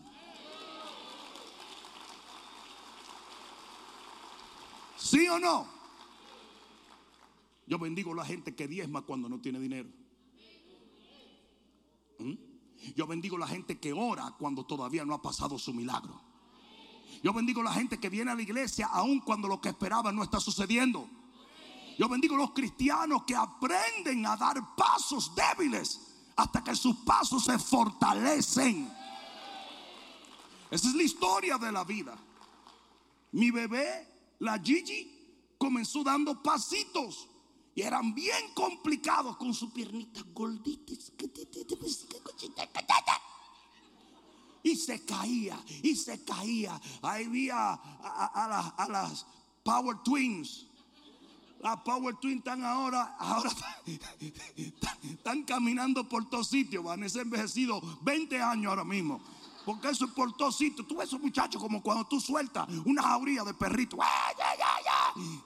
¿Sí 4.98 5.28
o 5.28 5.40
no? 5.40 5.68
Yo 7.68 7.80
bendigo 7.80 8.14
a 8.14 8.16
la 8.16 8.26
gente 8.26 8.56
que 8.56 8.68
diezma 8.68 9.02
cuando 9.02 9.28
no 9.30 9.40
tiene 9.40 9.60
dinero. 9.60 9.90
¿Mm? 12.20 12.34
Yo 12.96 13.08
bendigo 13.08 13.36
a 13.36 13.40
la 13.40 13.48
gente 13.48 13.80
que 13.80 13.94
ora 13.94 14.36
cuando 14.38 14.66
todavía 14.66 15.06
no 15.06 15.14
ha 15.14 15.22
pasado 15.22 15.58
su 15.58 15.74
milagro. 15.74 16.22
Yo 17.24 17.34
bendigo 17.34 17.62
a 17.62 17.66
la 17.66 17.74
gente 17.74 18.00
que 18.00 18.10
viene 18.10 18.32
a 18.32 18.36
la 18.36 18.42
iglesia 18.42 18.88
aun 18.88 19.20
cuando 19.20 19.48
lo 19.48 19.62
que 19.62 19.70
esperaba 19.70 20.12
no 20.12 20.24
está 20.24 20.40
sucediendo. 20.40 21.08
Yo 22.02 22.10
bendigo 22.10 22.34
a 22.34 22.40
los 22.40 22.52
cristianos 22.54 23.26
que 23.26 23.36
aprenden 23.36 24.26
a 24.26 24.36
dar 24.36 24.76
pasos 24.76 25.34
débiles 25.36 26.02
hasta 26.36 26.64
que 26.64 26.76
sus 26.76 26.96
pasos 26.96 27.44
se 27.46 27.60
fortalecen. 27.60 28.92
Esa 30.72 30.88
es 30.88 30.96
la 30.96 31.04
historia 31.04 31.60
de 31.60 31.72
la 31.72 31.84
vida. 31.84 32.18
Mi 33.34 33.52
bebé 33.52 34.34
la 34.40 34.58
Gigi 34.58 35.56
comenzó 35.60 36.04
dando 36.04 36.42
pasitos 36.42 37.28
y 37.76 37.84
eran 37.84 38.16
bien 38.16 38.52
complicados 38.56 39.38
con 39.38 39.54
su 39.54 39.72
piernita 39.72 40.22
gorditas. 40.34 41.12
Y 44.64 44.76
se 44.76 45.06
caía, 45.06 45.64
y 45.84 45.96
se 45.96 46.24
caía. 46.24 46.82
Ahí 47.04 47.26
había 47.26 47.74
a, 47.74 48.88
las 48.90 49.28
Power 49.64 49.98
Twins. 50.04 50.71
Las 51.62 51.78
Power 51.82 52.16
Twins 52.16 52.40
están 52.40 52.64
ahora, 52.64 53.16
ahora 53.20 53.52
están 55.04 55.44
caminando 55.44 56.08
por 56.10 56.28
todos 56.28 56.48
sitios. 56.48 56.84
Vanessa 56.84 57.20
ha 57.20 57.22
envejecido 57.22 57.80
20 58.02 58.42
años 58.42 58.70
ahora 58.70 58.84
mismo. 58.84 59.22
Porque 59.64 59.90
eso 59.90 60.06
es 60.06 60.12
por 60.12 60.36
todos 60.36 60.58
sitios. 60.58 60.88
Tú 60.88 60.96
ves 60.96 61.08
esos 61.08 61.22
muchachos 61.22 61.62
como 61.62 61.84
cuando 61.84 62.06
tú 62.06 62.20
sueltas 62.20 62.68
una 62.84 63.04
jauría 63.04 63.44
de 63.44 63.54
perrito. 63.54 63.98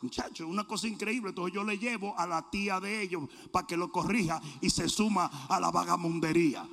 Muchachos, 0.01 0.47
una 0.47 0.63
cosa 0.63 0.87
increíble. 0.87 1.29
Entonces 1.29 1.53
yo 1.53 1.65
le 1.65 1.77
llevo 1.77 2.17
a 2.17 2.25
la 2.25 2.49
tía 2.49 2.79
de 2.79 3.01
ellos 3.01 3.27
para 3.51 3.67
que 3.67 3.75
lo 3.75 3.91
corrija 3.91 4.41
y 4.61 4.69
se 4.69 4.87
suma 4.87 5.25
a 5.49 5.59
la 5.59 5.69
vagamundería. 5.69 6.65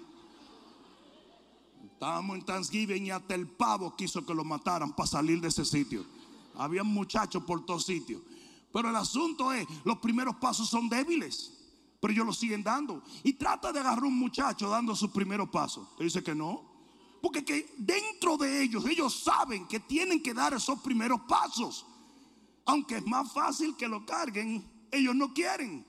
Estábamos 1.94 2.36
en 2.36 2.44
Thanksgiving 2.44 3.06
y 3.06 3.10
hasta 3.10 3.34
el 3.34 3.48
pavo 3.48 3.96
quiso 3.96 4.24
que 4.24 4.34
lo 4.34 4.44
mataran 4.44 4.92
para 4.92 5.08
salir 5.08 5.40
de 5.40 5.48
ese 5.48 5.64
sitio. 5.64 6.04
Había 6.56 6.84
muchachos 6.84 7.42
por 7.44 7.66
todos 7.66 7.86
sitios. 7.86 8.20
Pero 8.72 8.90
el 8.90 8.96
asunto 8.96 9.52
es, 9.52 9.66
los 9.84 9.98
primeros 9.98 10.36
pasos 10.36 10.68
son 10.68 10.88
débiles, 10.88 11.52
pero 12.00 12.12
ellos 12.12 12.26
lo 12.26 12.32
siguen 12.32 12.62
dando. 12.62 13.02
Y 13.22 13.34
trata 13.34 13.72
de 13.72 13.80
agarrar 13.80 14.04
un 14.04 14.18
muchacho 14.18 14.68
dando 14.68 14.96
sus 14.96 15.10
primeros 15.10 15.50
pasos. 15.50 15.94
Te 15.96 16.04
dice 16.04 16.22
que 16.22 16.34
no. 16.34 16.72
Porque 17.20 17.44
que 17.44 17.72
dentro 17.78 18.36
de 18.36 18.62
ellos, 18.62 18.84
ellos 18.86 19.22
saben 19.22 19.68
que 19.68 19.78
tienen 19.78 20.22
que 20.22 20.34
dar 20.34 20.54
esos 20.54 20.80
primeros 20.80 21.20
pasos. 21.28 21.86
Aunque 22.64 22.96
es 22.96 23.06
más 23.06 23.32
fácil 23.32 23.76
que 23.76 23.86
lo 23.86 24.04
carguen, 24.04 24.64
ellos 24.90 25.14
no 25.14 25.32
quieren. 25.32 25.86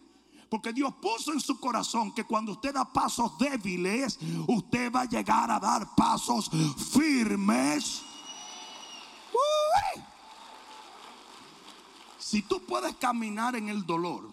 Porque 0.50 0.72
Dios 0.72 0.94
puso 1.02 1.34
en 1.34 1.40
su 1.40 1.60
corazón 1.60 2.14
que 2.14 2.26
cuando 2.26 2.52
usted 2.52 2.74
da 2.74 2.86
pasos 2.86 3.36
débiles, 3.40 4.20
usted 4.48 4.92
va 4.92 5.02
a 5.02 5.10
llegar 5.10 5.50
a 5.50 5.60
dar 5.60 5.96
pasos 5.96 6.52
firmes. 6.92 8.04
Si 12.34 12.42
tú 12.42 12.66
puedes 12.66 12.96
caminar 12.96 13.56
en 13.56 13.70
el 13.70 13.86
dolor, 13.86 14.28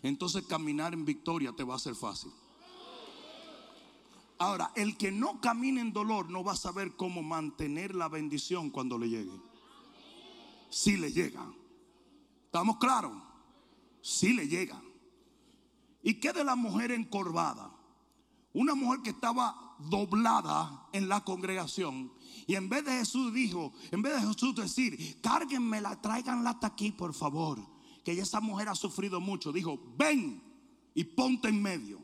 entonces 0.00 0.46
caminar 0.46 0.94
en 0.94 1.04
victoria 1.04 1.52
te 1.52 1.62
va 1.62 1.74
a 1.74 1.78
ser 1.78 1.94
fácil. 1.94 2.32
Ahora, 4.38 4.72
el 4.74 4.96
que 4.96 5.12
no 5.12 5.38
camina 5.38 5.82
en 5.82 5.92
dolor 5.92 6.30
no 6.30 6.42
va 6.42 6.52
a 6.52 6.56
saber 6.56 6.96
cómo 6.96 7.22
mantener 7.22 7.94
la 7.94 8.08
bendición 8.08 8.70
cuando 8.70 8.96
le 8.96 9.10
llegue. 9.10 9.38
Si 10.70 10.96
le 10.96 11.12
llega. 11.12 11.46
¿Estamos 12.46 12.78
claros? 12.78 13.12
Si 14.00 14.32
le 14.32 14.48
llega. 14.48 14.80
¿Y 16.02 16.14
qué 16.14 16.32
de 16.32 16.42
la 16.42 16.56
mujer 16.56 16.90
encorvada? 16.90 17.70
Una 18.54 18.74
mujer 18.74 19.00
que 19.02 19.10
estaba 19.10 19.74
doblada 19.78 20.86
en 20.92 21.08
la 21.08 21.22
congregación. 21.24 22.12
Y 22.46 22.54
en 22.54 22.68
vez 22.68 22.84
de 22.84 22.92
Jesús 22.92 23.34
dijo, 23.34 23.72
en 23.90 24.00
vez 24.00 24.14
de 24.14 24.26
Jesús 24.28 24.54
decir, 24.54 25.20
cárguenmela, 25.20 26.00
tráiganla 26.00 26.50
hasta 26.50 26.68
aquí, 26.68 26.92
por 26.92 27.12
favor. 27.14 27.58
Que 28.04 28.12
esa 28.12 28.40
mujer 28.40 28.68
ha 28.68 28.74
sufrido 28.74 29.20
mucho. 29.20 29.52
Dijo, 29.52 29.78
ven 29.96 30.42
y 30.94 31.04
ponte 31.04 31.48
en 31.48 31.60
medio. 31.60 32.03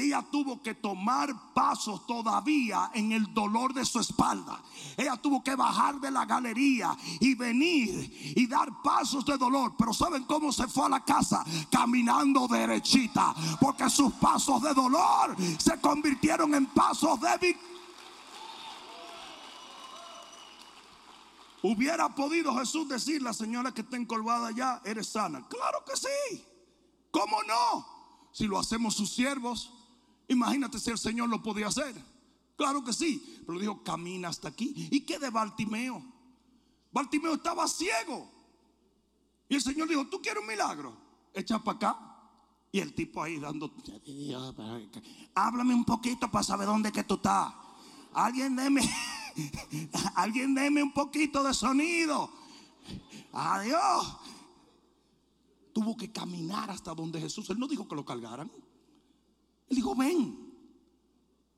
Ella 0.00 0.22
tuvo 0.22 0.62
que 0.62 0.74
tomar 0.74 1.52
pasos 1.52 2.06
todavía 2.06 2.90
en 2.94 3.12
el 3.12 3.34
dolor 3.34 3.74
de 3.74 3.84
su 3.84 4.00
espalda. 4.00 4.62
Ella 4.96 5.18
tuvo 5.18 5.44
que 5.44 5.54
bajar 5.54 6.00
de 6.00 6.10
la 6.10 6.24
galería 6.24 6.96
y 7.20 7.34
venir 7.34 8.34
y 8.34 8.46
dar 8.46 8.80
pasos 8.82 9.26
de 9.26 9.36
dolor. 9.36 9.74
Pero 9.76 9.92
¿saben 9.92 10.24
cómo 10.24 10.50
se 10.50 10.66
fue 10.66 10.86
a 10.86 10.88
la 10.88 11.04
casa? 11.04 11.44
Caminando 11.70 12.48
derechita. 12.48 13.34
Porque 13.60 13.90
sus 13.90 14.14
pasos 14.14 14.62
de 14.62 14.72
dolor 14.72 15.36
se 15.58 15.78
convirtieron 15.78 16.54
en 16.54 16.64
pasos 16.66 17.20
de. 17.20 17.58
¿Hubiera 21.62 22.08
podido 22.14 22.56
Jesús 22.56 22.88
decir, 22.88 23.20
la 23.20 23.34
señora 23.34 23.72
que 23.72 23.82
está 23.82 23.98
encolvada 23.98 24.52
ya, 24.52 24.80
eres 24.86 25.08
sana? 25.08 25.46
Claro 25.48 25.84
que 25.84 25.96
sí. 25.98 26.44
¿Cómo 27.10 27.42
no? 27.42 27.86
Si 28.32 28.46
lo 28.46 28.58
hacemos 28.58 28.94
sus 28.94 29.12
siervos, 29.12 29.70
Imagínate 30.32 30.78
si 30.78 30.90
el 30.90 30.98
Señor 30.98 31.28
lo 31.28 31.42
podía 31.42 31.68
hacer. 31.68 31.94
Claro 32.56 32.82
que 32.84 32.92
sí. 32.92 33.42
Pero 33.46 33.58
dijo, 33.58 33.82
camina 33.82 34.28
hasta 34.28 34.48
aquí. 34.48 34.88
¿Y 34.90 35.00
qué 35.00 35.18
de 35.18 35.30
Bartimeo? 35.30 36.02
Bartimeo 36.90 37.34
estaba 37.34 37.66
ciego. 37.68 38.30
Y 39.48 39.56
el 39.56 39.62
Señor 39.62 39.88
dijo, 39.88 40.06
¿tú 40.06 40.20
quieres 40.20 40.40
un 40.40 40.48
milagro? 40.48 40.96
Echa 41.34 41.58
para 41.58 41.76
acá. 41.76 42.12
Y 42.70 42.80
el 42.80 42.94
tipo 42.94 43.22
ahí 43.22 43.38
dando, 43.38 43.70
háblame 45.34 45.74
un 45.74 45.84
poquito 45.84 46.30
para 46.30 46.42
saber 46.42 46.66
dónde 46.66 46.90
que 46.90 47.04
tú 47.04 47.14
estás. 47.14 47.52
Alguien 48.14 48.56
deme, 48.56 48.80
alguien 50.14 50.54
deme 50.54 50.82
un 50.82 50.92
poquito 50.92 51.42
de 51.42 51.52
sonido. 51.52 52.30
Adiós. 53.32 54.16
Tuvo 55.74 55.96
que 55.96 56.10
caminar 56.10 56.70
hasta 56.70 56.94
donde 56.94 57.20
Jesús. 57.20 57.48
Él 57.50 57.58
no 57.58 57.68
dijo 57.68 57.86
que 57.86 57.94
lo 57.94 58.06
cargaran. 58.06 58.50
Él 59.72 59.76
dijo, 59.76 59.94
ven. 59.94 60.38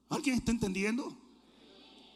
¿Alguien 0.08 0.36
está 0.36 0.52
entendiendo? 0.52 1.12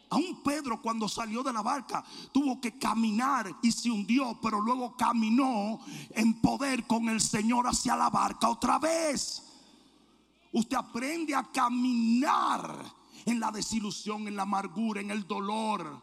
Aún 0.09 0.41
Pedro 0.41 0.81
cuando 0.81 1.09
salió 1.09 1.43
de 1.43 1.51
la 1.51 1.61
barca 1.61 2.05
tuvo 2.31 2.61
que 2.61 2.79
caminar 2.79 3.53
y 3.61 3.69
se 3.73 3.91
hundió, 3.91 4.39
pero 4.41 4.61
luego 4.61 4.95
caminó 4.95 5.77
en 6.11 6.39
poder 6.39 6.87
con 6.87 7.09
el 7.09 7.19
Señor 7.19 7.67
hacia 7.67 7.97
la 7.97 8.09
barca 8.09 8.47
otra 8.47 8.79
vez. 8.79 9.43
Usted 10.53 10.77
aprende 10.77 11.35
a 11.35 11.43
caminar 11.51 12.81
en 13.25 13.37
la 13.41 13.51
desilusión, 13.51 14.25
en 14.25 14.37
la 14.37 14.43
amargura, 14.43 15.01
en 15.01 15.11
el 15.11 15.27
dolor. 15.27 16.01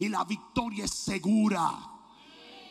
Y 0.00 0.08
la 0.08 0.24
victoria 0.24 0.86
es 0.86 0.90
segura. 0.90 1.70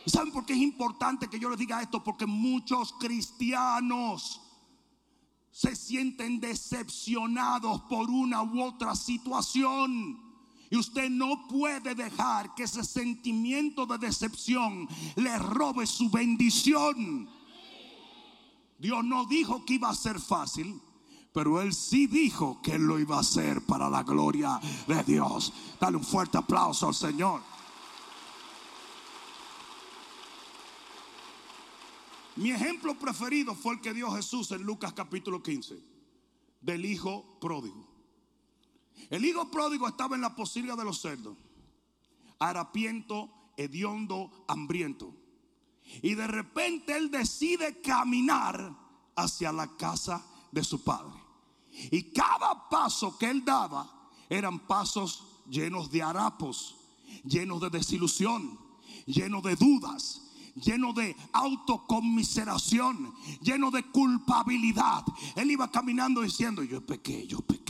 ¿Saben 0.08 0.34
por 0.34 0.44
qué 0.44 0.54
es 0.54 0.60
importante 0.60 1.30
que 1.30 1.40
yo 1.40 1.52
les 1.52 1.60
diga 1.60 1.84
esto? 1.84 2.04
Porque 2.04 2.26
muchos 2.26 2.94
cristianos 2.94 4.43
se 5.54 5.76
sienten 5.76 6.40
decepcionados 6.40 7.82
por 7.84 8.10
una 8.10 8.42
u 8.42 8.64
otra 8.64 8.96
situación. 8.96 10.20
Y 10.72 10.76
usted 10.76 11.12
no 11.12 11.48
puede 11.48 11.94
dejar 11.94 12.56
que 12.56 12.64
ese 12.64 12.84
sentimiento 12.84 13.86
de 13.86 14.00
decepción 14.00 14.88
le 15.16 15.38
robe 15.38 15.86
su 15.86 16.10
bendición. 16.10 17.30
Dios 18.80 19.06
no 19.06 19.26
dijo 19.26 19.64
que 19.64 19.76
iba 19.76 19.92
a 19.92 19.96
ser 19.96 20.20
fácil, 20.20 20.82
pero 21.32 21.62
Él 21.62 21.72
sí 21.72 22.08
dijo 22.08 22.60
que 22.64 22.80
lo 22.80 22.98
iba 22.98 23.18
a 23.18 23.22
hacer 23.22 23.64
para 23.68 23.88
la 23.92 24.02
gloria 24.02 24.60
de 24.88 25.04
Dios. 25.04 25.54
Dale 25.80 25.98
un 25.98 26.04
fuerte 26.04 26.40
aplauso 26.40 26.88
al 26.88 26.96
Señor. 26.96 27.44
Mi 32.36 32.50
ejemplo 32.50 32.96
preferido 32.96 33.54
fue 33.54 33.76
el 33.76 33.82
que 33.82 33.94
dio 33.94 34.12
Jesús 34.12 34.52
en 34.52 34.64
Lucas 34.64 34.94
capítulo 34.94 35.44
15, 35.44 35.80
del 36.62 36.86
hijo 36.86 37.38
pródigo. 37.40 37.88
El 39.10 39.26
hijo 39.26 39.52
pródigo 39.52 39.88
estaba 39.88 40.16
en 40.16 40.22
la 40.22 40.36
posilga 40.36 40.76
de 40.76 40.84
los 40.84 41.00
cerdos, 41.00 41.38
harapiento, 42.40 43.30
hediondo, 43.56 44.46
hambriento. 44.48 45.14
Y 46.02 46.16
de 46.16 46.26
repente 46.26 46.96
él 46.98 47.12
decide 47.12 47.82
caminar 47.82 48.76
hacia 49.16 49.52
la 49.52 49.68
casa 49.78 50.26
de 50.52 50.64
su 50.64 50.84
padre. 50.84 51.20
Y 51.92 52.12
cada 52.12 52.68
paso 52.70 53.18
que 53.18 53.30
él 53.30 53.46
daba 53.46 54.10
eran 54.30 54.60
pasos 54.60 55.24
llenos 55.48 55.92
de 55.92 56.02
harapos, 56.02 56.76
llenos 57.24 57.62
de 57.62 57.70
desilusión, 57.70 58.60
llenos 59.06 59.44
de 59.44 59.56
dudas, 59.56 60.23
lleno 60.56 60.94
de 60.94 61.16
autocomiseración, 61.32 63.14
lleno 63.42 63.72
de 63.72 63.84
culpabilidad. 63.84 65.04
Él 65.36 65.52
iba 65.52 65.72
caminando 65.72 66.22
diciendo, 66.22 66.64
yo 66.64 66.86
pequé, 66.86 67.26
yo 67.28 67.40
pequé, 67.40 67.63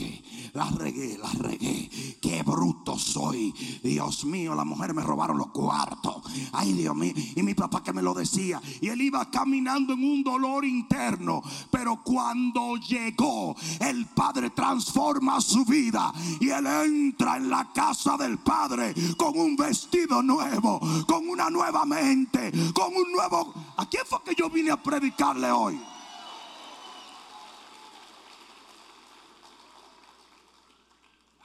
la 0.54 0.70
regué, 0.70 1.18
la 1.18 1.32
regué, 1.32 1.90
qué 2.22 2.44
bruto 2.44 2.98
soy. 2.98 3.52
Dios 3.84 4.24
mío, 4.26 4.54
las 4.54 4.66
mujeres 4.66 4.96
me 4.96 5.02
robaron 5.02 5.38
los 5.38 5.48
cuartos. 5.48 6.22
Ay, 6.52 6.74
Dios 6.74 6.96
mío, 6.96 7.14
y 7.36 7.42
mi 7.42 7.56
papá 7.56 7.82
que 7.82 7.92
me 7.92 8.04
lo 8.04 8.14
decía. 8.14 8.62
Y 8.80 8.90
él 8.90 9.02
iba 9.02 9.30
caminando 9.32 9.94
en 9.94 10.04
un 10.04 10.24
dolor 10.24 10.64
interno, 10.64 11.42
pero 11.72 12.02
cuando 12.04 12.76
llegó, 12.78 13.56
el 13.80 14.06
Padre 14.08 14.52
transforma 14.52 15.42
su 15.42 15.66
vida 15.66 16.14
y 16.40 16.50
él 16.50 16.68
entra 16.68 17.38
en 17.38 17.50
la 17.50 17.72
casa 17.74 18.16
del 18.16 18.38
Padre 18.38 18.94
con 19.18 19.38
un 19.38 19.56
vestido 19.56 20.22
nuevo, 20.22 20.80
con 21.08 21.28
una 21.28 21.50
nueva 21.50 21.86
mente, 21.86 22.52
con 22.74 22.96
un 22.96 23.12
nuevo... 23.12 23.54
¿A 23.78 23.88
quién 23.90 24.04
fue 24.06 24.20
que 24.24 24.36
yo 24.36 24.50
vine 24.52 24.70
a 24.70 24.82
predicarle 24.82 25.52
hoy? 25.52 25.80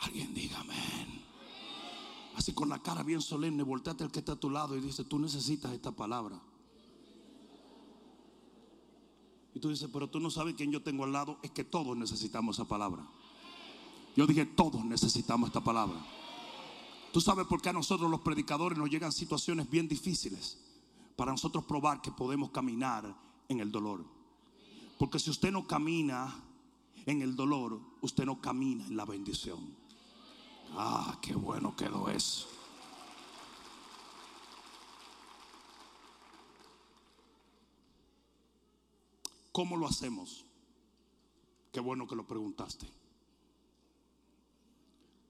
Alguien 0.00 0.32
diga 0.32 0.60
amén. 0.60 1.22
Con 2.54 2.68
la 2.68 2.82
cara 2.82 3.02
bien 3.02 3.20
solemne, 3.20 3.62
volteate 3.62 4.04
al 4.04 4.10
que 4.10 4.20
está 4.20 4.32
a 4.32 4.36
tu 4.36 4.50
lado 4.50 4.76
y 4.76 4.80
dice, 4.80 5.04
tú 5.04 5.18
necesitas 5.18 5.72
esta 5.72 5.92
palabra. 5.92 6.40
Y 9.54 9.60
tú 9.60 9.70
dices, 9.70 9.88
pero 9.92 10.08
tú 10.08 10.20
no 10.20 10.30
sabes 10.30 10.54
quién 10.54 10.70
yo 10.70 10.82
tengo 10.82 11.04
al 11.04 11.12
lado. 11.12 11.38
Es 11.42 11.50
que 11.50 11.64
todos 11.64 11.96
necesitamos 11.96 12.56
esa 12.56 12.68
palabra. 12.68 13.06
Yo 14.16 14.26
dije, 14.26 14.46
todos 14.46 14.84
necesitamos 14.84 15.48
esta 15.48 15.62
palabra. 15.62 16.04
Tú 17.12 17.20
sabes 17.20 17.46
por 17.46 17.62
qué 17.62 17.70
a 17.70 17.72
nosotros 17.72 18.10
los 18.10 18.20
predicadores 18.20 18.78
nos 18.78 18.90
llegan 18.90 19.12
situaciones 19.12 19.68
bien 19.70 19.88
difíciles 19.88 20.58
para 21.16 21.32
nosotros 21.32 21.64
probar 21.64 22.00
que 22.02 22.12
podemos 22.12 22.50
caminar 22.50 23.16
en 23.48 23.60
el 23.60 23.72
dolor. 23.72 24.04
Porque 24.98 25.18
si 25.18 25.30
usted 25.30 25.50
no 25.52 25.66
camina 25.66 26.34
en 27.06 27.22
el 27.22 27.34
dolor, 27.34 27.80
usted 28.00 28.24
no 28.24 28.40
camina 28.40 28.86
en 28.86 28.96
la 28.96 29.04
bendición. 29.04 29.77
Ah, 30.74 31.18
qué 31.20 31.34
bueno 31.34 31.74
quedó 31.74 32.08
eso. 32.08 32.46
¿Cómo 39.52 39.76
lo 39.76 39.88
hacemos? 39.88 40.44
Qué 41.72 41.80
bueno 41.80 42.06
que 42.06 42.14
lo 42.14 42.26
preguntaste. 42.26 42.88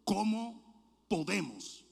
¿Cómo 0.05 0.61
podemos 1.09 1.85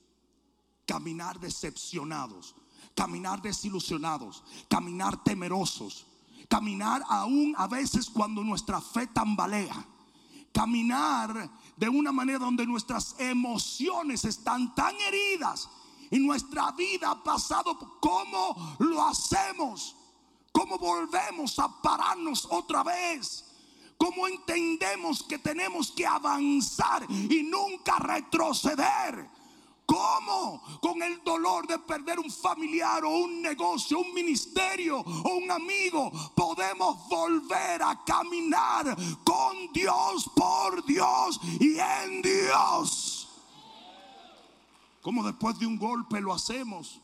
caminar 0.87 1.41
decepcionados, 1.41 2.55
caminar 2.95 3.41
desilusionados, 3.41 4.43
caminar 4.69 5.23
temerosos, 5.25 6.07
caminar 6.49 7.03
aún 7.09 7.55
a 7.57 7.67
veces 7.67 8.11
cuando 8.11 8.43
nuestra 8.45 8.81
fe 8.81 9.07
tambalea? 9.07 9.96
Caminar 10.57 11.51
de 11.77 11.87
una 11.87 12.13
manera 12.13 12.39
donde 12.39 12.65
nuestras 12.65 13.15
emociones 13.19 14.25
están 14.25 14.75
tan 14.75 14.97
heridas 14.97 15.69
y 16.11 16.19
nuestra 16.19 16.73
vida 16.73 17.11
ha 17.11 17.23
pasado. 17.23 17.99
¿Cómo 18.01 18.77
lo 18.79 19.07
hacemos? 19.07 19.95
¿Cómo 20.53 20.79
volvemos 20.79 21.59
a 21.59 21.69
pararnos 21.83 22.49
otra 22.51 22.83
vez? 22.83 23.45
¿Cómo 23.99 24.27
entendemos 24.27 25.23
que 25.25 25.39
tenemos 25.39 25.91
que 25.91 26.07
avanzar 26.07 27.07
y 27.11 27.43
nunca 27.43 27.99
retroceder? 27.99 29.29
¿Cómo? 29.87 30.61
Con 30.81 31.01
el 31.01 31.23
dolor 31.23 31.67
de 31.69 31.79
perder 31.79 32.19
un 32.19 32.31
familiar 32.31 33.05
o 33.05 33.11
un 33.11 33.41
negocio, 33.41 34.01
un 34.01 34.13
ministerio 34.13 34.99
o 34.99 35.37
un 35.37 35.51
amigo, 35.51 36.11
podemos 36.35 37.09
volver 37.09 37.83
a 37.83 38.03
caminar 38.05 38.97
con 39.25 39.73
Dios, 39.73 40.29
por 40.35 40.85
Dios 40.85 41.41
y 41.61 41.79
en 41.79 42.21
Dios. 42.21 43.29
¿Cómo 45.03 45.23
después 45.25 45.57
de 45.61 45.67
un 45.67 45.79
golpe 45.79 46.21
lo 46.21 46.35
hacemos? 46.35 47.01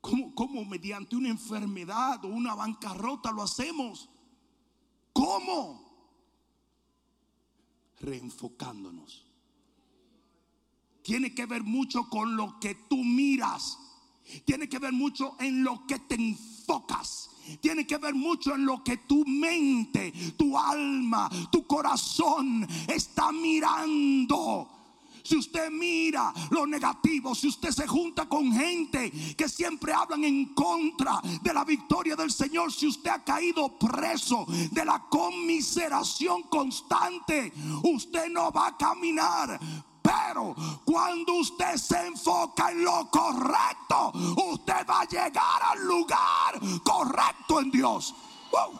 ¿Cómo, 0.00 0.64
mediante 0.64 1.16
una 1.16 1.28
enfermedad 1.28 2.24
o 2.24 2.28
una 2.28 2.54
bancarrota 2.54 3.32
lo 3.32 3.42
hacemos? 3.42 4.08
¿Cómo? 5.12 5.84
Reenfocándonos. 7.98 9.27
Tiene 11.08 11.34
que 11.34 11.46
ver 11.46 11.64
mucho 11.64 12.06
con 12.10 12.36
lo 12.36 12.60
que 12.60 12.74
tú 12.86 13.02
miras. 13.02 13.78
Tiene 14.44 14.68
que 14.68 14.78
ver 14.78 14.92
mucho 14.92 15.36
en 15.40 15.64
lo 15.64 15.86
que 15.86 16.00
te 16.00 16.16
enfocas. 16.16 17.30
Tiene 17.62 17.86
que 17.86 17.96
ver 17.96 18.14
mucho 18.14 18.54
en 18.54 18.66
lo 18.66 18.84
que 18.84 18.98
tu 18.98 19.24
mente, 19.24 20.12
tu 20.36 20.58
alma, 20.58 21.30
tu 21.50 21.66
corazón 21.66 22.68
está 22.86 23.32
mirando. 23.32 24.68
Si 25.22 25.36
usted 25.36 25.70
mira 25.70 26.30
lo 26.50 26.66
negativo, 26.66 27.34
si 27.34 27.48
usted 27.48 27.70
se 27.70 27.86
junta 27.86 28.28
con 28.28 28.52
gente 28.52 29.10
que 29.34 29.48
siempre 29.48 29.94
hablan 29.94 30.24
en 30.24 30.52
contra 30.52 31.22
de 31.42 31.54
la 31.54 31.64
victoria 31.64 32.16
del 32.16 32.30
Señor, 32.30 32.70
si 32.70 32.86
usted 32.86 33.10
ha 33.10 33.24
caído 33.24 33.78
preso 33.78 34.44
de 34.72 34.84
la 34.84 35.06
conmiseración 35.08 36.42
constante, 36.44 37.50
usted 37.82 38.28
no 38.28 38.52
va 38.52 38.66
a 38.66 38.76
caminar 38.76 39.58
pero 40.08 40.54
cuando 40.84 41.34
usted 41.34 41.76
se 41.76 42.06
enfoca 42.06 42.70
en 42.70 42.82
lo 42.82 43.10
correcto, 43.10 44.12
usted 44.52 44.86
va 44.88 45.00
a 45.00 45.04
llegar 45.04 45.62
al 45.62 45.86
lugar 45.86 46.58
correcto 46.82 47.60
en 47.60 47.70
Dios. 47.70 48.14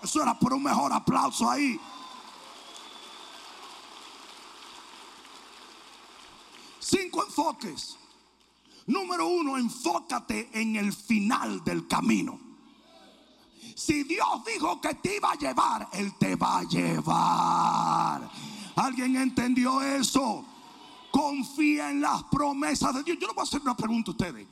eso 0.02 0.22
era 0.22 0.38
por 0.38 0.54
un 0.54 0.62
mejor 0.62 0.90
aplauso 0.90 1.50
ahí. 1.50 1.78
Cinco 6.80 7.24
enfoques. 7.24 7.98
Número 8.86 9.26
uno, 9.26 9.58
enfócate 9.58 10.48
en 10.54 10.76
el 10.76 10.94
final 10.94 11.62
del 11.62 11.86
camino. 11.86 12.40
Si 13.74 14.04
Dios 14.04 14.44
dijo 14.46 14.80
que 14.80 14.94
te 14.94 15.16
iba 15.16 15.32
a 15.32 15.34
llevar, 15.34 15.88
Él 15.92 16.14
te 16.18 16.36
va 16.36 16.60
a 16.60 16.64
llevar. 16.64 18.30
¿Alguien 18.76 19.16
entendió 19.16 19.82
eso? 19.82 20.46
Confía 21.10 21.90
en 21.90 22.00
las 22.00 22.24
promesas 22.24 22.94
de 22.94 23.02
Dios. 23.02 23.18
Yo 23.20 23.26
le 23.28 23.34
voy 23.34 23.42
a 23.42 23.44
hacer 23.44 23.60
una 23.60 23.76
pregunta 23.76 24.10
a 24.10 24.12
ustedes. 24.12 24.46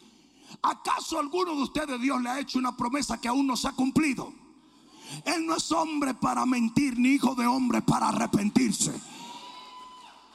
¿Acaso 0.62 1.18
alguno 1.18 1.54
de 1.54 1.62
ustedes 1.62 2.00
Dios 2.00 2.20
le 2.22 2.28
ha 2.28 2.40
hecho 2.40 2.58
una 2.58 2.76
promesa 2.76 3.20
que 3.20 3.28
aún 3.28 3.46
no 3.46 3.56
se 3.56 3.68
ha 3.68 3.72
cumplido? 3.72 4.32
Él 5.24 5.46
no 5.46 5.56
es 5.56 5.70
hombre 5.72 6.14
para 6.14 6.44
mentir, 6.46 6.98
ni 6.98 7.10
hijo 7.10 7.34
de 7.34 7.46
hombre 7.46 7.82
para 7.82 8.08
arrepentirse. 8.08 8.92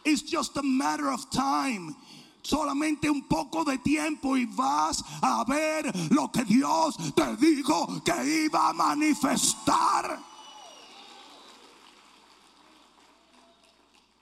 It's 0.04 0.24
just 0.24 0.58
a 0.58 0.64
matter 0.64 1.08
of 1.08 1.30
time. 1.30 1.96
Solamente 2.42 3.10
un 3.10 3.28
poco 3.28 3.64
de 3.64 3.78
tiempo 3.78 4.36
y 4.36 4.46
vas 4.46 5.04
a 5.22 5.44
ver 5.44 5.92
lo 6.12 6.32
que 6.32 6.44
Dios 6.44 6.98
te 7.14 7.36
dijo 7.38 8.02
que 8.04 8.46
iba 8.46 8.70
a 8.70 8.74
manifestar. 8.74 10.20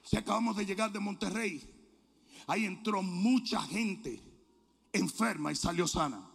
Si 0.04 0.16
acabamos 0.16 0.56
de 0.56 0.66
llegar 0.66 0.92
de 0.92 0.98
Monterrey, 0.98 1.79
ahí 2.50 2.64
entró 2.64 3.02
mucha 3.02 3.62
gente 3.62 4.20
enferma 4.92 5.52
y 5.52 5.56
salió 5.56 5.86
sana. 5.86 6.28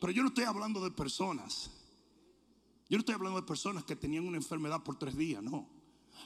Pero 0.00 0.12
yo 0.12 0.22
no 0.22 0.28
estoy 0.28 0.44
hablando 0.44 0.82
de 0.82 0.90
personas. 0.90 1.70
Yo 2.88 2.96
no 2.96 3.00
estoy 3.00 3.14
hablando 3.14 3.40
de 3.40 3.46
personas 3.46 3.84
que 3.84 3.96
tenían 3.96 4.26
una 4.26 4.36
enfermedad 4.36 4.82
por 4.82 4.96
tres 4.96 5.16
días, 5.16 5.42
no. 5.42 5.68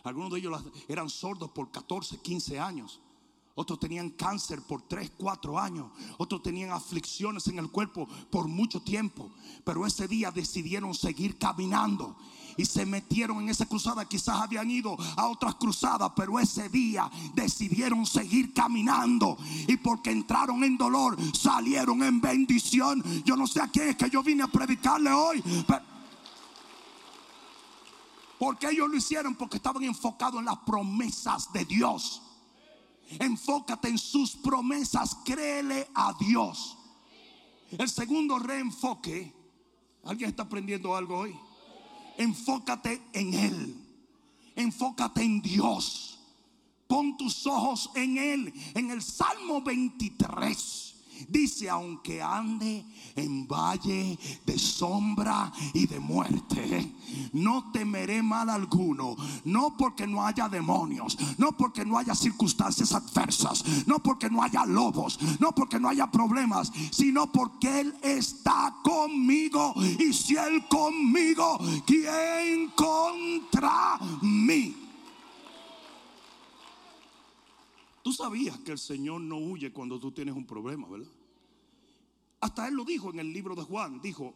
Algunos 0.03 0.33
de 0.33 0.38
ellos 0.38 0.62
eran 0.88 1.09
sordos 1.09 1.51
por 1.51 1.70
14, 1.70 2.18
15 2.18 2.61
años. 2.61 3.01
Otros 3.55 3.79
tenían 3.79 4.11
cáncer 4.11 4.61
por 4.62 4.83
3, 4.83 5.12
4 5.16 5.59
años. 5.59 5.90
Otros 6.18 6.42
tenían 6.42 6.70
aflicciones 6.70 7.47
en 7.47 7.59
el 7.59 7.70
cuerpo 7.70 8.09
por 8.31 8.49
mucho 8.49 8.83
tiempo. 8.83 9.31
Pero 9.64 9.87
ese 9.87 10.09
día 10.09 10.31
decidieron 10.31 10.92
seguir 10.94 11.38
caminando. 11.38 12.16
Y 12.57 12.64
se 12.64 12.87
metieron 12.87 13.43
en 13.43 13.49
esa 13.49 13.67
cruzada. 13.67 14.05
Quizás 14.05 14.40
habían 14.40 14.71
ido 14.71 14.97
a 15.17 15.27
otras 15.27 15.55
cruzadas. 15.57 16.12
Pero 16.17 16.38
ese 16.38 16.69
día 16.69 17.11
decidieron 17.35 18.07
seguir 18.07 18.53
caminando. 18.53 19.37
Y 19.69 19.77
porque 19.77 20.11
entraron 20.11 20.62
en 20.64 20.77
dolor, 20.77 21.17
salieron 21.35 22.03
en 22.03 22.21
bendición. 22.21 23.03
Yo 23.25 23.37
no 23.37 23.47
sé 23.47 23.61
a 23.61 23.69
quién 23.69 23.88
es 23.88 23.97
que 23.97 24.11
yo 24.11 24.23
vine 24.23 24.43
a 24.43 24.49
predicarle 24.49 25.11
hoy. 25.11 25.43
Pero 25.67 25.95
porque 28.45 28.69
ellos 28.69 28.90
lo 28.90 28.97
hicieron 28.97 29.35
porque 29.37 29.57
estaban 29.57 29.83
enfocados 29.85 30.38
en 30.38 30.45
las 30.45 30.59
promesas 30.59 31.53
de 31.53 31.64
Dios. 31.64 32.21
Enfócate 33.19 33.88
en 33.88 33.97
sus 33.99 34.33
promesas, 34.37 35.17
créele 35.25 35.88
a 35.95 36.14
Dios. 36.19 36.77
El 37.71 37.88
segundo 37.88 38.38
reenfoque, 38.38 39.33
¿alguien 40.05 40.31
está 40.31 40.43
aprendiendo 40.43 40.95
algo 40.95 41.21
hoy? 41.21 41.38
Enfócate 42.16 43.03
en 43.12 43.35
Él. 43.35 43.77
Enfócate 44.57 45.22
en 45.22 45.40
Dios. 45.42 46.18
Pon 46.87 47.16
tus 47.16 47.46
ojos 47.46 47.90
en 47.94 48.18
Él. 48.18 48.55
En 48.74 48.90
el 48.90 49.03
Salmo 49.03 49.62
23. 49.62 50.93
Dice, 51.29 51.68
aunque 51.68 52.22
ande 52.22 52.85
en 53.16 53.46
valle 53.46 54.18
de 54.44 54.59
sombra 54.59 55.53
y 55.72 55.87
de 55.87 56.00
muerte, 56.00 56.94
no 57.33 57.70
temeré 57.72 58.22
mal 58.22 58.50
alguno. 58.50 59.16
No 59.44 59.77
porque 59.77 60.07
no 60.07 60.24
haya 60.24 60.48
demonios, 60.48 61.16
no 61.38 61.53
porque 61.53 61.85
no 61.85 61.98
haya 61.98 62.14
circunstancias 62.14 62.92
adversas, 62.92 63.64
no 63.87 64.00
porque 64.00 64.31
no 64.31 64.42
haya 64.42 64.64
lobos, 64.64 65.18
no 65.40 65.53
porque 65.53 65.81
no 65.81 65.88
haya 65.88 66.11
problemas, 66.11 66.72
sino 66.90 67.31
porque 67.31 67.81
Él 67.81 67.94
está 68.03 68.77
conmigo. 68.83 69.74
Y 69.98 70.12
si 70.12 70.37
Él 70.37 70.66
conmigo, 70.68 71.59
¿quién 71.87 72.70
contra 72.77 73.98
mí? 74.22 74.84
Tú 78.05 78.12
sabías 78.12 78.59
que 78.59 78.73
el 78.73 78.79
Señor 78.79 79.23
no 79.23 79.38
huye 79.38 79.73
cuando 79.73 79.99
tú 79.99 80.12
tienes 80.12 80.37
un 80.37 80.45
problema, 80.45 80.87
¿verdad? 80.87 81.11
Hasta 82.38 82.69
Él 82.69 82.75
lo 82.75 82.85
dijo 82.85 83.09
en 83.11 83.19
el 83.19 83.33
libro 83.33 83.55
de 83.55 83.62
Juan. 83.62 84.03
Dijo, 84.03 84.35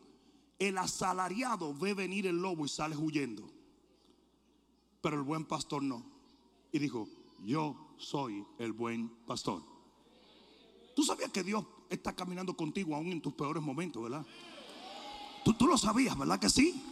el 0.59 0.78
asalariado 0.78 1.74
ve 1.74 1.92
venir 1.92 2.26
el 2.26 2.40
lobo 2.40 2.64
y 2.64 2.70
sale 2.70 2.97
huyendo. 2.97 3.47
Pero 5.03 5.16
el 5.16 5.22
buen 5.22 5.45
pastor 5.45 5.82
no. 5.82 6.03
Y 6.72 6.78
dijo, 6.78 7.11
yo 7.45 7.76
soy 7.99 8.42
el 8.57 8.72
buen 8.72 9.11
pastor. 9.26 9.62
Tú 10.97 11.03
sabías 11.03 11.30
que 11.30 11.42
Dios 11.42 11.62
está 11.90 12.16
caminando 12.16 12.57
contigo 12.57 12.97
aún 12.97 13.09
en 13.09 13.20
tus 13.20 13.34
peores 13.34 13.62
momentos, 13.62 14.03
¿verdad? 14.03 14.24
Tú, 15.45 15.66
lo 15.66 15.76
sabías, 15.76 16.16
¿verdad 16.16 16.40
que 16.40 16.49
sí? 16.49 16.82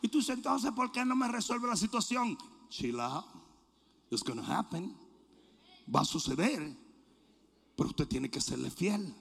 Y 0.00 0.08
tú 0.08 0.18
dices, 0.18 0.34
entonces, 0.34 0.72
¿por 0.72 0.90
qué 0.90 1.04
no 1.04 1.14
me 1.14 1.28
resuelve 1.28 1.68
la 1.68 1.76
situación? 1.76 2.36
Chill 2.68 2.98
out. 2.98 3.26
It's 4.10 4.24
gonna 4.24 4.42
happen 4.42 5.01
va 5.94 6.00
a 6.00 6.04
suceder, 6.04 6.76
pero 7.76 7.90
usted 7.90 8.08
tiene 8.08 8.30
que 8.30 8.40
serle 8.40 8.70
fiel. 8.70 9.14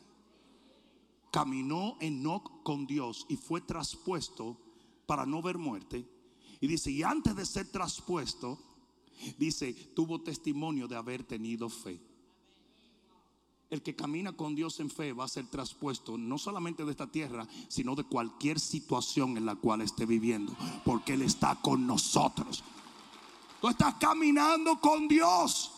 Caminó 1.32 1.98
Enoch 2.00 2.64
con 2.64 2.86
Dios 2.86 3.26
y 3.30 3.38
fue 3.38 3.62
traspuesto 3.62 4.58
para 5.06 5.26
no 5.26 5.42
ver 5.42 5.58
muerte. 5.58 6.06
Y 6.60 6.68
dice, 6.68 6.92
y 6.92 7.04
antes 7.04 7.36
de 7.36 7.46
ser 7.46 7.72
traspuesto, 7.72 8.60
dice, 9.38 9.74
tuvo 9.96 10.22
testimonio 10.22 10.88
de 10.88 10.96
haber 10.96 11.24
tenido 11.24 11.70
fe. 11.70 12.00
El 13.70 13.82
que 13.82 13.96
camina 13.96 14.34
con 14.34 14.54
Dios 14.54 14.82
en 14.82 14.90
fe 14.90 15.14
va 15.14 15.24
a 15.24 15.30
ser 15.30 15.48
traspuesto 15.48 16.18
no 16.18 16.38
solamente 16.38 16.84
de 16.84 16.92
esta 16.92 17.08
tierra, 17.08 17.48
sino 17.70 17.96
de 17.96 18.04
cualquier 18.04 18.60
situación 18.60 19.38
en 19.38 19.46
la 19.46 19.56
cual 19.56 19.82
esté 19.82 20.06
viviendo, 20.06 20.54
porque 20.84 21.14
Él 21.14 21.22
está 21.22 21.56
con 21.56 21.88
nosotros. 21.88 22.64
Tú 23.62 23.70
estás 23.70 23.96
caminando 23.96 24.80
con 24.82 25.08
Dios. 25.08 25.72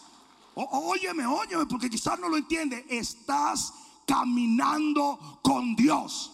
Óyeme, 0.56 1.26
óyeme, 1.26 1.66
porque 1.66 1.90
quizás 1.90 2.20
no 2.20 2.30
lo 2.30 2.38
entiende. 2.38 2.86
Estás 2.90 3.74
caminando 4.06 5.40
con 5.42 5.76
Dios. 5.76 6.32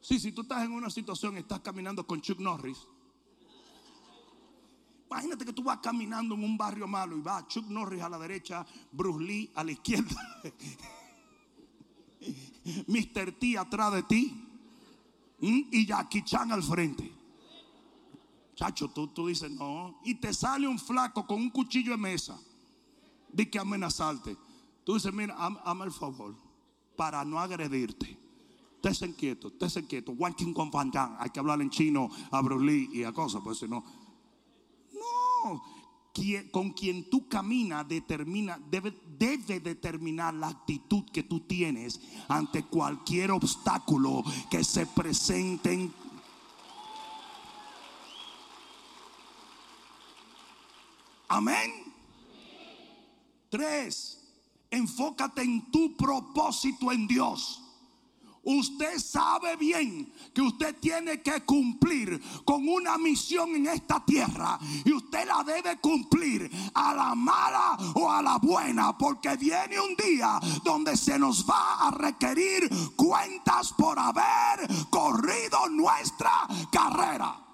Sí, 0.00 0.20
si 0.20 0.32
tú 0.32 0.42
estás 0.42 0.64
en 0.64 0.72
una 0.72 0.88
situación, 0.88 1.36
estás 1.36 1.60
caminando 1.60 2.06
con 2.06 2.20
Chuck 2.20 2.38
Norris. 2.38 2.78
Imagínate 5.10 5.44
que 5.44 5.52
tú 5.52 5.62
vas 5.62 5.78
caminando 5.78 6.34
en 6.34 6.44
un 6.44 6.56
barrio 6.56 6.86
malo 6.86 7.16
y 7.16 7.20
va 7.20 7.46
Chuck 7.46 7.66
Norris 7.66 8.02
a 8.02 8.08
la 8.08 8.18
derecha, 8.18 8.66
Bruce 8.92 9.24
Lee 9.24 9.50
a 9.54 9.64
la 9.64 9.72
izquierda, 9.72 10.42
Mr. 12.86 13.32
T 13.32 13.56
atrás 13.56 13.94
de 13.94 14.02
ti 14.02 14.44
y 15.40 15.86
Jackie 15.86 16.24
Chan 16.24 16.50
al 16.50 16.62
frente. 16.62 17.15
Chacho, 18.56 18.88
tú, 18.88 19.08
tú 19.08 19.28
dices 19.28 19.50
no. 19.50 20.00
Y 20.04 20.16
te 20.16 20.34
sale 20.34 20.66
un 20.66 20.78
flaco 20.78 21.26
con 21.26 21.38
un 21.38 21.50
cuchillo 21.50 21.92
de 21.92 21.98
mesa. 21.98 22.40
Di 23.32 23.46
que 23.46 23.58
amenazarte. 23.58 24.36
Tú 24.82 24.94
dices, 24.94 25.12
mira, 25.12 25.36
ama 25.38 25.84
el 25.84 25.92
favor 25.92 26.34
para 26.96 27.24
no 27.24 27.38
agredirte. 27.38 28.18
Estés 28.82 29.14
quieto, 29.16 29.48
estés 29.48 29.84
quieto. 29.86 30.14
Hay 31.18 31.30
que 31.30 31.40
hablar 31.40 31.60
en 31.60 31.70
chino 31.70 32.08
a 32.30 32.40
Bruce 32.40 32.88
y 32.92 33.02
a 33.02 33.12
cosas, 33.12 33.42
pues 33.42 33.58
si 33.58 33.68
no. 33.68 33.84
No. 34.92 35.62
Con 36.50 36.70
quien 36.70 37.10
tú 37.10 37.28
caminas 37.28 37.86
determina, 37.86 38.58
debe, 38.70 38.96
debe 39.18 39.60
determinar 39.60 40.32
la 40.32 40.48
actitud 40.48 41.04
que 41.12 41.24
tú 41.24 41.40
tienes 41.40 42.00
ante 42.28 42.62
cualquier 42.64 43.32
obstáculo 43.32 44.22
que 44.50 44.64
se 44.64 44.86
presente 44.86 45.74
en 45.74 45.92
Amén. 51.28 51.72
Tres, 53.48 54.20
enfócate 54.70 55.42
en 55.42 55.70
tu 55.70 55.96
propósito 55.96 56.92
en 56.92 57.06
Dios. 57.06 57.62
Usted 58.48 59.00
sabe 59.00 59.56
bien 59.56 60.12
que 60.32 60.40
usted 60.40 60.76
tiene 60.78 61.20
que 61.20 61.44
cumplir 61.44 62.22
con 62.44 62.68
una 62.68 62.96
misión 62.96 63.56
en 63.56 63.66
esta 63.66 64.04
tierra 64.04 64.56
y 64.84 64.92
usted 64.92 65.26
la 65.26 65.42
debe 65.42 65.78
cumplir 65.78 66.48
a 66.74 66.94
la 66.94 67.16
mala 67.16 67.76
o 67.96 68.08
a 68.08 68.22
la 68.22 68.38
buena 68.38 68.96
porque 68.96 69.36
viene 69.36 69.80
un 69.80 69.96
día 69.96 70.38
donde 70.62 70.96
se 70.96 71.18
nos 71.18 71.44
va 71.44 71.88
a 71.88 71.90
requerir 71.90 72.70
cuentas 72.94 73.72
por 73.72 73.98
haber 73.98 74.68
corrido 74.90 75.68
nuestra 75.68 76.46
carrera. 76.70 77.45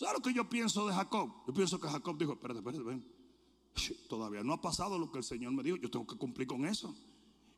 ¿Sabes 0.00 0.14
lo 0.14 0.22
que 0.22 0.32
yo 0.32 0.48
pienso 0.48 0.86
de 0.86 0.94
Jacob? 0.94 1.30
Yo 1.46 1.52
pienso 1.52 1.78
que 1.78 1.86
Jacob 1.86 2.16
dijo, 2.16 2.32
espérate, 2.32 2.60
espérate, 2.60 2.82
ven. 2.82 3.06
Todavía 4.08 4.42
no 4.42 4.54
ha 4.54 4.60
pasado 4.62 4.98
lo 4.98 5.12
que 5.12 5.18
el 5.18 5.24
Señor 5.24 5.52
me 5.52 5.62
dijo, 5.62 5.76
yo 5.76 5.90
tengo 5.90 6.06
que 6.06 6.16
cumplir 6.16 6.48
con 6.48 6.64
eso. 6.64 6.96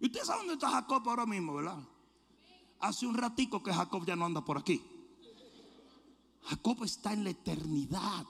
Y 0.00 0.06
usted 0.06 0.24
sabe 0.24 0.40
dónde 0.40 0.54
está 0.54 0.68
Jacob 0.68 1.08
ahora 1.08 1.24
mismo, 1.24 1.54
¿verdad? 1.54 1.78
Hace 2.80 3.06
un 3.06 3.16
ratico 3.16 3.62
que 3.62 3.72
Jacob 3.72 4.04
ya 4.04 4.16
no 4.16 4.24
anda 4.24 4.44
por 4.44 4.58
aquí. 4.58 4.82
Jacob 6.42 6.82
está 6.82 7.12
en 7.12 7.22
la 7.22 7.30
eternidad. 7.30 8.26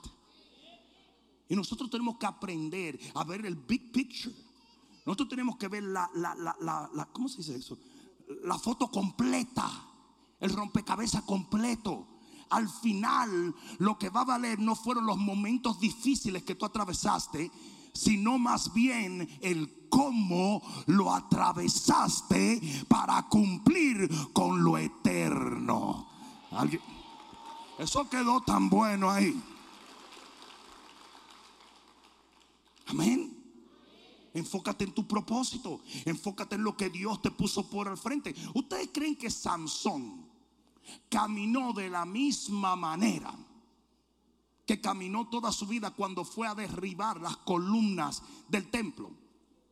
Y 1.49 1.55
nosotros 1.55 1.89
tenemos 1.89 2.17
que 2.19 2.27
aprender 2.27 2.99
a 3.15 3.23
ver 3.23 3.43
el 3.47 3.55
big 3.55 3.91
picture. 3.91 4.35
Nosotros 5.07 5.29
tenemos 5.29 5.57
que 5.57 5.67
ver 5.69 5.81
la, 5.81 6.07
la, 6.13 6.35
la 6.61 7.09
¿cómo 7.11 7.27
se 7.27 7.37
dice 7.37 7.55
eso? 7.55 7.79
La 8.43 8.59
foto 8.59 8.91
completa, 8.91 9.67
el 10.39 10.51
rompecabezas 10.51 11.23
completo. 11.23 12.12
Al 12.53 12.69
final, 12.69 13.55
lo 13.79 13.97
que 13.97 14.09
va 14.09 14.21
a 14.21 14.25
valer 14.25 14.59
no 14.59 14.75
fueron 14.75 15.07
los 15.07 15.17
momentos 15.17 15.79
difíciles 15.79 16.43
que 16.43 16.53
tú 16.53 16.65
atravesaste, 16.65 17.51
sino 17.91 18.37
más 18.37 18.71
bien 18.73 19.27
el 19.41 19.87
cómo 19.89 20.61
lo 20.85 21.11
atravesaste 21.11 22.85
para 22.87 23.23
cumplir 23.23 24.07
con 24.33 24.63
lo 24.63 24.77
eterno. 24.77 26.07
Eso 27.79 28.07
quedó 28.07 28.41
tan 28.41 28.69
bueno 28.69 29.09
ahí. 29.09 29.41
Amén. 32.85 33.35
Enfócate 34.35 34.83
en 34.83 34.93
tu 34.93 35.07
propósito. 35.07 35.81
Enfócate 36.05 36.53
en 36.53 36.63
lo 36.63 36.77
que 36.77 36.91
Dios 36.91 37.19
te 37.23 37.31
puso 37.31 37.67
por 37.67 37.87
el 37.87 37.97
frente. 37.97 38.35
¿Ustedes 38.53 38.91
creen 38.93 39.15
que 39.15 39.31
Sansón 39.31 40.32
caminó 41.09 41.73
de 41.73 41.89
la 41.89 42.05
misma 42.05 42.75
manera 42.75 43.33
que 44.65 44.79
caminó 44.79 45.27
toda 45.27 45.51
su 45.51 45.67
vida 45.67 45.91
cuando 45.91 46.23
fue 46.23 46.47
a 46.47 46.55
derribar 46.55 47.19
las 47.19 47.37
columnas 47.37 48.23
del 48.47 48.69
templo? 48.69 49.11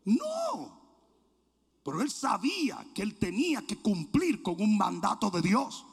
No. 0.05 0.82
Pero 1.84 2.01
él 2.01 2.12
sabía 2.12 2.86
que 2.93 3.01
él 3.01 3.18
tenía 3.18 3.66
que 3.66 3.78
cumplir 3.78 4.43
con 4.43 4.62
un 4.62 4.78
mandato 4.78 5.30
de 5.30 5.41
Dios. 5.41 5.86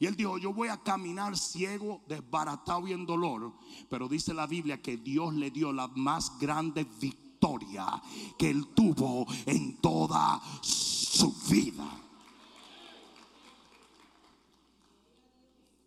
Y 0.00 0.06
él 0.06 0.14
dijo, 0.14 0.38
yo 0.38 0.52
voy 0.52 0.68
a 0.68 0.76
caminar 0.76 1.36
ciego, 1.36 2.02
desbaratado 2.06 2.86
y 2.86 2.92
en 2.92 3.04
dolor. 3.04 3.52
Pero 3.90 4.08
dice 4.08 4.32
la 4.32 4.46
Biblia 4.46 4.80
que 4.80 4.96
Dios 4.96 5.34
le 5.34 5.50
dio 5.50 5.72
la 5.72 5.88
más 5.88 6.38
grande 6.38 6.84
victoria 6.84 8.00
que 8.38 8.50
él 8.50 8.68
tuvo 8.74 9.26
en 9.46 9.80
toda 9.80 10.40
su 10.62 11.32
vida. 11.50 12.07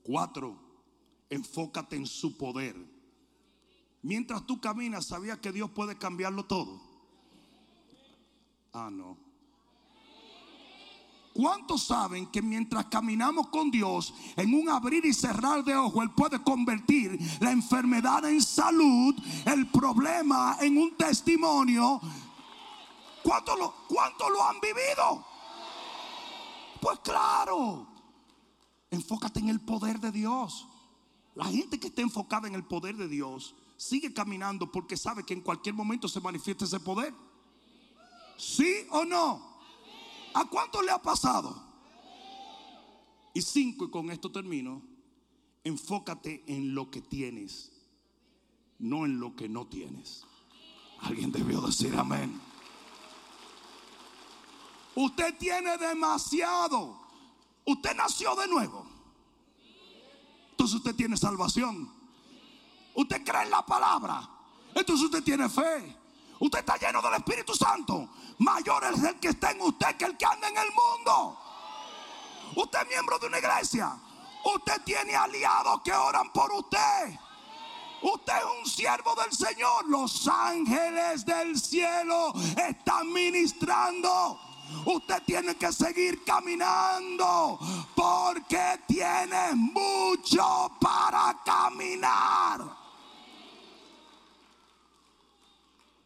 Cuatro, 0.03 0.57
enfócate 1.29 1.95
en 1.95 2.05
su 2.05 2.37
poder. 2.37 2.75
Mientras 4.01 4.45
tú 4.45 4.59
caminas, 4.59 5.05
sabía 5.05 5.39
que 5.39 5.51
Dios 5.51 5.69
puede 5.71 5.97
cambiarlo 5.97 6.45
todo. 6.45 6.81
Ah, 8.73 8.89
no. 8.91 9.17
¿Cuántos 11.33 11.83
saben 11.83 12.27
que 12.27 12.41
mientras 12.41 12.85
caminamos 12.85 13.47
con 13.47 13.71
Dios, 13.71 14.13
en 14.35 14.53
un 14.53 14.67
abrir 14.69 15.05
y 15.05 15.13
cerrar 15.13 15.63
de 15.63 15.75
ojos, 15.75 16.03
Él 16.03 16.11
puede 16.11 16.43
convertir 16.43 17.17
la 17.39 17.51
enfermedad 17.51 18.25
en 18.25 18.41
salud, 18.41 19.15
el 19.45 19.67
problema 19.67 20.57
en 20.59 20.77
un 20.77 20.97
testimonio? 20.97 22.01
¿Cuántos 23.23 23.57
lo, 23.57 23.73
cuánto 23.87 24.29
lo 24.29 24.43
han 24.43 24.59
vivido? 24.59 25.25
Pues 26.81 26.99
claro, 26.99 27.87
enfócate 28.91 29.39
en 29.39 29.49
el 29.49 29.59
poder 29.59 29.99
de 29.99 30.11
Dios. 30.11 30.67
La 31.33 31.45
gente 31.45 31.79
que 31.79 31.87
está 31.87 32.01
enfocada 32.01 32.47
en 32.47 32.55
el 32.55 32.63
poder 32.63 32.97
de 32.97 33.07
Dios 33.07 33.55
sigue 33.77 34.13
caminando 34.13 34.71
porque 34.71 34.95
sabe 34.95 35.25
que 35.25 35.33
en 35.33 35.41
cualquier 35.41 35.73
momento 35.73 36.07
se 36.07 36.19
manifiesta 36.19 36.65
ese 36.65 36.79
poder. 36.79 37.13
¿Sí 38.37 38.85
o 38.91 39.05
no? 39.05 39.59
¿A 40.33 40.45
cuánto 40.45 40.81
le 40.81 40.91
ha 40.91 41.01
pasado? 41.01 41.71
Y 43.33 43.41
cinco, 43.41 43.85
y 43.85 43.89
con 43.89 44.11
esto 44.11 44.31
termino, 44.31 44.81
enfócate 45.63 46.43
en 46.47 46.75
lo 46.75 46.91
que 46.91 47.01
tienes, 47.01 47.71
no 48.77 49.05
en 49.05 49.19
lo 49.19 49.35
que 49.35 49.47
no 49.47 49.67
tienes. 49.67 50.25
Alguien 50.99 51.31
debió 51.31 51.61
decir 51.61 51.95
amén. 51.95 52.39
Usted 54.95 55.37
tiene 55.37 55.77
demasiado. 55.77 57.00
Usted 57.65 57.95
nació 57.95 58.35
de 58.35 58.47
nuevo. 58.47 58.85
Entonces 60.51 60.77
usted 60.77 60.95
tiene 60.95 61.17
salvación. 61.17 61.91
Usted 62.93 63.23
cree 63.23 63.43
en 63.43 63.51
la 63.51 63.65
palabra. 63.65 64.29
Entonces 64.75 65.05
usted 65.05 65.23
tiene 65.23 65.49
fe. 65.49 65.97
Usted 66.39 66.59
está 66.59 66.77
lleno 66.77 67.01
del 67.01 67.13
Espíritu 67.15 67.53
Santo. 67.53 68.09
Mayor 68.39 68.83
es 68.85 69.03
el 69.03 69.19
que 69.19 69.29
está 69.29 69.51
en 69.51 69.61
usted 69.61 69.95
que 69.95 70.05
el 70.05 70.17
que 70.17 70.25
anda 70.25 70.49
en 70.49 70.57
el 70.57 70.69
mundo. 70.71 71.39
Usted 72.55 72.81
es 72.81 72.87
miembro 72.89 73.19
de 73.19 73.27
una 73.27 73.39
iglesia. 73.39 73.97
Usted 74.43 74.81
tiene 74.83 75.15
aliados 75.15 75.81
que 75.81 75.93
oran 75.93 76.31
por 76.33 76.51
usted. 76.51 77.19
Usted 78.01 78.33
es 78.37 78.59
un 78.59 78.65
siervo 78.65 79.13
del 79.15 79.31
Señor. 79.31 79.87
Los 79.87 80.27
ángeles 80.27 81.25
del 81.25 81.59
cielo 81.59 82.33
están 82.67 83.13
ministrando. 83.13 84.39
Usted 84.85 85.23
tiene 85.25 85.55
que 85.55 85.71
seguir 85.71 86.23
caminando 86.23 87.59
porque 87.95 88.79
tiene 88.87 89.53
mucho 89.55 90.71
para 90.79 91.41
caminar. 91.45 92.77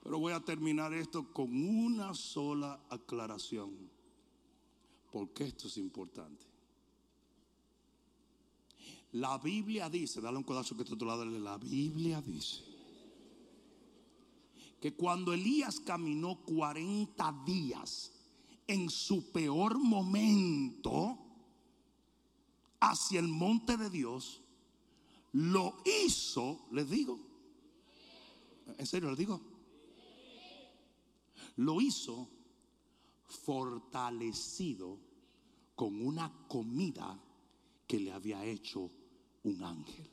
Pero 0.04 0.20
voy 0.20 0.34
a 0.34 0.40
terminar 0.40 0.94
esto 0.94 1.32
con 1.34 1.52
una 1.52 2.14
sola 2.14 2.80
aclaración. 2.90 3.90
Porque 5.12 5.46
esto 5.46 5.68
es 5.68 5.78
importante. 5.78 6.46
La 9.14 9.38
Biblia 9.38 9.90
dice, 9.90 10.20
dale 10.20 10.38
un 10.38 10.44
codazo 10.44 10.76
que 10.76 10.84
está 10.84 10.96
a 10.96 10.98
tu 10.98 11.06
lado, 11.06 11.24
la 11.24 11.58
Biblia 11.58 12.22
dice 12.22 12.62
que 14.82 14.94
cuando 14.94 15.34
Elías 15.34 15.80
caminó 15.80 16.36
40 16.44 17.44
días 17.46 18.12
en 18.68 18.90
su 18.90 19.32
peor 19.32 19.78
momento 19.78 21.18
hacia 22.80 23.20
el 23.20 23.28
monte 23.28 23.78
de 23.78 23.90
Dios, 23.90 24.42
lo 25.34 25.78
hizo, 26.06 26.66
les 26.72 26.90
digo, 26.90 27.20
en 28.78 28.86
serio 28.86 29.10
les 29.10 29.18
digo, 29.18 29.42
lo 31.58 31.82
hizo 31.82 32.30
fortalecido 33.28 34.98
con 35.76 36.06
una 36.06 36.32
comida 36.48 37.20
que 37.88 38.00
le 38.00 38.12
había 38.12 38.44
hecho 38.46 38.90
un 39.44 39.64
ángel. 39.64 40.10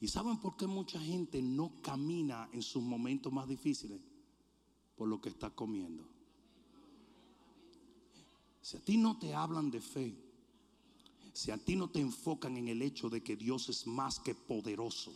¿Y 0.00 0.08
saben 0.08 0.38
por 0.38 0.56
qué 0.56 0.66
mucha 0.66 0.98
gente 1.00 1.42
no 1.42 1.80
camina 1.82 2.48
en 2.52 2.62
sus 2.62 2.82
momentos 2.82 3.32
más 3.32 3.48
difíciles? 3.48 4.00
Por 4.96 5.08
lo 5.08 5.20
que 5.20 5.28
está 5.28 5.50
comiendo. 5.50 6.04
Si 8.60 8.76
a 8.76 8.80
ti 8.80 8.96
no 8.96 9.18
te 9.18 9.34
hablan 9.34 9.70
de 9.70 9.80
fe, 9.80 10.14
si 11.32 11.50
a 11.50 11.58
ti 11.58 11.74
no 11.76 11.90
te 11.90 12.00
enfocan 12.00 12.56
en 12.56 12.68
el 12.68 12.82
hecho 12.82 13.08
de 13.08 13.22
que 13.22 13.36
Dios 13.36 13.68
es 13.68 13.86
más 13.86 14.20
que 14.20 14.34
poderoso, 14.34 15.12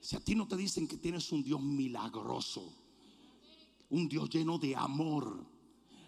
si 0.00 0.16
a 0.16 0.20
ti 0.20 0.34
no 0.34 0.46
te 0.46 0.56
dicen 0.56 0.86
que 0.86 0.98
tienes 0.98 1.32
un 1.32 1.42
Dios 1.42 1.60
milagroso, 1.62 2.72
un 3.90 4.08
Dios 4.08 4.28
lleno 4.28 4.58
de 4.58 4.76
amor, 4.76 5.46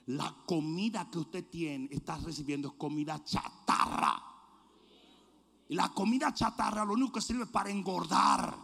la 0.08 0.34
comida 0.46 1.10
que 1.10 1.18
usted 1.18 1.44
tiene, 1.48 1.88
está 1.90 2.16
recibiendo 2.18 2.68
es 2.68 2.74
comida 2.74 3.22
chatarra. 3.24 4.22
Y 5.68 5.74
la 5.74 5.90
comida 5.90 6.32
chatarra 6.32 6.84
lo 6.84 6.94
único 6.94 7.12
que 7.12 7.20
sirve 7.20 7.46
para 7.46 7.70
engordar. 7.70 8.56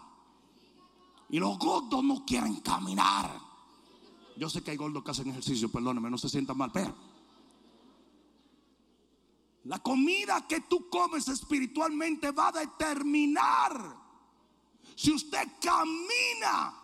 Y 1.28 1.38
los 1.38 1.58
gordos 1.58 2.02
no 2.02 2.24
quieren 2.24 2.56
caminar. 2.60 3.53
Yo 4.36 4.50
sé 4.50 4.62
que 4.62 4.72
hay 4.72 4.76
gordos 4.76 5.04
que 5.04 5.10
hacen 5.10 5.28
ejercicio, 5.28 5.70
perdóneme, 5.70 6.10
no 6.10 6.18
se 6.18 6.28
sientan 6.28 6.56
mal, 6.56 6.72
pero 6.72 6.94
la 9.64 9.78
comida 9.78 10.46
que 10.46 10.60
tú 10.60 10.88
comes 10.90 11.26
espiritualmente 11.28 12.30
va 12.32 12.48
a 12.48 12.52
determinar 12.52 13.96
si 14.94 15.12
usted 15.12 15.48
camina 15.60 16.74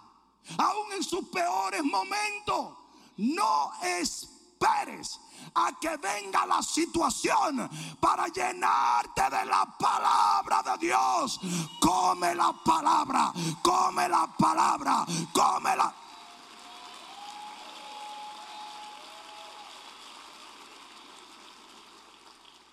aún 0.58 0.92
en 0.96 1.02
sus 1.02 1.28
peores 1.28 1.82
momentos. 1.84 2.78
No 3.18 3.72
esperes 3.82 5.20
a 5.54 5.78
que 5.78 5.96
venga 5.98 6.46
la 6.46 6.62
situación 6.62 7.68
para 8.00 8.28
llenarte 8.28 9.22
de 9.24 9.44
la 9.44 9.76
palabra 9.78 10.62
de 10.62 10.86
Dios. 10.86 11.38
Come 11.80 12.34
la 12.34 12.54
palabra, 12.64 13.32
come 13.62 14.08
la 14.08 14.26
palabra, 14.38 15.04
come 15.32 15.76
la... 15.76 15.94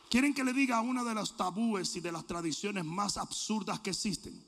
¿Quieren 0.10 0.34
que 0.34 0.44
le 0.44 0.54
diga 0.54 0.82
una 0.82 1.04
de 1.04 1.14
las 1.14 1.36
tabúes 1.36 1.96
y 1.96 2.00
de 2.00 2.12
las 2.12 2.26
tradiciones 2.26 2.86
más 2.86 3.18
absurdas 3.18 3.80
que 3.82 3.90
existen? 3.90 4.42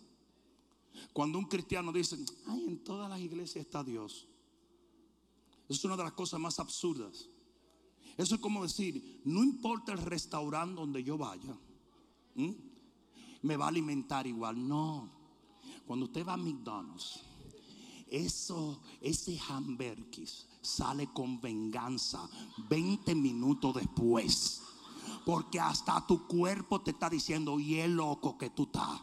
Cuando 1.14 1.38
un 1.38 1.46
cristiano 1.46 1.92
dice, 1.92 2.18
ay, 2.48 2.66
en 2.68 2.84
todas 2.84 3.10
las 3.10 3.20
iglesias 3.20 3.66
está 3.66 3.84
Dios. 3.84 4.28
Es 5.68 5.84
una 5.84 5.98
de 5.98 6.04
las 6.04 6.14
cosas 6.14 6.40
más 6.40 6.60
absurdas. 6.60 7.28
Eso 8.18 8.36
es 8.36 8.42
como 8.42 8.64
decir, 8.64 9.22
no 9.26 9.44
importa 9.44 9.92
el 9.92 10.00
restaurante 10.00 10.76
donde 10.76 11.04
yo 11.04 11.18
vaya, 11.18 11.58
me 13.42 13.58
va 13.58 13.66
a 13.66 13.70
alimentar 13.70 14.28
igual. 14.28 14.68
No. 14.68 15.10
Cuando 15.86 16.06
usted 16.06 16.26
va 16.26 16.34
a 16.34 16.38
McDonald's, 16.38 17.20
eso, 18.08 18.82
ese 19.02 19.40
hamburgues 19.50 20.48
sale 20.62 21.10
con 21.14 21.40
venganza 21.40 22.30
20 22.70 23.16
minutos 23.16 23.76
después. 23.76 24.64
Porque 25.26 25.60
hasta 25.60 26.06
tu 26.06 26.28
cuerpo 26.28 26.82
te 26.82 26.92
está 26.92 27.10
diciendo, 27.10 27.60
y 27.60 27.76
es 27.76 27.90
loco 27.90 28.38
que 28.38 28.50
tú 28.50 28.64
estás. 28.64 29.02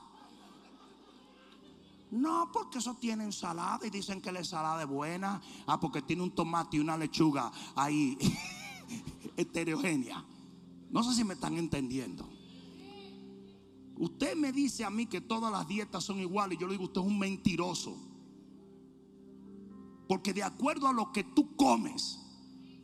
No, 2.10 2.50
porque 2.52 2.78
eso 2.78 2.94
tiene 2.94 3.24
ensalada 3.24 3.86
y 3.86 3.90
dicen 3.90 4.20
que 4.20 4.30
la 4.30 4.38
ensalada 4.38 4.82
es 4.82 4.88
buena. 4.88 5.40
Ah, 5.66 5.78
porque 5.80 6.02
tiene 6.02 6.22
un 6.22 6.30
tomate 6.30 6.76
y 6.76 6.80
una 6.80 6.96
lechuga 6.96 7.50
ahí 7.74 8.16
heterogénea. 9.36 10.24
No 10.90 11.02
sé 11.02 11.14
si 11.14 11.24
me 11.24 11.34
están 11.34 11.56
entendiendo. 11.56 12.28
Usted 13.98 14.36
me 14.36 14.52
dice 14.52 14.84
a 14.84 14.90
mí 14.90 15.06
que 15.06 15.20
todas 15.20 15.50
las 15.50 15.66
dietas 15.66 16.04
son 16.04 16.20
iguales 16.20 16.58
y 16.58 16.60
yo 16.60 16.66
le 16.66 16.74
digo, 16.74 16.84
usted 16.84 17.00
es 17.00 17.06
un 17.06 17.18
mentiroso. 17.18 17.96
Porque 20.08 20.32
de 20.32 20.42
acuerdo 20.42 20.86
a 20.86 20.92
lo 20.92 21.12
que 21.12 21.24
tú 21.24 21.56
comes, 21.56 22.20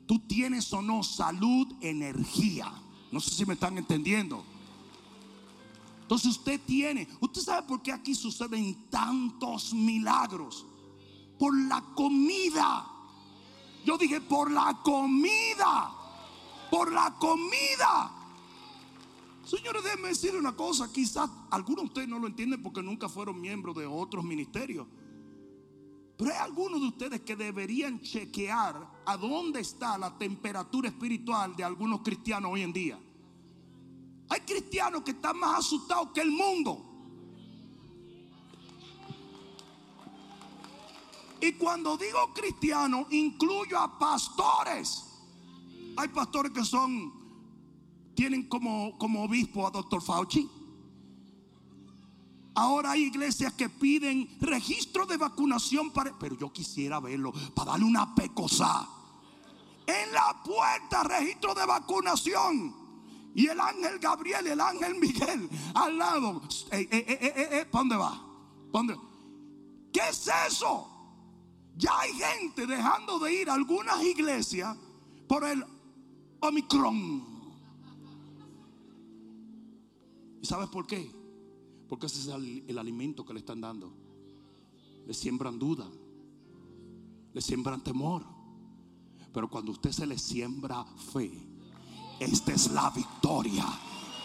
tú 0.07 0.19
tienes 0.27 0.73
o 0.73 0.83
no 0.83 1.03
salud, 1.03 1.69
energía. 1.81 2.73
No 3.13 3.21
sé 3.21 3.31
si 3.31 3.45
me 3.45 3.55
están 3.55 3.77
entendiendo. 3.77 4.43
Entonces 6.01 6.31
usted 6.33 6.61
tiene, 6.67 7.07
usted 7.21 7.43
sabe 7.43 7.67
por 7.69 7.83
qué 7.83 7.93
aquí 7.93 8.15
suceden 8.15 8.89
tantos 8.91 9.73
milagros. 9.73 10.67
Por 11.39 11.57
la 11.69 11.83
comida. 11.95 12.87
Yo 13.85 13.99
dije, 13.99 14.21
por 14.21 14.51
la 14.51 14.81
comida. 14.83 15.93
Por 16.71 16.91
la 16.91 17.15
comida. 17.19 18.13
Señores, 19.45 19.85
déjenme 19.85 20.09
decir 20.09 20.35
una 20.35 20.53
cosa. 20.57 20.91
Quizás 20.91 21.29
algunos 21.51 21.83
de 21.83 21.89
ustedes 21.89 22.09
no 22.09 22.19
lo 22.19 22.27
entienden 22.27 22.63
porque 22.63 22.83
nunca 22.83 23.09
fueron 23.09 23.41
miembros 23.41 23.77
de 23.77 23.87
otros 23.87 24.25
ministerios. 24.25 24.87
Pero 26.23 26.35
hay 26.37 26.41
algunos 26.41 26.81
de 26.81 26.87
ustedes 26.87 27.20
que 27.23 27.35
deberían 27.35 28.01
chequear 28.01 28.89
a 29.05 29.16
dónde 29.16 29.59
está 29.59 29.99
la 29.99 30.16
temperatura 30.16 30.89
espiritual 30.89 31.57
de 31.57 31.64
algunos 31.64 32.01
cristianos 32.03 32.53
hoy 32.53 32.62
en 32.62 32.73
día. 32.73 33.01
Hay 34.29 34.41
cristianos 34.43 35.03
que 35.03 35.11
están 35.11 35.37
más 35.41 35.59
asustados 35.59 36.11
que 36.14 36.20
el 36.20 36.31
mundo. 36.31 36.81
Y 41.41 41.55
cuando 41.55 41.97
digo 41.97 42.33
cristiano, 42.33 43.09
incluyo 43.11 43.77
a 43.77 43.99
pastores. 43.99 45.03
Hay 45.97 46.07
pastores 46.07 46.53
que 46.53 46.64
son, 46.64 47.12
tienen 48.14 48.49
como, 48.49 48.97
como 48.97 49.25
obispo 49.25 49.66
a 49.66 49.73
doctor 49.73 50.01
Fauci. 50.01 50.49
Ahora 52.55 52.92
hay 52.92 53.05
iglesias 53.05 53.55
que 53.55 53.68
piden 53.68 54.28
registro 54.40 55.07
de 55.07 55.16
vacunación 55.16 55.90
para. 55.90 56.12
Pero 56.18 56.36
yo 56.36 56.53
quisiera 56.53 57.00
verlo 57.00 57.32
para 57.55 57.72
darle 57.72 57.86
una 57.86 58.14
pecosa. 58.14 58.88
En 59.86 60.12
la 60.12 60.42
puerta, 60.44 61.03
registro 61.03 61.55
de 61.55 61.66
vacunación. 61.66 62.82
Y 63.34 63.46
el 63.46 63.59
ángel 63.59 63.98
Gabriel, 63.98 64.46
el 64.46 64.61
ángel 64.61 64.96
Miguel 64.96 65.48
al 65.74 65.96
lado. 65.96 66.42
Eh, 66.70 66.86
eh, 66.90 67.16
eh, 67.18 67.66
¿Para 67.70 67.80
dónde 67.80 67.96
va? 67.96 68.26
dónde? 68.70 68.96
¿Qué 69.92 70.00
es 70.11 70.28
eso? 70.48 70.88
Ya 71.76 71.98
hay 71.98 72.12
gente 72.12 72.66
dejando 72.66 73.18
de 73.18 73.32
ir 73.32 73.50
a 73.50 73.55
algunas 73.55 74.03
iglesias 74.03 74.76
por 75.26 75.44
el 75.44 75.64
Omicron. 76.40 77.32
¿Y 80.42 80.46
sabes 80.46 80.68
por 80.68 80.86
qué? 80.86 81.22
Porque 81.93 82.07
ese 82.07 82.20
es 82.20 82.28
el, 82.28 82.78
alimento 82.78 83.22
que 83.22 83.34
le 83.34 83.40
están 83.40 83.61
dando. 83.61 83.93
Le 85.05 85.12
siembran 85.12 85.59
duda, 85.59 85.86
le 87.34 87.40
siembran 87.43 87.84
temor. 87.84 88.24
Pero 89.30 89.51
cuando 89.51 89.72
usted 89.72 89.93
se 89.93 90.07
le 90.07 90.18
siembra 90.18 90.86
fe, 91.12 91.30
esta 92.18 92.55
es 92.55 92.70
la 92.70 92.88
victoria 92.88 93.66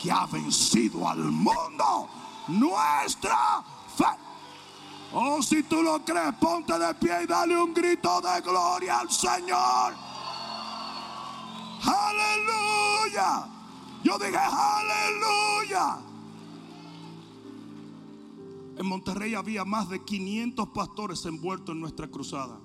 que 0.01 0.09
ha 0.09 0.25
vencido 0.27 1.09
al 1.09 1.17
mundo. 1.17 2.07
Nuestra 2.47 3.65
fe. 3.97 4.05
Oh, 5.11 5.41
si 5.41 5.63
tú 5.63 5.83
lo 5.83 6.05
crees, 6.05 6.35
ponte 6.39 6.79
de 6.79 6.93
pie 6.93 7.23
y 7.25 7.27
dale 7.27 7.61
un 7.61 7.73
grito 7.73 8.21
de 8.21 8.39
gloria 8.43 8.99
al 9.01 9.11
Señor. 9.11 9.93
Aleluya. 11.83 13.45
Yo 14.05 14.17
dije, 14.17 14.37
aleluya. 14.37 16.06
En 18.77 18.85
Monterrey 18.85 19.33
había 19.33 19.65
más 19.65 19.89
de 19.89 20.03
500 20.03 20.69
pastores 20.69 21.25
envueltos 21.25 21.73
en 21.73 21.81
nuestra 21.81 22.07
cruzada. 22.07 22.61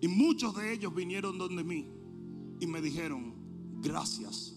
Y 0.00 0.08
muchos 0.08 0.56
de 0.56 0.72
ellos 0.72 0.94
vinieron 0.94 1.38
donde 1.38 1.62
mí 1.62 1.86
y 2.58 2.66
me 2.66 2.80
dijeron, 2.80 3.34
gracias. 3.80 4.56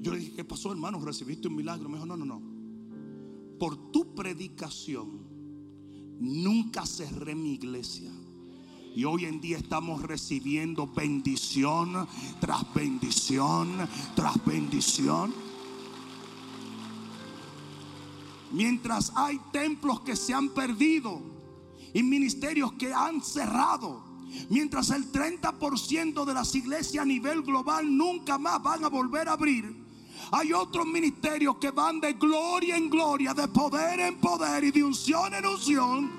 Yo 0.00 0.12
le 0.12 0.18
dije, 0.18 0.32
¿qué 0.36 0.44
pasó 0.44 0.70
hermano? 0.70 1.00
¿Recibiste 1.00 1.48
un 1.48 1.56
milagro? 1.56 1.88
Me 1.88 1.96
dijo, 1.96 2.06
no, 2.06 2.16
no, 2.16 2.24
no. 2.24 2.42
Por 3.58 3.90
tu 3.90 4.14
predicación, 4.14 5.20
nunca 6.20 6.84
cerré 6.84 7.34
mi 7.34 7.54
iglesia. 7.54 8.12
Y 8.94 9.04
hoy 9.04 9.24
en 9.24 9.40
día 9.40 9.56
estamos 9.56 10.02
recibiendo 10.02 10.86
bendición 10.86 12.06
tras 12.40 12.72
bendición 12.74 13.88
tras 14.14 14.44
bendición. 14.44 15.34
Mientras 18.54 19.12
hay 19.16 19.40
templos 19.50 20.00
que 20.02 20.14
se 20.14 20.32
han 20.32 20.50
perdido 20.50 21.20
y 21.92 22.04
ministerios 22.04 22.72
que 22.74 22.94
han 22.94 23.20
cerrado. 23.20 24.00
Mientras 24.48 24.90
el 24.90 25.10
30% 25.10 26.24
de 26.24 26.34
las 26.34 26.54
iglesias 26.54 27.02
a 27.02 27.04
nivel 27.04 27.42
global 27.42 27.96
nunca 27.96 28.38
más 28.38 28.62
van 28.62 28.84
a 28.84 28.88
volver 28.88 29.28
a 29.28 29.32
abrir. 29.32 29.74
Hay 30.30 30.52
otros 30.52 30.86
ministerios 30.86 31.56
que 31.56 31.72
van 31.72 31.98
de 31.98 32.12
gloria 32.12 32.76
en 32.76 32.88
gloria, 32.88 33.34
de 33.34 33.48
poder 33.48 33.98
en 33.98 34.18
poder 34.18 34.62
y 34.62 34.70
de 34.70 34.84
unción 34.84 35.34
en 35.34 35.46
unción. 35.46 36.12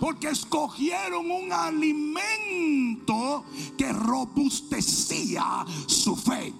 Porque 0.00 0.30
escogieron 0.30 1.30
un 1.30 1.52
alimento 1.52 3.44
que 3.78 3.92
robustecía 3.92 5.64
su 5.86 6.16
fe. 6.16 6.52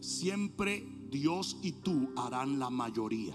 Siempre 0.00 0.99
Dios 1.10 1.58
y 1.62 1.72
tú 1.72 2.10
harán 2.16 2.58
la 2.58 2.70
mayoría. 2.70 3.34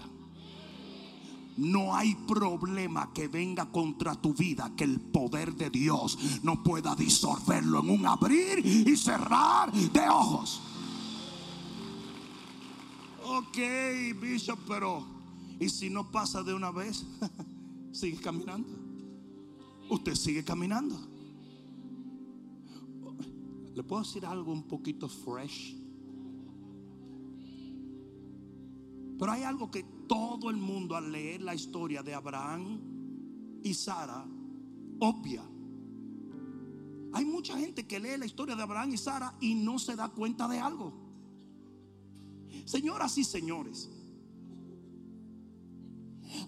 No 1.56 1.94
hay 1.94 2.14
problema 2.14 3.12
que 3.14 3.28
venga 3.28 3.70
contra 3.70 4.14
tu 4.14 4.34
vida 4.34 4.72
que 4.76 4.84
el 4.84 5.00
poder 5.00 5.54
de 5.54 5.70
Dios 5.70 6.18
no 6.42 6.62
pueda 6.62 6.94
disolverlo 6.94 7.80
en 7.80 7.90
un 7.90 8.06
abrir 8.06 8.64
y 8.64 8.96
cerrar 8.96 9.72
de 9.72 10.08
ojos. 10.08 10.60
Ok, 13.24 13.56
Bishop, 14.20 14.58
pero 14.68 15.04
¿y 15.58 15.68
si 15.70 15.88
no 15.88 16.10
pasa 16.10 16.42
de 16.42 16.52
una 16.52 16.70
vez? 16.70 17.06
sigue 17.92 18.20
caminando. 18.20 18.68
Usted 19.88 20.14
sigue 20.14 20.44
caminando. 20.44 20.96
¿Le 23.74 23.82
puedo 23.82 24.02
decir 24.02 24.26
algo 24.26 24.52
un 24.52 24.62
poquito 24.62 25.08
fresh? 25.08 25.74
Pero 29.18 29.32
hay 29.32 29.42
algo 29.42 29.70
que 29.70 29.82
todo 30.06 30.50
el 30.50 30.56
mundo 30.56 30.96
al 30.96 31.10
leer 31.10 31.42
la 31.42 31.54
historia 31.54 32.02
de 32.02 32.14
Abraham 32.14 32.80
y 33.62 33.74
Sara 33.74 34.26
obvia. 35.00 35.42
Hay 37.12 37.24
mucha 37.24 37.58
gente 37.58 37.86
que 37.86 37.98
lee 37.98 38.18
la 38.18 38.26
historia 38.26 38.54
de 38.54 38.62
Abraham 38.62 38.92
y 38.92 38.98
Sara 38.98 39.34
y 39.40 39.54
no 39.54 39.78
se 39.78 39.96
da 39.96 40.08
cuenta 40.08 40.46
de 40.48 40.58
algo. 40.58 40.92
Señoras 42.66 43.16
y 43.16 43.24
señores, 43.24 43.88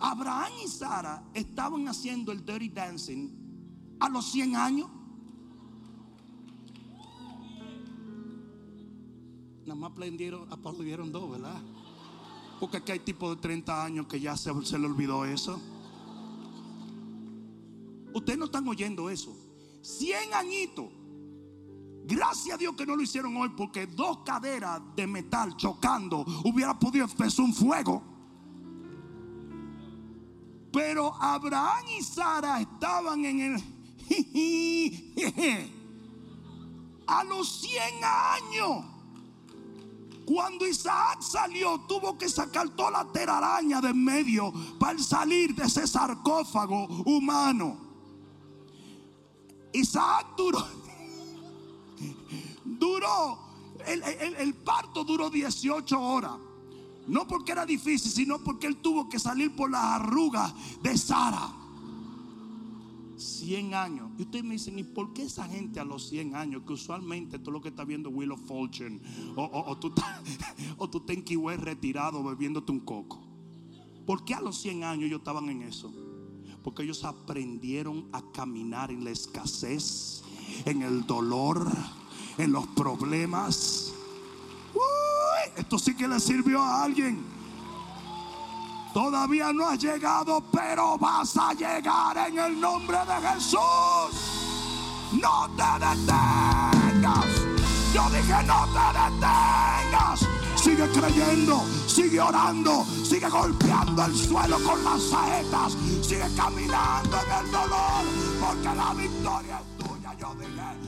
Abraham 0.00 0.52
y 0.64 0.68
Sara 0.68 1.24
estaban 1.34 1.88
haciendo 1.88 2.32
el 2.32 2.44
dirty 2.44 2.68
dancing 2.68 3.30
a 4.00 4.08
los 4.08 4.30
100 4.30 4.56
años. 4.56 4.90
Nada 9.62 9.74
más 9.74 9.92
aplaudieron, 9.92 10.52
aplaudieron 10.52 11.12
dos, 11.12 11.30
¿verdad? 11.30 11.62
Porque 12.60 12.78
aquí 12.78 12.92
hay 12.92 13.00
tipos 13.00 13.36
de 13.36 13.42
30 13.42 13.84
años 13.84 14.06
que 14.06 14.20
ya 14.20 14.36
se, 14.36 14.52
se 14.64 14.78
le 14.78 14.86
olvidó 14.86 15.24
eso. 15.24 15.60
Ustedes 18.12 18.38
no 18.38 18.46
están 18.46 18.66
oyendo 18.66 19.10
eso. 19.10 19.36
100 19.82 20.34
añitos. 20.34 20.86
Gracias 22.04 22.54
a 22.54 22.58
Dios 22.58 22.74
que 22.74 22.86
no 22.86 22.96
lo 22.96 23.02
hicieron 23.02 23.36
hoy 23.36 23.50
porque 23.50 23.86
dos 23.86 24.20
caderas 24.24 24.80
de 24.96 25.06
metal 25.06 25.54
chocando 25.56 26.24
hubiera 26.44 26.78
podido 26.78 27.04
empezar 27.04 27.44
un 27.44 27.54
fuego. 27.54 28.02
Pero 30.72 31.14
Abraham 31.20 31.84
y 31.98 32.02
Sara 32.02 32.60
estaban 32.60 33.24
en 33.24 33.40
el... 33.40 33.62
a 37.06 37.24
los 37.24 37.60
100 37.60 37.82
años. 38.02 38.97
Cuando 40.28 40.66
Isaac 40.66 41.22
salió, 41.22 41.80
tuvo 41.88 42.18
que 42.18 42.28
sacar 42.28 42.68
toda 42.76 42.90
la 42.90 43.04
telaraña 43.10 43.80
de 43.80 43.88
en 43.88 44.04
medio 44.04 44.52
para 44.78 44.98
salir 44.98 45.54
de 45.54 45.64
ese 45.64 45.86
sarcófago 45.86 46.84
humano. 47.06 47.78
Isaac 49.72 50.26
duró, 50.36 50.66
duró, 52.62 53.38
el 53.86 54.54
parto 54.56 55.02
duró 55.02 55.30
18 55.30 55.98
horas. 55.98 56.32
No 57.06 57.26
porque 57.26 57.52
era 57.52 57.64
difícil, 57.64 58.12
sino 58.12 58.38
porque 58.44 58.66
él 58.66 58.76
tuvo 58.82 59.08
que 59.08 59.18
salir 59.18 59.56
por 59.56 59.70
las 59.70 59.82
arrugas 59.82 60.52
de 60.82 60.98
Sara. 60.98 61.50
100 63.18 63.74
años. 63.74 64.10
Y 64.18 64.22
ustedes 64.22 64.44
me 64.44 64.52
dicen, 64.54 64.78
¿y 64.78 64.84
por 64.84 65.12
qué 65.12 65.22
esa 65.22 65.46
gente 65.48 65.80
a 65.80 65.84
los 65.84 66.08
100 66.08 66.36
años? 66.36 66.62
Que 66.66 66.72
usualmente 66.72 67.38
todo 67.38 67.52
lo 67.52 67.60
que 67.60 67.68
está 67.68 67.84
viendo 67.84 68.10
Will 68.10 68.32
of 68.32 68.40
Fortune 68.46 69.00
o, 69.36 69.44
o, 69.44 69.76
tú, 69.78 69.92
o 70.76 70.88
tú 70.88 71.00
ten 71.00 71.24
retirado 71.58 72.22
bebiéndote 72.22 72.72
un 72.72 72.80
coco. 72.80 73.20
¿Por 74.06 74.24
qué 74.24 74.34
a 74.34 74.40
los 74.40 74.58
100 74.58 74.84
años 74.84 75.04
ellos 75.04 75.18
estaban 75.18 75.48
en 75.48 75.62
eso? 75.62 75.92
Porque 76.62 76.82
ellos 76.82 77.04
aprendieron 77.04 78.08
a 78.12 78.22
caminar 78.32 78.90
en 78.90 79.04
la 79.04 79.10
escasez, 79.10 80.22
en 80.64 80.82
el 80.82 81.06
dolor, 81.06 81.70
en 82.38 82.52
los 82.52 82.66
problemas. 82.68 83.92
esto 85.56 85.78
sí 85.78 85.94
que 85.94 86.08
le 86.08 86.20
sirvió 86.20 86.62
a 86.62 86.84
alguien. 86.84 87.37
Todavía 88.98 89.52
no 89.52 89.68
has 89.68 89.78
llegado, 89.78 90.42
pero 90.50 90.98
vas 90.98 91.36
a 91.36 91.52
llegar 91.54 92.16
en 92.16 92.36
el 92.36 92.60
nombre 92.60 92.98
de 92.98 93.28
Jesús. 93.28 93.60
No 95.12 95.48
te 95.56 95.86
detengas. 95.86 97.26
Yo 97.94 98.10
dije, 98.10 98.42
no 98.44 98.66
te 98.74 98.98
detengas. 98.98 100.26
Sigue 100.56 100.88
creyendo, 100.88 101.62
sigue 101.86 102.20
orando, 102.20 102.84
sigue 103.04 103.28
golpeando 103.28 104.04
el 104.04 104.16
suelo 104.16 104.58
con 104.64 104.82
las 104.82 105.00
saetas, 105.00 105.76
sigue 106.02 106.26
caminando 106.36 107.18
en 107.24 107.46
el 107.46 107.52
dolor, 107.52 108.04
porque 108.40 108.76
la 108.76 108.94
victoria 108.94 109.60
es 109.60 109.86
tuya. 109.86 110.14
Yo 110.18 110.34
dije, 110.40 110.87